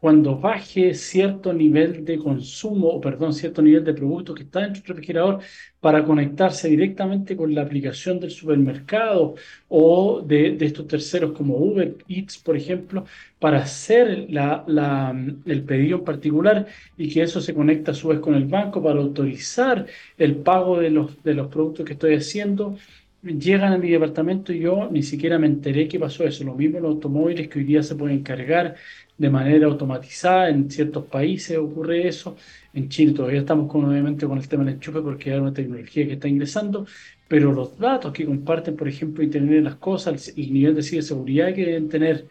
cuando 0.00 0.38
baje 0.38 0.94
cierto 0.94 1.52
nivel 1.52 2.04
de 2.04 2.18
consumo, 2.18 2.88
o 2.88 3.00
perdón, 3.00 3.34
cierto 3.34 3.60
nivel 3.60 3.84
de 3.84 3.94
producto 3.94 4.34
que 4.34 4.44
está 4.44 4.60
dentro 4.60 4.82
del 4.82 4.88
refrigerador, 4.88 5.40
para 5.80 6.04
conectarse 6.04 6.68
directamente 6.68 7.36
con 7.36 7.54
la 7.54 7.62
aplicación 7.62 8.20
del 8.20 8.30
supermercado 8.30 9.34
o 9.68 10.22
de, 10.22 10.56
estos 10.60 10.86
terceros 10.86 11.32
como 11.32 11.56
Uber 11.56 11.96
Eats, 12.08 12.38
por 12.38 12.56
ejemplo, 12.56 13.04
para 13.38 13.58
hacer 13.58 14.26
la, 14.30 14.64
la, 14.66 15.14
el 15.46 15.64
pedido 15.64 15.98
en 15.98 16.04
particular 16.04 16.66
y 16.96 17.10
que 17.12 17.22
eso 17.22 17.40
se 17.40 17.54
conecta 17.54 17.92
a 17.92 17.94
su 17.94 18.08
vez 18.08 18.20
con 18.20 18.34
el 18.34 18.44
banco 18.44 18.82
para 18.82 19.00
autorizar 19.00 19.86
el 20.18 20.36
pago 20.36 20.78
de 20.78 20.90
los, 20.90 21.22
de 21.22 21.34
los 21.34 21.48
productos 21.48 21.86
que 21.86 21.94
estoy 21.94 22.14
haciendo 22.14 22.76
llegan 23.22 23.72
a 23.72 23.78
mi 23.78 23.90
departamento 23.90 24.52
y 24.52 24.60
yo 24.60 24.88
ni 24.90 25.02
siquiera 25.02 25.38
me 25.38 25.46
enteré 25.46 25.88
que 25.88 25.98
pasó 25.98 26.24
eso. 26.24 26.44
Lo 26.44 26.54
mismo 26.54 26.80
los 26.80 26.94
automóviles 26.94 27.48
que 27.48 27.58
hoy 27.58 27.64
día 27.64 27.82
se 27.82 27.94
pueden 27.94 28.22
cargar 28.22 28.76
de 29.18 29.30
manera 29.30 29.66
automatizada. 29.66 30.48
En 30.48 30.70
ciertos 30.70 31.04
países 31.06 31.58
ocurre 31.58 32.08
eso. 32.08 32.36
En 32.72 32.88
Chile 32.88 33.12
todavía 33.12 33.40
estamos 33.40 33.70
con, 33.70 33.84
obviamente 33.84 34.26
con 34.26 34.38
el 34.38 34.48
tema 34.48 34.64
del 34.64 34.74
enchufe 34.74 35.00
porque 35.00 35.32
hay 35.32 35.38
una 35.38 35.52
tecnología 35.52 36.06
que 36.06 36.14
está 36.14 36.28
ingresando, 36.28 36.86
pero 37.28 37.52
los 37.52 37.78
datos 37.78 38.12
que 38.12 38.24
comparten, 38.24 38.76
por 38.76 38.88
ejemplo, 38.88 39.22
Internet 39.22 39.56
de 39.56 39.62
las 39.62 39.76
Cosas, 39.76 40.28
el, 40.36 40.52
nivel 40.52 40.74
de 40.74 40.82
ciberseguridad 40.82 41.54
que 41.54 41.66
deben 41.66 41.88
tener 41.88 42.26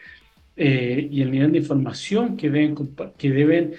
eh, 0.55 1.07
y 1.11 1.21
el 1.21 1.31
nivel 1.31 1.51
de 1.51 1.59
información 1.59 2.35
que 2.35 2.49
deben, 2.49 2.75
que 3.17 3.29
deben 3.31 3.73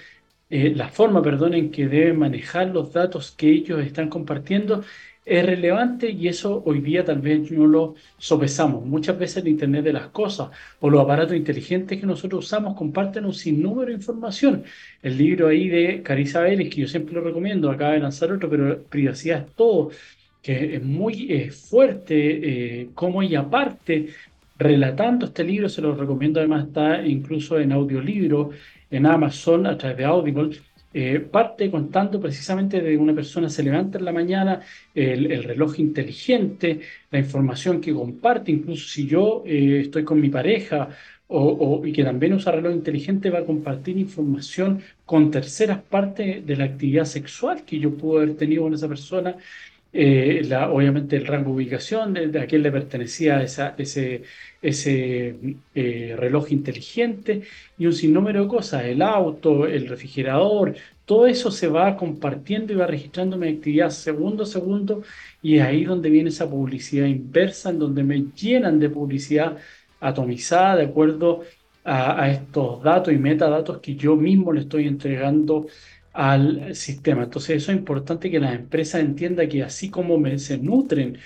eh, 0.49 0.73
la 0.75 0.89
forma, 0.89 1.21
perdón, 1.21 1.53
en 1.53 1.71
que 1.71 1.87
deben 1.87 2.19
manejar 2.19 2.67
los 2.69 2.91
datos 2.93 3.31
que 3.31 3.49
ellos 3.49 3.81
están 3.85 4.09
compartiendo 4.09 4.83
es 5.25 5.45
relevante 5.45 6.09
y 6.09 6.27
eso 6.27 6.63
hoy 6.65 6.81
día 6.81 7.05
tal 7.05 7.19
vez 7.21 7.51
no 7.51 7.67
lo 7.67 7.95
sopesamos. 8.17 8.85
Muchas 8.85 9.17
veces 9.19 9.37
el 9.37 9.49
Internet 9.49 9.83
de 9.85 9.93
las 9.93 10.07
Cosas 10.07 10.49
o 10.79 10.89
los 10.89 11.01
aparatos 11.01 11.35
inteligentes 11.35 11.99
que 11.99 12.05
nosotros 12.05 12.45
usamos 12.45 12.75
comparten 12.75 13.25
un 13.25 13.33
sinnúmero 13.33 13.89
de 13.89 13.93
información. 13.93 14.63
El 15.01 15.17
libro 15.17 15.47
ahí 15.47 15.69
de 15.69 16.01
Carissa 16.01 16.41
Vélez, 16.41 16.69
que 16.69 16.81
yo 16.81 16.87
siempre 16.87 17.13
lo 17.13 17.21
recomiendo, 17.21 17.69
acaba 17.69 17.93
de 17.93 17.99
lanzar 17.99 18.31
otro, 18.31 18.49
pero 18.49 18.83
Privacidad 18.83 19.45
es 19.47 19.55
todo, 19.55 19.91
que 20.41 20.75
es 20.75 20.83
muy 20.83 21.49
fuerte, 21.51 22.81
eh, 22.81 22.89
como 22.95 23.21
y 23.23 23.35
aparte, 23.35 24.09
relatando 24.57 25.27
este 25.27 25.43
libro, 25.43 25.69
se 25.69 25.81
lo 25.81 25.95
recomiendo, 25.95 26.39
además 26.39 26.67
está 26.67 27.05
incluso 27.05 27.59
en 27.59 27.71
audiolibro 27.71 28.51
en 28.89 29.05
Amazon 29.05 29.65
a 29.67 29.77
través 29.77 29.97
de 29.97 30.05
Audible 30.05 30.51
eh, 30.93 31.19
parte 31.19 31.71
contando 31.71 32.19
precisamente 32.19 32.81
de 32.81 32.97
una 32.97 33.13
persona 33.13 33.49
se 33.49 33.63
levanta 33.63 33.97
en 33.97 34.05
la 34.05 34.11
mañana, 34.11 34.61
el, 34.93 35.43
reloj 35.43 35.79
inteligente, 35.79 36.81
la 37.09 37.19
información 37.19 37.79
que 37.79 37.93
comparte, 37.93 38.51
incluso 38.51 38.87
si 38.89 39.07
yo 39.07 39.43
eh, 39.45 39.81
estoy 39.81 40.03
con 40.03 40.19
mi 40.19 40.29
pareja 40.29 40.89
o, 41.33 41.81
y 41.85 41.93
que 41.93 42.03
también 42.03 42.33
usa 42.33 42.51
reloj 42.51 42.73
inteligente 42.73 43.29
va 43.29 43.39
a 43.39 43.45
compartir 43.45 43.97
información 43.97 44.81
con 45.05 45.31
terceras 45.31 45.81
partes 45.81 46.45
de 46.45 46.55
la 46.57 46.65
actividad 46.65 47.05
sexual 47.05 47.63
que 47.63 47.79
yo 47.79 47.95
puedo 47.95 48.21
haber 48.21 48.35
tenido 48.35 48.63
con 48.63 48.73
esa 48.73 48.89
persona, 48.89 49.37
eh, 49.93 50.41
la, 50.45 50.71
obviamente 50.71 51.17
el 51.17 51.27
rango 51.27 51.49
de 51.49 51.55
ubicación 51.57 52.13
de, 52.13 52.39
a 52.39 52.47
quién 52.47 52.63
le 52.63 52.71
pertenecía 52.71 53.43
ese, 53.43 54.23
ese 54.61 55.35
eh, 55.75 56.15
reloj 56.17 56.51
inteligente 56.51 57.41
y 57.77 57.85
un 57.87 57.93
sinnúmero 57.93 58.43
de 58.43 58.47
cosas, 58.47 58.85
el 58.85 59.01
auto, 59.01 59.65
el 59.65 59.87
refrigerador, 59.87 60.75
todo 61.05 61.27
eso 61.27 61.51
se 61.51 61.67
va 61.67 61.97
compartiendo 61.97 62.71
y 62.71 62.77
va 62.77 62.87
registrando 62.87 63.35
mi 63.37 63.49
actividad 63.49 63.89
segundo 63.89 64.43
a 64.43 64.45
segundo 64.45 65.03
y 65.41 65.57
es 65.57 65.63
ahí 65.63 65.83
donde 65.83 66.09
viene 66.09 66.29
esa 66.29 66.49
publicidad 66.49 67.07
inversa, 67.07 67.71
en 67.71 67.79
donde 67.79 68.03
me 68.03 68.27
llenan 68.33 68.79
de 68.79 68.89
publicidad 68.89 69.57
atomizada 69.99 70.77
de 70.77 70.85
acuerdo 70.85 71.43
a, 71.83 72.29
estos 72.29 72.83
datos 72.83 73.13
y 73.13 73.17
metadatos 73.17 73.79
que 73.79 73.95
yo 73.95 74.15
mismo 74.15 74.53
le 74.53 74.61
estoy 74.61 74.87
entregando 74.87 75.67
al 76.13 76.75
sistema. 76.75 77.23
Entonces 77.23 77.57
eso 77.63 77.71
es 77.71 77.77
importante 77.77 78.29
que 78.29 78.39
las 78.39 78.55
empresas 78.55 79.01
entiendan 79.01 79.47
que 79.49 79.63
así 79.63 79.89
como 79.89 80.17
se 80.37 80.57
nutren 80.57 81.17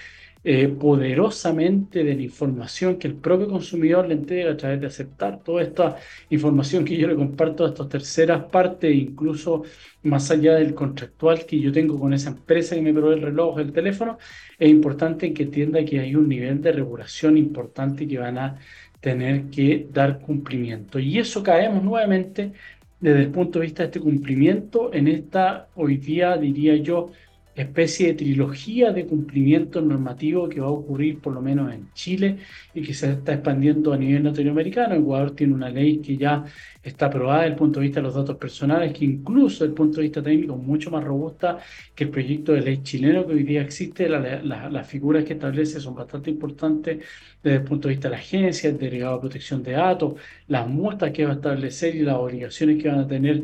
eh, 0.47 0.67
poderosamente 0.67 2.03
de 2.03 2.13
la 2.13 2.21
información 2.21 2.99
que 2.99 3.07
el 3.07 3.15
propio 3.15 3.47
consumidor 3.47 4.07
le 4.07 4.13
entrega 4.13 4.51
a 4.51 4.57
través 4.57 4.79
de 4.79 4.85
aceptar 4.85 5.41
toda 5.43 5.63
esta 5.63 5.97
información 6.29 6.85
que 6.85 6.95
yo 6.97 7.07
le 7.07 7.15
comparto 7.15 7.65
a 7.65 7.69
estas 7.69 7.89
terceras 7.89 8.43
partes, 8.51 8.93
incluso 8.93 9.63
más 10.03 10.29
allá 10.29 10.53
del 10.53 10.75
contractual 10.75 11.47
que 11.47 11.59
yo 11.59 11.71
tengo 11.71 11.99
con 11.99 12.13
esa 12.13 12.29
empresa 12.29 12.75
que 12.75 12.81
me 12.83 12.93
provee 12.93 13.15
el 13.15 13.23
reloj, 13.23 13.59
el 13.59 13.73
teléfono, 13.73 14.19
es 14.59 14.69
importante 14.69 15.33
que 15.33 15.43
entienda 15.43 15.83
que 15.83 15.99
hay 15.99 16.15
un 16.15 16.29
nivel 16.29 16.61
de 16.61 16.71
regulación 16.73 17.37
importante 17.37 18.07
que 18.07 18.19
van 18.19 18.37
a 18.37 18.59
tener 18.99 19.49
que 19.49 19.87
dar 19.91 20.19
cumplimiento. 20.19 20.99
Y 20.99 21.19
eso 21.19 21.41
caemos 21.43 21.83
nuevamente 21.83 22.53
desde 22.99 23.21
el 23.23 23.31
punto 23.31 23.59
de 23.59 23.65
vista 23.65 23.83
de 23.83 23.87
este 23.87 23.99
cumplimiento 23.99 24.93
en 24.93 25.07
esta, 25.07 25.69
hoy 25.75 25.97
día 25.97 26.37
diría 26.37 26.75
yo, 26.77 27.11
especie 27.55 28.07
de 28.07 28.13
trilogía 28.15 28.91
de 28.91 29.05
cumplimiento 29.05 29.81
normativo 29.81 30.49
que 30.49 30.59
va 30.59 30.67
a 30.67 30.71
ocurrir 30.71 31.19
por 31.19 31.33
lo 31.33 31.41
menos 31.41 31.73
en 31.73 31.91
Chile 31.93 32.37
y 32.73 32.81
que 32.81 32.93
se 32.93 33.11
está 33.11 33.33
expandiendo 33.33 33.93
a 33.93 33.97
nivel 33.97 34.23
latinoamericano. 34.23 34.95
Ecuador 34.95 35.31
tiene 35.31 35.53
una 35.53 35.69
ley 35.69 35.99
que 35.99 36.17
ya 36.17 36.43
está 36.83 37.07
aprobada 37.07 37.41
desde 37.41 37.53
el 37.53 37.57
punto 37.57 37.79
de 37.79 37.85
vista 37.85 37.99
de 38.01 38.07
los 38.07 38.15
datos 38.15 38.37
personales, 38.37 38.93
que 38.93 39.05
incluso 39.05 39.63
desde 39.63 39.67
el 39.67 39.73
punto 39.73 39.97
de 39.97 40.03
vista 40.03 40.21
técnico 40.21 40.55
es 40.55 40.61
mucho 40.61 40.91
más 40.91 41.03
robusta 41.03 41.59
que 41.95 42.03
el 42.03 42.09
proyecto 42.09 42.51
de 42.51 42.61
ley 42.61 42.83
chileno 42.83 43.25
que 43.25 43.33
hoy 43.33 43.43
día 43.43 43.61
existe. 43.61 44.09
las 44.09 44.87
figuras 44.87 45.23
que 45.23 45.33
establece 45.33 45.79
son 45.79 45.95
bastante 45.95 46.29
importantes 46.29 47.03
desde 47.41 47.57
el 47.57 47.63
punto 47.63 47.87
de 47.87 47.93
vista 47.93 48.09
de 48.09 48.15
la 48.15 48.19
agencia, 48.19 48.69
el 48.69 48.77
delegado 48.77 49.15
de 49.15 49.21
protección 49.21 49.63
de 49.63 49.71
datos, 49.73 50.15
las 50.47 50.67
multas 50.67 51.11
que 51.11 51.25
va 51.25 51.31
a 51.31 51.35
establecer 51.35 51.95
y 51.95 52.01
las 52.01 52.15
obligaciones 52.15 52.81
que 52.81 52.89
van 52.89 52.99
a 52.99 53.07
tener 53.07 53.43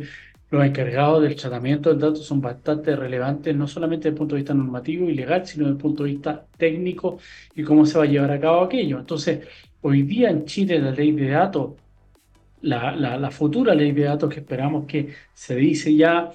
los 0.52 0.66
encargados 0.66 1.24
del 1.24 1.36
tratamiento 1.36 1.90
del 1.90 2.00
dato 2.00 2.18
son 2.18 2.42
bastante 2.42 2.96
relevantes, 2.96 3.56
no 3.56 3.68
solamente 3.68 4.04
desde 4.04 4.16
el 4.16 4.18
punto 4.18 4.36
de 4.36 4.42
vista 4.42 4.54
normativo 4.54 5.10
y 5.10 5.14
legal, 5.16 5.48
sino 5.48 5.66
desde 5.66 5.78
el 5.78 5.82
punto 5.82 6.04
de 6.04 6.12
vista 6.12 6.46
técnico 6.58 7.20
y 7.56 7.64
cómo 7.64 7.86
se 7.86 7.98
va 7.98 8.04
a 8.04 8.08
llevar 8.08 8.32
a 8.32 8.40
cabo 8.40 8.62
aquello. 8.62 9.00
Entonces, 9.00 9.48
hoy 9.82 10.04
día 10.04 10.30
en 10.30 10.46
Chile 10.46 10.80
la 10.80 10.92
ley 10.92 11.14
de 11.14 11.30
datos, 11.30 11.76
la, 12.62 13.32
futura 13.32 13.74
ley 13.74 13.94
de 13.94 14.04
datos 14.04 14.32
que 14.34 14.42
esperamos 14.42 14.86
que 14.86 15.14
se 15.34 15.56
dice 15.56 15.96
ya 15.96 16.30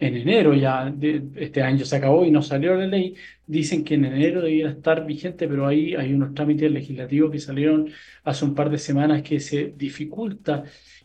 en 0.00 0.16
enero, 0.16 0.54
ya 0.54 0.90
de, 0.90 1.22
este 1.36 1.62
año 1.62 1.84
se 1.84 1.96
acabó 1.96 2.24
y 2.24 2.32
no 2.32 2.42
salió 2.42 2.74
la 2.74 2.86
ley, 2.86 3.14
dicen 3.46 3.84
que 3.84 3.94
en 3.94 4.06
enero 4.06 4.40
debiera 4.42 4.70
estar 4.70 5.06
vigente, 5.06 5.46
pero 5.46 5.68
ahí 5.68 5.94
hay 5.94 6.12
unos 6.12 6.34
trámites 6.34 6.70
legislativos 6.70 7.30
que 7.30 7.38
salieron 7.38 7.88
hace 8.24 8.44
un 8.44 8.54
par 8.56 8.70
de 8.70 8.78
semanas 8.78 9.22
que 9.22 9.38
se 9.38 9.72
dificulta 9.76 10.64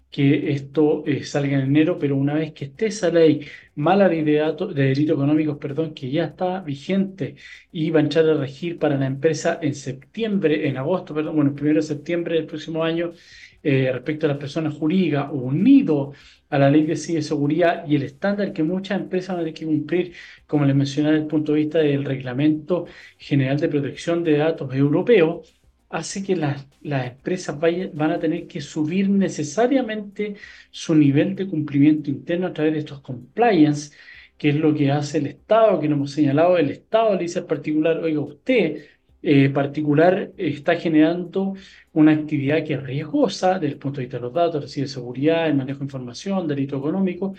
que 0.10 0.52
esto 0.52 1.04
eh, 1.06 1.24
salga 1.24 1.58
en 1.58 1.66
enero, 1.66 2.00
pero 2.00 2.16
una 2.16 2.36
vez 2.36 2.54
que 2.54 2.66
esté 2.66 2.88
esa 2.88 3.10
ley, 3.10 3.46
mala 3.76 4.10
de, 4.10 4.34
datos, 4.34 4.74
de 4.74 4.84
delitos 4.86 5.16
económicos, 5.16 5.58
perdón, 5.58 5.94
que 5.94 6.10
ya 6.10 6.26
está 6.26 6.62
vigente 6.62 7.36
y 7.72 7.90
va 7.92 8.00
a 8.00 8.04
entrar 8.04 8.28
a 8.30 8.34
regir 8.36 8.80
para 8.80 8.98
la 8.98 9.06
empresa 9.06 9.60
en 9.62 9.76
septiembre, 9.76 10.68
en 10.68 10.78
agosto, 10.78 11.14
perdón, 11.14 11.36
bueno, 11.36 11.50
el 11.52 11.56
primero 11.56 11.78
de 11.82 11.88
septiembre 11.88 12.36
del 12.36 12.46
próximo 12.48 12.84
año, 12.84 13.12
eh, 13.64 13.92
respecto 13.92 14.26
a 14.26 14.30
las 14.30 14.38
personas 14.38 14.76
jurídicas, 14.76 15.30
unido 15.32 16.14
a 16.50 16.58
la 16.58 16.70
ley 16.72 16.86
de 16.86 16.96
ciberseguridad 16.96 17.86
y 17.88 17.96
el 17.96 18.04
estándar 18.04 18.54
que 18.54 18.64
muchas 18.64 19.00
empresas 19.02 19.36
van 19.36 19.38
a 19.38 19.40
tener 19.42 19.54
que 19.54 19.66
cumplir, 19.66 20.14
como 20.46 20.66
les 20.66 20.76
mencioné 20.76 21.10
desde 21.12 21.24
el 21.24 21.28
punto 21.28 21.54
de 21.54 21.60
vista 21.60 21.80
del 21.80 22.06
Reglamento 22.06 22.86
General 23.18 23.60
de 23.60 23.68
Protección 23.70 24.24
de 24.24 24.38
Datos 24.38 24.74
Europeo, 24.74 25.42
hace 25.90 26.24
que 26.24 26.36
las, 26.36 26.68
las 26.82 27.08
empresas 27.08 27.58
van 27.60 28.12
a 28.12 28.20
tener 28.20 28.48
que 28.48 28.62
subir 28.62 29.10
necesariamente 29.10 30.36
su 30.72 30.96
nivel 30.96 31.36
de 31.36 31.48
cumplimiento 31.48 32.10
interno 32.10 32.48
a 32.48 32.54
través 32.54 32.74
de 32.74 32.80
estos 32.80 33.02
compliance, 33.02 33.96
que 34.38 34.50
es 34.50 34.56
lo 34.56 34.74
que 34.74 34.92
hace 34.92 35.20
el 35.20 35.28
Estado, 35.28 35.80
que 35.80 35.88
no 35.88 35.96
hemos 35.96 36.12
señalado, 36.12 36.58
el 36.58 36.70
Estado 36.72 37.16
le 37.16 37.24
dice 37.24 37.40
al 37.40 37.46
particular, 37.46 37.98
oiga, 38.00 38.22
usted 38.22 38.86
eh, 39.22 39.50
particular 39.50 40.32
está 40.38 40.76
generando 40.76 41.56
una 41.94 42.12
actividad 42.14 42.64
que 42.64 42.76
es 42.76 42.84
riesgosa 42.84 43.56
desde 43.56 43.74
el 43.74 43.80
punto 43.80 43.98
de 43.98 44.06
vista 44.06 44.18
de 44.18 44.24
los 44.24 44.34
datos, 44.34 44.74
de 44.76 44.88
seguridad, 44.88 45.48
el 45.48 45.56
manejo 45.56 45.80
de 45.80 45.86
información, 45.86 46.48
delito 46.48 46.78
económico, 46.78 47.34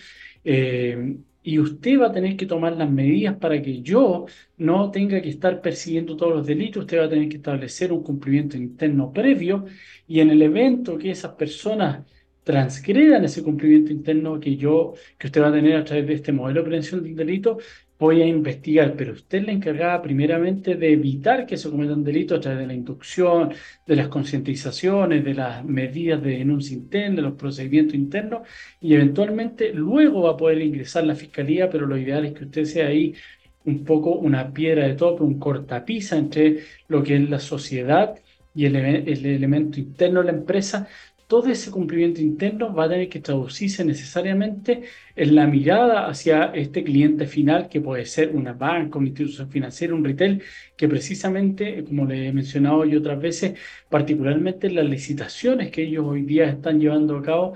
eh, 0.45 1.17
y 1.43 1.59
usted 1.59 2.01
va 2.01 2.07
a 2.09 2.13
tener 2.13 2.37
que 2.37 2.47
tomar 2.47 2.77
las 2.77 2.91
medidas 2.91 3.37
para 3.37 3.61
que 3.63 3.81
yo 3.83 4.27
no 4.57 4.91
tenga 4.91 5.21
que 5.23 5.29
estar 5.31 5.61
persiguiendo 5.61 6.17
todos 6.17 6.35
los 6.35 6.47
delitos, 6.47 6.83
usted 6.83 6.99
va 6.99 7.05
a 7.05 7.09
tener 7.09 7.29
que 7.29 7.37
establecer 7.37 7.93
un 7.93 8.03
cumplimiento 8.03 8.57
interno 8.57 9.13
previo 9.13 9.65
y 10.07 10.21
en 10.21 10.31
el 10.31 10.43
evento 10.43 10.99
que 10.99 11.11
esas 11.11 11.33
personas 11.33 12.05
transgredan 12.43 13.25
ese 13.25 13.43
cumplimiento 13.43 13.93
interno 13.93 14.41
que 14.41 14.57
yo, 14.57 14.95
que 15.19 15.27
usted 15.27 15.43
va 15.43 15.49
a 15.49 15.53
tener 15.53 15.77
a 15.77 15.85
través 15.85 16.07
de 16.07 16.15
este 16.15 16.33
modelo 16.33 16.61
de 16.61 16.65
prevención 16.67 17.03
del 17.03 17.15
delito, 17.15 17.59
voy 17.99 18.23
a 18.23 18.27
investigar, 18.27 18.95
pero 18.97 19.13
usted 19.13 19.43
le 19.43 19.53
encargaba 19.53 20.01
primeramente 20.01 20.77
de 20.77 20.93
evitar 20.93 21.47
que 21.47 21.57
se 21.57 21.69
cometan 21.69 22.05
delitos 22.05 22.39
a 22.39 22.41
través 22.41 22.61
de 22.61 22.67
la 22.69 22.75
inducción, 22.75 23.53
de 23.87 23.97
las 23.97 24.09
concientizaciones, 24.09 25.25
de 25.25 25.35
las 25.35 25.65
medidas 25.65 26.23
de 26.23 26.39
denuncia 26.39 26.77
interna, 26.77 27.17
de 27.17 27.23
los 27.23 27.35
procedimientos 27.35 27.95
internos, 27.95 28.43
y 28.81 28.95
eventualmente 28.95 29.73
luego 29.73 30.23
va 30.23 30.33
a 30.33 30.37
poder 30.37 30.63
ingresar 30.63 31.05
la 31.05 31.17
fiscalía, 31.17 31.69
pero 31.69 31.87
lo 31.87 31.97
ideal 31.97 32.25
es 32.25 32.35
que 32.35 32.45
usted 32.45 32.65
sea 32.65 32.87
ahí 32.87 33.15
un 33.65 33.85
poco 33.85 34.13
una 34.15 34.53
piedra 34.53 34.87
de 34.87 34.95
tope, 34.95 35.25
un 35.25 35.39
cortapisa 35.39 36.17
entre 36.17 36.61
lo 36.87 37.03
que 37.03 37.17
es 37.17 37.29
la 37.29 37.41
sociedad 37.41 38.15
y 38.55 38.67
el 38.67 38.77
elemento 38.77 39.79
interno 39.79 40.21
de 40.21 40.27
la 40.27 40.39
empresa, 40.39 40.89
todo 41.29 41.49
ese 41.51 41.71
cumplimiento 41.71 42.23
interno 42.23 42.75
va 42.75 42.85
a 42.87 42.89
tener 42.89 43.09
que 43.11 43.21
traducirse 43.21 43.85
necesariamente 43.85 44.85
en 45.15 45.35
la 45.35 45.47
mirada 45.47 46.09
hacia 46.09 46.47
este 46.55 46.83
cliente 46.83 47.27
final, 47.27 47.69
que 47.69 47.83
puede 47.83 48.07
ser 48.07 48.35
una 48.35 48.55
banca, 48.55 48.99
una 48.99 49.09
institución 49.09 49.51
financiera, 49.51 49.95
un 49.95 50.05
retail, 50.05 50.43
que 50.77 50.89
precisamente, 50.89 51.85
como 51.85 52.07
le 52.07 52.29
he 52.29 52.33
mencionado 52.33 52.85
yo 52.87 53.01
otras 53.01 53.21
veces, 53.21 53.59
particularmente 53.91 54.69
en 54.69 54.77
las 54.77 54.87
licitaciones 54.87 55.71
que 55.71 55.83
ellos 55.83 56.07
hoy 56.07 56.23
día 56.23 56.49
están 56.49 56.81
llevando 56.81 57.19
a 57.19 57.23
cabo 57.23 57.55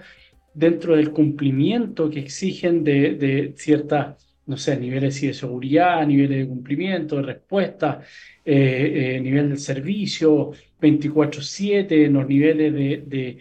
dentro 0.53 0.95
del 0.95 1.11
cumplimiento 1.11 2.11
que 2.11 2.21
exigen 2.21 2.85
de, 2.85 3.15
de 3.15 3.55
ciertas 3.57 4.17
no 4.45 4.57
sé, 4.57 4.77
niveles 4.77 5.21
de 5.21 5.33
seguridad, 5.33 6.07
niveles 6.07 6.41
de 6.41 6.49
cumplimiento, 6.49 7.17
de 7.17 7.23
respuesta, 7.23 8.03
eh, 8.45 9.15
eh, 9.17 9.21
nivel 9.21 9.49
del 9.51 9.59
servicio, 9.59 10.51
24/7, 10.81 12.09
los 12.09 12.27
niveles 12.27 12.75
de 12.75 13.39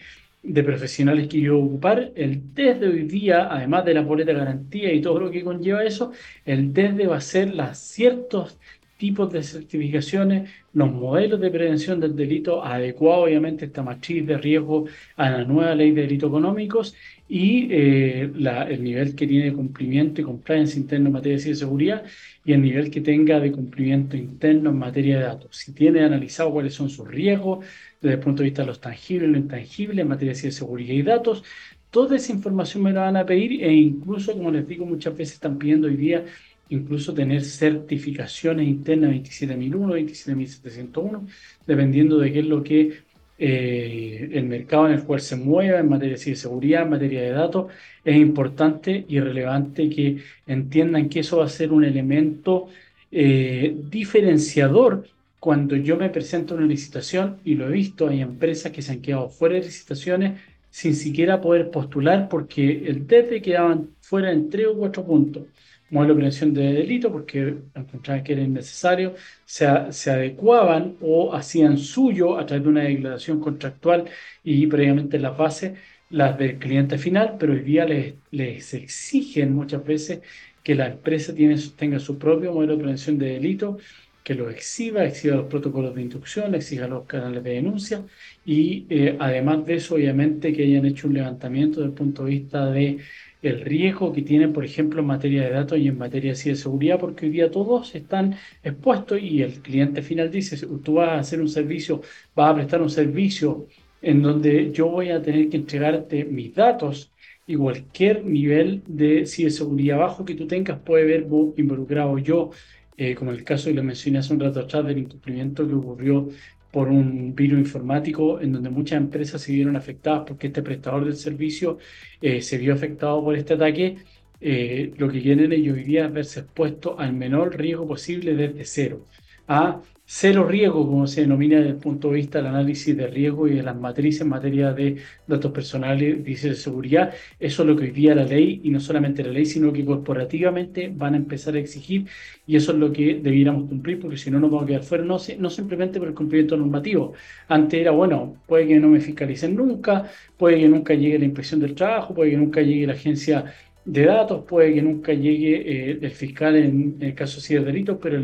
profesionales 0.63 1.27
que 1.27 1.39
yo 1.41 1.59
ocupar, 1.59 2.11
el 2.15 2.53
desde 2.53 2.87
hoy 2.87 3.03
día, 3.03 3.47
además 3.51 3.85
de 3.85 3.93
la 3.93 4.01
boleta 4.01 4.31
de 4.33 4.39
garantía 4.39 4.91
y 4.93 5.01
todo 5.01 5.19
lo 5.19 5.31
que 5.31 5.43
conlleva 5.43 5.83
eso, 5.83 6.11
el 6.45 6.73
desde 6.73 7.07
va 7.07 7.17
a 7.17 7.21
ser 7.21 7.53
las 7.53 7.77
ciertos 7.79 8.59
tipos 9.01 9.33
de 9.33 9.41
certificaciones, 9.41 10.51
los 10.73 10.91
modelos 10.91 11.41
de 11.41 11.49
prevención 11.49 11.99
del 11.99 12.15
delito 12.15 12.63
adecuados, 12.63 13.25
obviamente, 13.25 13.65
esta 13.65 13.81
matriz 13.81 14.27
de 14.27 14.37
riesgo 14.37 14.85
a 15.15 15.31
la 15.31 15.43
nueva 15.43 15.73
ley 15.73 15.89
de 15.91 16.03
delitos 16.03 16.29
económicos 16.29 16.95
y 17.27 17.67
eh, 17.71 18.31
el 18.69 18.83
nivel 18.83 19.15
que 19.15 19.25
tiene 19.25 19.45
de 19.45 19.53
cumplimiento 19.53 20.21
y 20.21 20.23
compliance 20.23 20.77
interno 20.77 21.07
en 21.07 21.13
materia 21.13 21.39
de 21.43 21.55
seguridad 21.55 22.03
y 22.45 22.53
el 22.53 22.61
nivel 22.61 22.91
que 22.91 23.01
tenga 23.01 23.39
de 23.39 23.51
cumplimiento 23.51 24.15
interno 24.15 24.69
en 24.69 24.77
materia 24.77 25.17
de 25.17 25.23
datos. 25.23 25.57
Si 25.57 25.73
tiene 25.73 26.01
analizado 26.01 26.51
cuáles 26.51 26.75
son 26.75 26.91
sus 26.91 27.07
riesgos 27.07 27.65
desde 27.99 28.13
el 28.17 28.19
punto 28.19 28.43
de 28.43 28.49
vista 28.49 28.61
de 28.61 28.67
los 28.67 28.79
tangibles 28.79 29.29
y 29.29 29.31
lo 29.31 29.39
intangible 29.39 30.03
en 30.03 30.09
materia 30.09 30.33
de 30.33 30.51
seguridad 30.51 30.93
y 30.93 31.01
datos, 31.01 31.43
toda 31.89 32.17
esa 32.17 32.31
información 32.31 32.83
me 32.83 32.93
la 32.93 33.01
van 33.01 33.17
a 33.17 33.25
pedir 33.25 33.63
e 33.63 33.73
incluso, 33.73 34.33
como 34.33 34.51
les 34.51 34.67
digo, 34.67 34.85
muchas 34.85 35.17
veces 35.17 35.35
están 35.35 35.57
pidiendo 35.57 35.87
hoy 35.87 35.97
día 35.97 36.25
incluso 36.71 37.13
tener 37.13 37.43
certificaciones 37.43 38.67
internas 38.67 39.11
27001, 39.11 39.87
27701, 39.93 41.27
dependiendo 41.67 42.17
de 42.17 42.33
qué 42.33 42.39
es 42.39 42.45
lo 42.45 42.63
que 42.63 42.93
eh, 43.37 44.29
el 44.33 44.45
mercado 44.45 44.87
en 44.87 44.93
el 44.93 45.03
cual 45.03 45.21
se 45.21 45.35
mueva 45.35 45.79
en 45.79 45.89
materia 45.89 46.17
de 46.17 46.35
seguridad, 46.35 46.83
en 46.83 46.89
materia 46.89 47.21
de 47.21 47.31
datos, 47.31 47.71
es 48.03 48.15
importante 48.15 49.05
y 49.07 49.19
relevante 49.19 49.89
que 49.89 50.17
entiendan 50.47 51.09
que 51.09 51.21
eso 51.21 51.37
va 51.37 51.45
a 51.45 51.49
ser 51.49 51.71
un 51.71 51.83
elemento 51.83 52.67
eh, 53.11 53.75
diferenciador 53.89 55.07
cuando 55.39 55.75
yo 55.75 55.97
me 55.97 56.09
presento 56.09 56.53
a 56.53 56.57
una 56.57 56.67
licitación, 56.67 57.39
y 57.43 57.55
lo 57.55 57.67
he 57.67 57.71
visto, 57.71 58.07
hay 58.07 58.21
empresas 58.21 58.71
que 58.71 58.83
se 58.83 58.91
han 58.91 59.01
quedado 59.01 59.27
fuera 59.29 59.55
de 59.55 59.61
licitaciones 59.61 60.39
sin 60.69 60.95
siquiera 60.95 61.41
poder 61.41 61.71
postular 61.71 62.29
porque 62.29 62.87
el 62.87 63.07
DEFE 63.07 63.41
quedaban 63.41 63.89
fuera 64.01 64.31
en 64.31 64.49
tres 64.49 64.67
o 64.67 64.77
cuatro 64.77 65.03
puntos. 65.03 65.43
Modelo 65.91 66.13
de 66.13 66.17
prevención 66.19 66.53
de 66.53 66.73
delito 66.73 67.11
porque 67.11 67.63
encontraban 67.75 68.23
que 68.23 68.33
era 68.33 68.41
innecesario, 68.41 69.13
se, 69.45 69.67
se 69.91 70.11
adecuaban 70.11 70.97
o 71.01 71.33
hacían 71.35 71.77
suyo 71.77 72.37
a 72.39 72.45
través 72.45 72.63
de 72.63 72.69
una 72.69 72.83
declaración 72.83 73.39
contractual 73.41 74.09
y 74.43 74.67
previamente 74.67 75.19
las 75.19 75.37
bases 75.37 75.77
las 76.09 76.37
del 76.37 76.59
cliente 76.59 76.97
final, 76.97 77.37
pero 77.39 77.53
hoy 77.53 77.61
día 77.61 77.85
les, 77.85 78.15
les 78.31 78.73
exigen 78.73 79.53
muchas 79.53 79.83
veces 79.85 80.21
que 80.63 80.75
la 80.75 80.87
empresa 80.87 81.33
tiene, 81.33 81.55
tenga 81.77 81.99
su 81.99 82.17
propio 82.19 82.53
modelo 82.53 82.73
de 82.73 82.79
prevención 82.79 83.17
de 83.17 83.27
delito 83.33 83.77
que 84.23 84.35
lo 84.35 84.49
exhiba, 84.49 85.03
exhiba 85.05 85.35
los 85.37 85.47
protocolos 85.47 85.95
de 85.95 86.01
instrucción, 86.03 86.53
exija 86.55 86.87
los 86.87 87.05
canales 87.07 87.43
de 87.43 87.51
denuncia 87.51 88.05
y 88.45 88.85
eh, 88.89 89.17
además 89.19 89.65
de 89.65 89.75
eso, 89.75 89.95
obviamente, 89.95 90.53
que 90.53 90.63
hayan 90.63 90.85
hecho 90.85 91.07
un 91.07 91.13
levantamiento 91.15 91.79
desde 91.79 91.89
el 91.91 91.95
punto 91.95 92.23
de 92.25 92.29
vista 92.31 92.65
de 92.71 92.99
el 93.41 93.61
riesgo 93.61 94.13
que 94.13 94.21
tienen, 94.21 94.53
por 94.53 94.65
ejemplo, 94.65 95.01
en 95.01 95.07
materia 95.07 95.43
de 95.43 95.51
datos 95.51 95.79
y 95.79 95.87
en 95.87 95.97
materia 95.97 96.31
de 96.31 96.35
ciberseguridad, 96.37 96.99
porque 96.99 97.25
hoy 97.25 97.31
día 97.31 97.51
todos 97.51 97.95
están 97.95 98.35
expuestos 98.63 99.19
y 99.21 99.41
el 99.41 99.61
cliente 99.61 100.01
final 100.01 100.29
dice, 100.31 100.57
tú 100.83 100.95
vas 100.95 101.09
a 101.09 101.19
hacer 101.19 101.41
un 101.41 101.49
servicio, 101.49 102.01
vas 102.35 102.51
a 102.51 102.55
prestar 102.55 102.81
un 102.81 102.89
servicio 102.89 103.67
en 104.01 104.21
donde 104.21 104.71
yo 104.71 104.87
voy 104.89 105.09
a 105.09 105.21
tener 105.21 105.49
que 105.49 105.57
entregarte 105.57 106.25
mis 106.25 106.53
datos 106.55 107.11
y 107.47 107.55
cualquier 107.55 108.25
nivel 108.25 108.83
de 108.87 109.25
ciberseguridad 109.25 109.97
bajo 109.99 110.25
que 110.25 110.35
tú 110.35 110.47
tengas 110.47 110.79
puede 110.79 111.05
ver 111.05 111.27
involucrado 111.57 112.17
yo 112.19 112.51
eh, 112.97 113.15
como 113.15 113.31
el 113.31 113.43
caso 113.43 113.65
que 113.69 113.75
le 113.75 113.81
mencioné 113.81 114.19
hace 114.19 114.33
un 114.33 114.39
rato 114.39 114.59
atrás 114.59 114.85
del 114.85 114.99
incumplimiento 114.99 115.67
que 115.67 115.73
ocurrió 115.73 116.29
por 116.71 116.87
un 116.89 117.35
virus 117.35 117.59
informático 117.59 118.39
en 118.41 118.53
donde 118.53 118.69
muchas 118.69 118.97
empresas 118.97 119.41
se 119.41 119.51
vieron 119.51 119.75
afectadas 119.75 120.23
porque 120.27 120.47
este 120.47 120.63
prestador 120.63 121.05
del 121.05 121.15
servicio 121.15 121.77
eh, 122.21 122.41
se 122.41 122.57
vio 122.57 122.73
afectado 122.73 123.23
por 123.23 123.35
este 123.35 123.53
ataque. 123.55 123.97
Eh, 124.39 124.93
lo 124.97 125.09
que 125.09 125.21
quieren 125.21 125.51
ellos 125.53 125.77
hoy 125.77 125.83
día 125.83 126.05
es 126.05 126.13
verse 126.13 126.39
expuesto 126.41 126.99
al 126.99 127.13
menor 127.13 127.55
riesgo 127.57 127.87
posible 127.87 128.35
desde 128.35 128.65
cero. 128.65 129.05
A 129.53 129.81
cero 130.05 130.47
riesgo, 130.47 130.87
como 130.87 131.07
se 131.07 131.21
denomina 131.21 131.57
desde 131.57 131.71
el 131.71 131.75
punto 131.77 132.09
de 132.09 132.15
vista 132.15 132.37
del 132.37 132.47
análisis 132.47 132.95
de 132.95 133.07
riesgo 133.07 133.47
y 133.49 133.55
de 133.55 133.63
las 133.63 133.75
matrices 133.75 134.21
en 134.21 134.29
materia 134.29 134.71
de 134.71 134.97
datos 135.27 135.51
personales 135.51 136.19
y 136.25 136.35
de 136.47 136.55
seguridad. 136.55 137.13
Eso 137.37 137.63
es 137.63 137.67
lo 137.67 137.75
que 137.75 137.83
hoy 137.83 137.91
día 137.91 138.15
la 138.15 138.23
ley, 138.23 138.61
y 138.63 138.69
no 138.69 138.79
solamente 138.79 139.23
la 139.23 139.31
ley, 139.31 139.45
sino 139.45 139.73
que 139.73 139.83
corporativamente 139.83 140.89
van 140.95 141.15
a 141.15 141.17
empezar 141.17 141.55
a 141.55 141.59
exigir, 141.59 142.07
y 142.45 142.55
eso 142.55 142.71
es 142.71 142.77
lo 142.77 142.93
que 142.93 143.15
debiéramos 143.15 143.67
cumplir, 143.67 143.99
porque 143.99 144.17
si 144.17 144.31
no 144.31 144.39
nos 144.39 144.51
vamos 144.51 144.63
a 144.65 144.67
quedar 144.67 144.83
fuera, 144.83 145.03
no, 145.03 145.17
no 145.39 145.49
simplemente 145.49 145.99
por 145.99 146.07
el 146.07 146.13
cumplimiento 146.13 146.55
normativo. 146.57 147.13
Antes 147.49 147.81
era, 147.81 147.91
bueno, 147.91 148.41
puede 148.47 148.67
que 148.67 148.79
no 148.79 148.87
me 148.87 149.01
fiscalicen 149.01 149.55
nunca, 149.55 150.09
puede 150.37 150.59
que 150.59 150.69
nunca 150.69 150.93
llegue 150.93 151.19
la 151.19 151.25
inspección 151.25 151.59
del 151.59 151.75
trabajo, 151.75 152.13
puede 152.13 152.31
que 152.31 152.37
nunca 152.37 152.61
llegue 152.61 152.87
la 152.87 152.93
agencia 152.93 153.53
de 153.85 154.05
datos, 154.05 154.43
puede 154.45 154.73
que 154.73 154.81
nunca 154.81 155.13
llegue 155.13 155.91
eh, 155.91 155.99
el 156.01 156.11
fiscal 156.11 156.55
en, 156.55 156.97
el 156.99 157.15
caso 157.15 157.37
de 157.37 157.47
ciberdelitos, 157.47 157.97
pero 158.01 158.21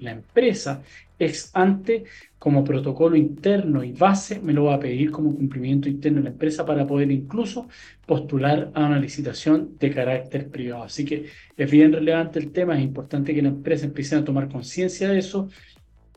la 0.00 0.12
empresa 0.12 0.82
ex 1.18 1.50
ante 1.54 2.04
como 2.38 2.64
protocolo 2.64 3.16
interno 3.16 3.84
y 3.84 3.92
base 3.92 4.40
me 4.40 4.54
lo 4.54 4.64
va 4.64 4.76
a 4.76 4.80
pedir 4.80 5.10
como 5.10 5.34
cumplimiento 5.36 5.88
interno 5.88 6.18
de 6.18 6.24
la 6.24 6.30
empresa 6.30 6.64
para 6.64 6.86
poder 6.86 7.10
incluso 7.10 7.68
postular 8.06 8.70
a 8.74 8.86
una 8.86 8.98
licitación 8.98 9.76
de 9.78 9.90
carácter 9.90 10.48
privado. 10.48 10.84
Así 10.84 11.04
que 11.04 11.26
es 11.56 11.70
bien 11.70 11.92
relevante 11.92 12.38
el 12.38 12.50
tema, 12.50 12.78
es 12.78 12.82
importante 12.82 13.34
que 13.34 13.42
la 13.42 13.48
empresa 13.48 13.84
empiece 13.84 14.16
a 14.16 14.24
tomar 14.24 14.48
conciencia 14.48 15.10
de 15.10 15.18
eso. 15.18 15.48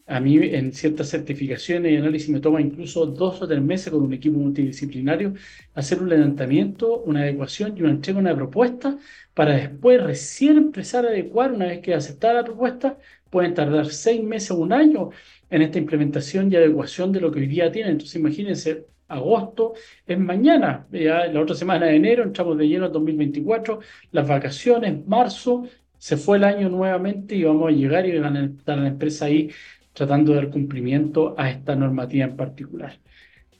A 0.05 0.19
mí 0.19 0.37
en 0.37 0.73
ciertas 0.73 1.09
certificaciones 1.09 1.91
y 1.93 1.95
análisis 1.95 2.29
me 2.29 2.41
toma 2.41 2.59
incluso 2.61 3.05
dos 3.05 3.41
o 3.41 3.47
tres 3.47 3.61
meses 3.61 3.91
con 3.91 4.01
un 4.03 4.13
equipo 4.13 4.37
multidisciplinario 4.37 5.33
hacer 5.75 6.01
un 6.01 6.09
levantamiento, 6.09 6.99
una 7.03 7.21
adecuación 7.21 7.77
y 7.77 7.81
una 7.83 7.91
entrega 7.91 8.19
una 8.19 8.35
propuesta 8.35 8.97
para 9.33 9.55
después 9.55 10.03
recién 10.03 10.57
empezar 10.57 11.05
a 11.05 11.09
adecuar 11.09 11.53
una 11.53 11.67
vez 11.67 11.79
que 11.79 11.93
aceptada 11.93 12.33
la 12.33 12.43
propuesta 12.43 12.97
pueden 13.29 13.53
tardar 13.53 13.87
seis 13.87 14.21
meses 14.21 14.51
o 14.51 14.57
un 14.57 14.73
año 14.73 15.09
en 15.49 15.61
esta 15.61 15.79
implementación 15.79 16.51
y 16.51 16.55
adecuación 16.57 17.11
de 17.11 17.21
lo 17.21 17.31
que 17.31 17.39
hoy 17.39 17.47
día 17.47 17.71
tienen. 17.71 17.93
Entonces, 17.93 18.15
imagínense, 18.17 18.85
agosto 19.07 19.73
es 20.05 20.19
mañana, 20.19 20.85
ya 20.91 21.27
la 21.27 21.41
otra 21.41 21.55
semana 21.55 21.85
de 21.87 21.95
enero, 21.95 22.23
entramos 22.23 22.57
de 22.57 22.67
lleno 22.67 22.85
al 22.85 22.91
2024, 22.91 23.79
las 24.11 24.27
vacaciones, 24.27 25.05
marzo, 25.07 25.65
se 25.97 26.17
fue 26.17 26.37
el 26.37 26.43
año 26.43 26.69
nuevamente 26.69 27.35
y 27.35 27.43
vamos 27.43 27.69
a 27.69 27.71
llegar 27.71 28.05
y 28.05 28.19
van 28.19 28.35
a 28.35 28.45
estar 28.45 28.77
la 28.77 28.89
empresa 28.89 29.25
ahí 29.25 29.49
tratando 29.93 30.31
de 30.31 30.37
dar 30.37 30.49
cumplimiento 30.49 31.35
a 31.37 31.49
esta 31.49 31.75
normativa 31.75 32.25
en 32.25 32.35
particular. 32.35 32.99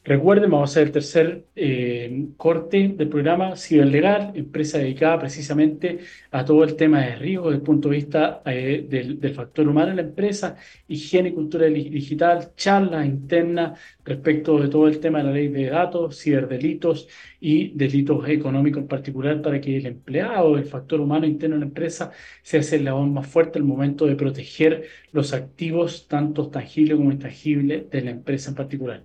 Recuerden, 0.05 0.51
vamos 0.51 0.69
a 0.69 0.71
hacer 0.71 0.87
el 0.87 0.91
tercer 0.91 1.45
eh, 1.55 2.27
corte 2.35 2.89
del 2.89 3.07
programa 3.07 3.55
Ciberlegal, 3.55 4.33
empresa 4.35 4.77
dedicada 4.77 5.17
precisamente 5.17 5.99
a 6.29 6.43
todo 6.43 6.65
el 6.65 6.75
tema 6.75 6.99
de 7.05 7.15
riesgo 7.15 7.45
desde 7.45 7.59
el 7.59 7.63
punto 7.63 7.87
de 7.87 7.95
vista 7.95 8.41
eh, 8.45 8.85
del, 8.89 9.33
factor 9.33 9.65
humano 9.65 9.91
en 9.91 9.95
la 9.95 10.01
empresa, 10.01 10.57
higiene 10.89 11.29
y 11.29 11.33
cultura 11.33 11.67
digital, 11.67 12.51
charlas 12.57 13.05
internas 13.05 13.79
respecto 14.03 14.59
de 14.59 14.67
todo 14.67 14.89
el 14.89 14.99
tema 14.99 15.19
de 15.19 15.23
la 15.23 15.31
ley 15.31 15.47
de 15.47 15.69
datos, 15.69 16.19
ciberdelitos 16.21 17.07
y 17.39 17.69
delitos 17.69 18.27
económicos 18.27 18.81
en 18.81 18.89
particular 18.89 19.41
para 19.41 19.61
que 19.61 19.77
el 19.77 19.85
empleado, 19.85 20.57
el 20.57 20.65
factor 20.65 20.99
humano 20.99 21.25
interno 21.25 21.55
en 21.55 21.61
la 21.61 21.67
empresa, 21.67 22.11
se 22.41 22.57
hace 22.57 22.75
el 22.75 22.83
labor 22.85 23.07
más 23.07 23.27
fuerte 23.27 23.57
al 23.57 23.63
momento 23.63 24.05
de 24.05 24.17
proteger 24.17 24.83
los 25.13 25.31
activos, 25.31 26.09
tanto 26.09 26.49
tangibles 26.49 26.97
como 26.97 27.11
intangibles, 27.11 27.89
de 27.89 28.01
la 28.01 28.11
empresa 28.11 28.49
en 28.49 28.55
particular. 28.55 29.03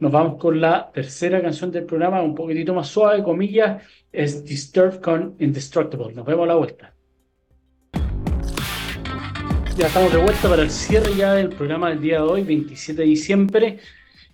Nos 0.00 0.10
vamos 0.10 0.38
con 0.38 0.58
la 0.58 0.90
tercera 0.90 1.42
canción 1.42 1.70
del 1.70 1.84
programa, 1.84 2.22
un 2.22 2.34
poquitito 2.34 2.72
más 2.72 2.88
suave, 2.88 3.22
comillas, 3.22 3.82
es 4.10 4.42
Disturbed 4.46 4.98
con 5.02 5.36
Indestructible. 5.38 6.14
Nos 6.14 6.24
vemos 6.24 6.44
a 6.44 6.46
la 6.46 6.54
vuelta. 6.54 6.94
Ya 9.76 9.88
estamos 9.88 10.10
de 10.10 10.22
vuelta 10.22 10.48
para 10.48 10.62
el 10.62 10.70
cierre 10.70 11.14
ya 11.14 11.34
del 11.34 11.50
programa 11.50 11.90
del 11.90 12.00
día 12.00 12.16
de 12.16 12.22
hoy, 12.22 12.42
27 12.44 13.02
de 13.02 13.08
diciembre, 13.08 13.78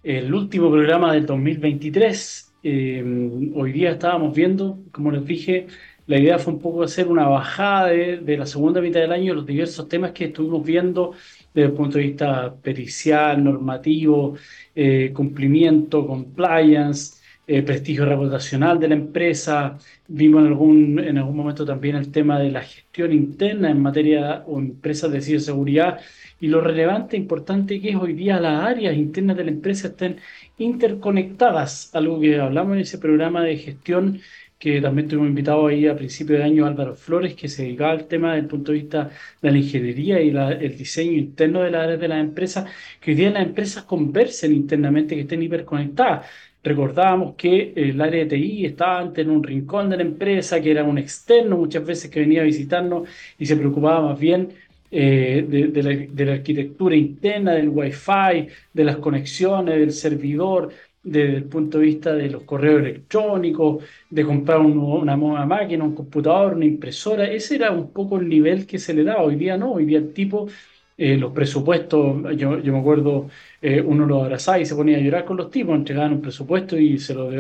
el 0.05 0.33
último 0.33 0.71
programa 0.71 1.13
del 1.13 1.27
2023. 1.27 2.55
Eh, 2.63 3.51
hoy 3.53 3.73
día 3.73 3.91
estábamos 3.91 4.37
viendo, 4.37 4.85
como 4.93 5.11
les 5.11 5.27
dije, 5.27 5.67
la 6.07 6.21
idea 6.21 6.39
fue 6.39 6.53
un 6.53 6.61
poco 6.61 6.85
hacer 6.85 7.09
una 7.09 7.27
bajada 7.27 7.89
de, 7.89 8.19
de 8.19 8.37
la 8.39 8.47
segunda 8.47 8.81
mitad 8.81 9.01
del 9.01 9.11
año, 9.11 9.35
los 9.35 9.45
diversos 9.45 9.89
temas 9.89 10.13
que 10.13 10.27
estuvimos 10.27 10.65
viendo 10.65 11.15
desde 11.57 11.71
el 11.71 11.75
punto 11.75 11.97
de 11.97 12.05
vista 12.05 12.55
pericial, 12.55 13.43
normativo, 13.43 14.37
eh, 14.75 15.11
cumplimiento, 15.15 16.07
compliance, 16.07 17.17
eh, 17.47 17.63
prestigio 17.63 18.05
reputacional 18.05 18.79
de 18.79 18.89
la 18.89 18.95
empresa. 18.97 19.79
Vimos 20.07 20.43
en 20.43 20.49
algún, 20.49 20.99
en 20.99 21.17
algún 21.17 21.37
momento 21.37 21.65
también 21.65 21.97
el 21.97 22.13
tema 22.13 22.39
de 22.39 22.51
la 22.51 22.61
gestión 22.63 23.11
interna 23.13 23.71
en 23.71 23.81
materia 23.81 24.45
o 24.47 24.59
empresas 24.59 25.11
de 25.11 25.23
ciberseguridad 25.23 26.01
y 26.41 26.49
lo 26.49 26.61
relevante 26.61 27.17
e 27.17 27.21
importante 27.21 27.81
que 27.81 27.91
es 27.91 27.97
hoy 27.97 28.13
día 28.13 28.39
las 28.39 28.63
áreas 28.63 28.95
internas 28.95 29.39
de 29.39 29.45
la 29.45 29.51
empresa 29.51 29.89
estén 29.89 30.17
interconectadas, 30.59 31.95
algo 31.95 32.21
que 32.21 32.39
hablamos 32.39 32.75
en 32.75 32.81
ese 32.83 32.99
programa 32.99 33.43
de 33.43 33.57
gestión 33.57 34.21
que 34.59 34.81
también 34.81 35.09
tuvimos 35.09 35.29
invitado 35.29 35.67
ahí 35.67 35.87
a 35.87 35.97
principio 35.97 36.37
de 36.37 36.45
año 36.45 36.67
Álvaro 36.67 36.95
Flores, 36.95 37.35
que 37.35 37.49
se 37.49 37.65
dedicaba 37.65 37.93
al 37.93 38.07
tema 38.07 38.31
desde 38.31 38.43
el 38.43 38.49
punto 38.49 38.73
de 38.73 38.79
vista 38.79 39.11
de 39.43 39.51
la 39.51 39.59
ingeniería 39.59 40.21
y 40.23 40.31
el 40.31 40.77
diseño 40.77 41.13
interno 41.13 41.63
de 41.63 41.71
las 41.71 42.01
de 42.01 42.09
las 42.09 42.21
empresas, 42.21 42.71
que 43.01 43.11
hoy 43.13 43.17
día 43.17 43.31
las 43.31 43.47
empresas 43.47 43.85
conversen 43.85 44.53
internamente, 44.55 45.15
que 45.15 45.23
estén 45.23 45.43
hiperconectadas. 45.43 46.27
Recordábamos 46.63 47.37
que 47.37 47.73
el 47.77 48.01
área 48.01 48.25
de 48.25 48.31
TI 48.37 48.67
estaba 48.67 48.99
antes 49.01 49.25
en 49.25 49.31
un 49.31 49.43
rincón 49.45 49.89
de 49.89 49.99
la 49.99 50.03
empresa, 50.03 50.61
que 50.61 50.73
era 50.73 50.83
un 50.85 50.99
externo 50.99 51.57
muchas 51.57 51.85
veces 51.87 52.11
que 52.11 52.21
venía 52.21 52.41
a 52.43 52.45
visitarnos 52.45 53.09
y 53.39 53.47
se 53.47 53.57
preocupaba 53.57 54.01
más 54.01 54.19
bien 54.19 54.49
eh, 54.91 55.45
de, 55.49 56.25
la, 56.25 56.33
arquitectura 56.33 56.97
interna, 56.97 57.53
del 57.55 57.69
Wi-Fi, 57.69 58.49
de 58.73 58.85
las 58.85 58.97
conexiones, 58.97 59.79
del 59.79 59.93
servidor, 59.93 60.73
desde 61.07 61.37
el 61.37 61.45
punto 61.45 61.79
de 61.79 61.85
vista 61.85 62.13
de 62.15 62.29
los 62.31 62.43
correos 62.45 62.81
electrónicos, 62.81 63.85
de 64.11 64.25
comprar 64.25 64.61
una 64.61 65.17
nueva 65.17 65.47
máquina, 65.47 65.85
un 65.85 65.95
computador, 65.95 66.55
una 66.55 66.65
impresora. 66.67 67.25
Ese 67.31 67.57
era 67.57 67.71
un 67.71 67.93
poco 67.93 68.19
el 68.19 68.29
nivel 68.29 68.67
que 68.67 68.79
se 68.79 68.93
le 68.95 69.05
daba. 69.05 69.23
Hoy 69.23 69.37
día 69.37 69.57
no, 69.57 69.73
hoy 69.75 69.87
día 69.87 69.99
el 69.99 70.13
tipo, 70.13 70.49
eh, 70.97 71.17
los 71.17 71.33
presupuestos, 71.33 72.37
yo, 72.37 72.59
yo 72.61 72.73
me 72.73 72.79
acuerdo, 72.81 73.29
eh, 73.61 73.81
uno 73.81 74.07
lo 74.07 74.23
abrazaba 74.25 74.59
y 74.59 74.67
se 74.67 74.75
ponía 74.75 74.97
a 74.99 75.01
llorar 75.01 75.25
con 75.25 75.37
los 75.37 75.51
tipos, 75.51 75.75
entregaban 75.77 76.13
un 76.15 76.23
presupuesto 76.23 76.77
y 76.79 76.99
se 76.99 77.15
lo, 77.15 77.31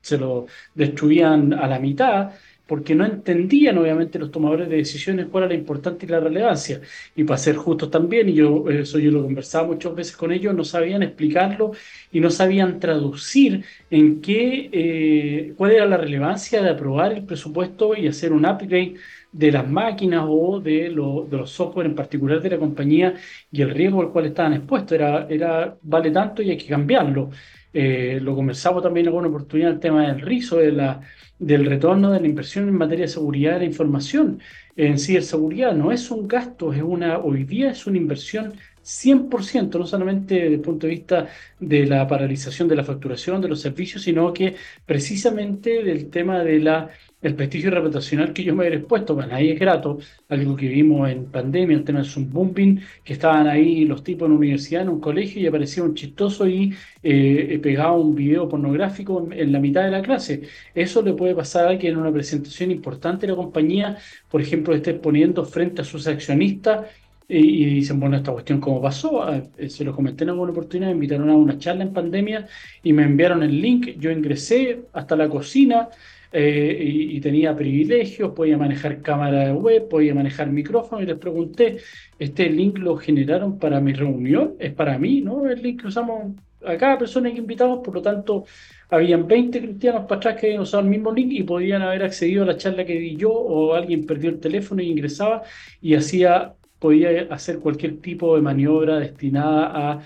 se 0.00 0.18
lo 0.18 0.46
destruían 0.74 1.52
a 1.52 1.66
la 1.66 1.78
mitad 1.78 2.32
porque 2.70 2.94
no 2.94 3.04
entendían 3.04 3.78
obviamente 3.78 4.16
los 4.16 4.30
tomadores 4.30 4.68
de 4.68 4.76
decisiones 4.76 5.26
cuál 5.26 5.42
era 5.42 5.54
la 5.54 5.58
importancia 5.58 6.06
y 6.06 6.08
la 6.08 6.20
relevancia. 6.20 6.80
Y 7.16 7.24
para 7.24 7.36
ser 7.36 7.56
justos 7.56 7.90
también, 7.90 8.28
y 8.28 8.34
yo 8.34 8.64
eso 8.70 9.00
yo 9.00 9.10
lo 9.10 9.24
conversaba 9.24 9.66
muchas 9.66 9.92
veces 9.92 10.16
con 10.16 10.30
ellos, 10.30 10.54
no 10.54 10.62
sabían 10.62 11.02
explicarlo 11.02 11.72
y 12.12 12.20
no 12.20 12.30
sabían 12.30 12.78
traducir 12.78 13.64
en 13.90 14.20
qué, 14.20 14.70
eh, 14.72 15.54
cuál 15.56 15.72
era 15.72 15.84
la 15.86 15.96
relevancia 15.96 16.62
de 16.62 16.70
aprobar 16.70 17.12
el 17.12 17.24
presupuesto 17.24 17.96
y 17.96 18.06
hacer 18.06 18.32
un 18.32 18.46
upgrade 18.46 18.94
de 19.32 19.52
las 19.52 19.68
máquinas 19.68 20.24
o 20.28 20.60
de, 20.60 20.90
de 20.90 20.90
los 20.90 21.50
software 21.50 21.86
en 21.86 21.94
particular 21.94 22.40
de 22.40 22.50
la 22.50 22.58
compañía 22.58 23.14
y 23.50 23.62
el 23.62 23.70
riesgo 23.70 24.00
al 24.00 24.10
cual 24.10 24.26
estaban 24.26 24.54
expuestos. 24.54 24.92
Era, 24.92 25.26
era 25.28 25.76
vale 25.82 26.10
tanto 26.10 26.42
y 26.42 26.50
hay 26.50 26.56
que 26.56 26.66
cambiarlo. 26.66 27.30
Eh, 27.72 28.18
lo 28.20 28.34
conversamos 28.34 28.82
también 28.82 29.04
en 29.06 29.08
alguna 29.08 29.28
oportunidad 29.28 29.70
el 29.70 29.80
tema 29.80 30.06
del 30.08 30.20
rizo, 30.20 30.56
de 30.56 30.72
la, 30.72 31.00
del 31.38 31.64
retorno 31.66 32.10
de 32.10 32.20
la 32.20 32.26
inversión 32.26 32.68
en 32.68 32.74
materia 32.74 33.04
de 33.04 33.08
seguridad 33.08 33.54
de 33.54 33.60
la 33.60 33.64
información. 33.64 34.40
En 34.76 34.98
ciberseguridad 34.98 35.74
no 35.74 35.92
es 35.92 36.10
un 36.10 36.26
gasto, 36.26 36.72
es 36.72 36.82
una, 36.82 37.18
hoy 37.18 37.44
día 37.44 37.70
es 37.70 37.86
una 37.86 37.98
inversión 37.98 38.54
100%, 38.82 39.78
no 39.78 39.86
solamente 39.86 40.34
desde 40.34 40.54
el 40.54 40.60
punto 40.60 40.86
de 40.86 40.94
vista 40.94 41.28
de 41.58 41.86
la 41.86 42.06
paralización 42.08 42.66
de 42.68 42.76
la 42.76 42.84
facturación 42.84 43.40
de 43.40 43.48
los 43.48 43.60
servicios, 43.60 44.02
sino 44.02 44.32
que 44.32 44.56
precisamente 44.86 45.82
del 45.84 46.10
tema 46.10 46.42
de 46.42 46.58
la 46.60 46.90
el 47.22 47.34
prestigio 47.34 47.70
reputacional 47.70 48.32
que 48.32 48.42
yo 48.42 48.54
me 48.54 48.66
he 48.66 48.74
expuesto, 48.74 49.14
bueno, 49.14 49.34
ahí 49.34 49.50
es 49.50 49.60
grato, 49.60 49.98
algo 50.28 50.56
que 50.56 50.68
vimos 50.68 51.10
en 51.10 51.26
pandemia, 51.26 51.76
el 51.76 51.84
tema 51.84 52.00
del 52.00 52.08
Zoom 52.08 52.30
Bumping, 52.30 52.80
que 53.04 53.12
estaban 53.12 53.46
ahí 53.46 53.84
los 53.84 54.02
tipos 54.02 54.26
en 54.26 54.36
universidad, 54.36 54.82
en 54.82 54.88
un 54.88 55.00
colegio, 55.00 55.40
y 55.42 55.46
aparecía 55.46 55.82
un 55.82 55.94
chistoso 55.94 56.48
y 56.48 56.74
eh, 57.02 57.58
pegaba 57.62 57.92
un 57.92 58.14
video 58.14 58.48
pornográfico 58.48 59.28
en, 59.30 59.52
la 59.52 59.60
mitad 59.60 59.84
de 59.84 59.90
la 59.90 60.02
clase. 60.02 60.42
Eso 60.74 61.02
le 61.02 61.12
puede 61.12 61.34
pasar 61.34 61.66
a 61.66 61.70
alguien 61.70 61.92
en 61.94 61.98
una 61.98 62.12
presentación 62.12 62.70
importante 62.70 63.26
de 63.26 63.32
la 63.32 63.36
compañía, 63.36 63.98
por 64.30 64.40
ejemplo, 64.40 64.74
esté 64.74 64.94
poniendo 64.94 65.44
frente 65.44 65.82
a 65.82 65.84
sus 65.84 66.06
accionistas 66.06 66.86
y, 67.28 67.64
dicen, 67.66 68.00
bueno, 68.00 68.16
esta 68.16 68.32
cuestión 68.32 68.60
cómo 68.60 68.82
pasó, 68.82 69.22
ah, 69.22 69.40
eh, 69.56 69.68
se 69.68 69.84
lo 69.84 69.94
comenté 69.94 70.24
en 70.24 70.30
alguna 70.30 70.50
oportunidad, 70.50 70.88
me 70.88 70.94
invitaron 70.94 71.30
a 71.30 71.34
una 71.36 71.58
charla 71.58 71.84
en 71.84 71.92
pandemia 71.92 72.48
y 72.82 72.92
me 72.92 73.04
enviaron 73.04 73.42
el 73.42 73.60
link, 73.60 73.98
yo 73.98 74.10
ingresé 74.10 74.82
hasta 74.92 75.14
la 75.16 75.28
cocina, 75.28 75.88
eh, 76.32 76.78
y, 76.80 77.20
tenía 77.20 77.56
privilegios, 77.56 78.32
podía 78.32 78.56
manejar 78.56 79.02
cámara 79.02 79.52
web, 79.52 79.88
podía 79.88 80.14
manejar 80.14 80.50
micrófono 80.50 81.02
y 81.02 81.06
les 81.06 81.18
pregunté, 81.18 81.78
¿este 82.18 82.48
link 82.48 82.78
lo 82.78 82.96
generaron 82.96 83.58
para 83.58 83.80
mi 83.80 83.92
reunión? 83.92 84.54
¿Es 84.58 84.72
para 84.72 84.98
mí? 84.98 85.20
¿no? 85.20 85.48
El 85.48 85.60
link 85.62 85.82
que 85.82 85.88
usamos 85.88 86.34
a 86.64 86.76
cada 86.76 86.98
persona 86.98 87.32
que 87.32 87.38
invitamos, 87.38 87.80
por 87.84 87.94
lo 87.94 88.02
tanto, 88.02 88.44
habían 88.90 89.26
20 89.26 89.60
cristianos 89.60 90.02
para 90.06 90.16
atrás 90.16 90.40
que 90.40 90.46
habían 90.48 90.62
usado 90.62 90.82
el 90.82 90.88
mismo 90.88 91.12
link 91.12 91.32
y 91.32 91.42
podían 91.42 91.82
haber 91.82 92.02
accedido 92.04 92.44
a 92.44 92.46
la 92.46 92.56
charla 92.56 92.84
que 92.84 92.94
di 92.94 93.16
yo 93.16 93.32
o 93.32 93.74
alguien 93.74 94.06
perdió 94.06 94.30
el 94.30 94.40
teléfono 94.40 94.82
y 94.82 94.90
ingresaba 94.90 95.42
y 95.80 95.94
hacía 95.94 96.54
podía 96.78 97.26
hacer 97.30 97.58
cualquier 97.60 98.00
tipo 98.00 98.34
de 98.34 98.42
maniobra 98.42 98.98
destinada 98.98 99.92
a 99.92 100.02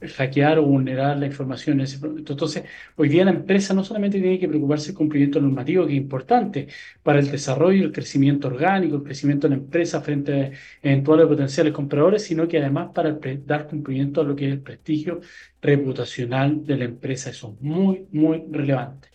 hackear 0.00 0.58
o 0.58 0.62
vulnerar 0.64 1.18
la 1.18 1.26
información 1.26 1.78
en 1.78 1.84
ese 1.84 1.98
producto. 1.98 2.34
Entonces, 2.34 2.64
hoy 2.96 3.08
día 3.08 3.24
la 3.24 3.30
empresa 3.30 3.72
no 3.72 3.82
solamente 3.82 4.20
tiene 4.20 4.38
que 4.38 4.48
preocuparse 4.48 4.88
del 4.88 4.96
cumplimiento 4.96 5.40
normativo, 5.40 5.86
que 5.86 5.92
es 5.92 5.98
importante 5.98 6.68
para 7.02 7.18
el 7.18 7.30
desarrollo, 7.30 7.84
el 7.84 7.92
crecimiento 7.92 8.48
orgánico, 8.48 8.96
el 8.96 9.02
crecimiento 9.02 9.48
de 9.48 9.56
la 9.56 9.62
empresa 9.62 10.02
frente 10.02 10.32
a 10.32 10.50
eventuales 10.82 11.26
potenciales 11.26 11.72
compradores, 11.72 12.22
sino 12.24 12.46
que 12.46 12.58
además 12.58 12.90
para 12.94 13.18
dar 13.44 13.66
cumplimiento 13.68 14.20
a 14.20 14.24
lo 14.24 14.36
que 14.36 14.46
es 14.46 14.52
el 14.52 14.60
prestigio 14.60 15.20
reputacional 15.62 16.64
de 16.64 16.76
la 16.76 16.84
empresa. 16.84 17.30
Eso 17.30 17.54
es 17.54 17.62
muy, 17.62 18.06
muy 18.12 18.44
relevante. 18.50 19.08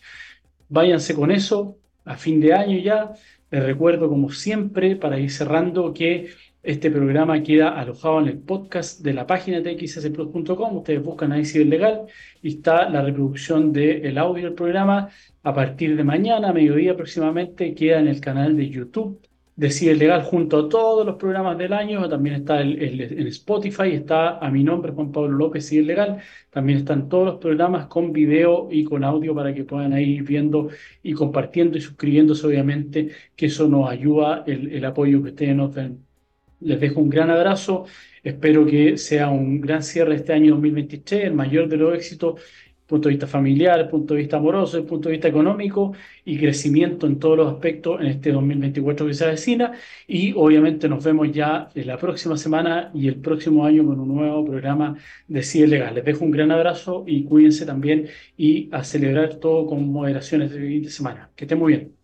Váyanse 0.68 1.14
con 1.14 1.30
eso 1.30 1.78
a 2.04 2.16
fin 2.16 2.40
de 2.40 2.54
año 2.54 2.78
ya. 2.78 3.12
Les 3.50 3.62
recuerdo, 3.62 4.08
como 4.08 4.30
siempre, 4.30 4.96
para 4.96 5.18
ir 5.20 5.30
cerrando, 5.30 5.92
que 5.92 6.30
este 6.62 6.90
programa 6.90 7.42
queda 7.42 7.70
alojado 7.78 8.20
en 8.20 8.28
el 8.28 8.38
podcast 8.38 9.00
de 9.00 9.12
la 9.14 9.26
página 9.26 9.60
de 9.60 9.74
txsplus.com. 9.74 10.76
Ustedes 10.76 11.02
buscan 11.02 11.32
ahí 11.32 11.44
Legal 11.64 12.06
y 12.40 12.56
está 12.56 12.88
la 12.88 13.02
reproducción 13.02 13.72
del 13.72 14.16
audio 14.18 14.44
del 14.44 14.54
programa. 14.54 15.08
A 15.42 15.54
partir 15.54 15.96
de 15.96 16.04
mañana, 16.04 16.50
a 16.50 16.52
mediodía 16.52 16.92
aproximadamente, 16.92 17.74
queda 17.74 17.98
en 17.98 18.08
el 18.08 18.20
canal 18.20 18.56
de 18.56 18.68
YouTube 18.68 19.20
de 19.56 19.94
Legal 19.94 20.22
junto 20.22 20.58
a 20.60 20.68
todos 20.68 21.04
los 21.04 21.16
programas 21.16 21.58
del 21.58 21.72
año. 21.72 22.08
También 22.08 22.36
está 22.36 22.60
en 22.60 23.26
Spotify, 23.26 23.90
está 23.92 24.38
a 24.38 24.50
mi 24.50 24.62
nombre, 24.62 24.92
Juan 24.92 25.10
Pablo 25.12 25.36
López, 25.36 25.68
Ciber 25.68 25.86
Legal. 25.86 26.18
También 26.50 26.78
están 26.78 27.08
todos 27.08 27.26
los 27.26 27.36
programas 27.38 27.86
con 27.86 28.12
video 28.12 28.68
y 28.70 28.84
con 28.84 29.02
audio 29.04 29.34
para 29.34 29.52
que 29.52 29.64
puedan 29.64 29.98
ir 29.98 30.22
viendo 30.22 30.68
y 31.02 31.12
compartiendo 31.12 31.76
y 31.76 31.80
suscribiéndose, 31.80 32.46
obviamente, 32.46 33.10
que 33.36 33.46
eso 33.46 33.68
nos 33.68 33.90
ayuda 33.90 34.44
el, 34.46 34.72
el 34.72 34.84
apoyo 34.84 35.22
que 35.22 35.30
ustedes 35.30 35.56
nos 35.56 35.74
den 35.74 36.11
les 36.64 36.80
dejo 36.80 37.00
un 37.00 37.10
gran 37.10 37.30
abrazo. 37.30 37.84
Espero 38.22 38.64
que 38.66 38.96
sea 38.98 39.28
un 39.30 39.60
gran 39.60 39.82
cierre 39.82 40.14
este 40.16 40.32
año 40.32 40.52
2023, 40.52 41.24
el 41.24 41.34
mayor 41.34 41.68
de 41.68 41.76
los 41.76 41.94
éxitos, 41.94 42.40
punto 42.86 43.08
de 43.08 43.14
vista 43.14 43.26
familiar, 43.26 43.88
punto 43.88 44.14
de 44.14 44.20
vista 44.20 44.36
amoroso, 44.36 44.84
punto 44.86 45.08
de 45.08 45.12
vista 45.12 45.28
económico 45.28 45.94
y 46.24 46.38
crecimiento 46.38 47.06
en 47.06 47.18
todos 47.18 47.36
los 47.38 47.52
aspectos 47.52 48.00
en 48.00 48.06
este 48.08 48.32
2024 48.32 49.06
que 49.06 49.14
se 49.14 49.24
avecina. 49.24 49.72
Y 50.06 50.32
obviamente 50.34 50.88
nos 50.88 51.02
vemos 51.04 51.32
ya 51.32 51.68
la 51.74 51.96
próxima 51.98 52.36
semana 52.36 52.90
y 52.94 53.08
el 53.08 53.16
próximo 53.16 53.64
año 53.64 53.84
con 53.86 53.98
un 54.00 54.14
nuevo 54.14 54.44
programa 54.44 54.96
de 55.26 55.42
CIE 55.42 55.66
Legal. 55.66 55.94
Les 55.94 56.04
dejo 56.04 56.24
un 56.24 56.30
gran 56.32 56.50
abrazo 56.50 57.04
y 57.06 57.24
cuídense 57.24 57.64
también 57.66 58.08
y 58.36 58.68
a 58.72 58.84
celebrar 58.84 59.36
todo 59.36 59.66
con 59.66 59.88
moderaciones 59.90 60.52
de 60.52 60.90
semana. 60.90 61.30
Que 61.34 61.44
estén 61.44 61.58
muy 61.58 61.72
bien. 61.72 62.01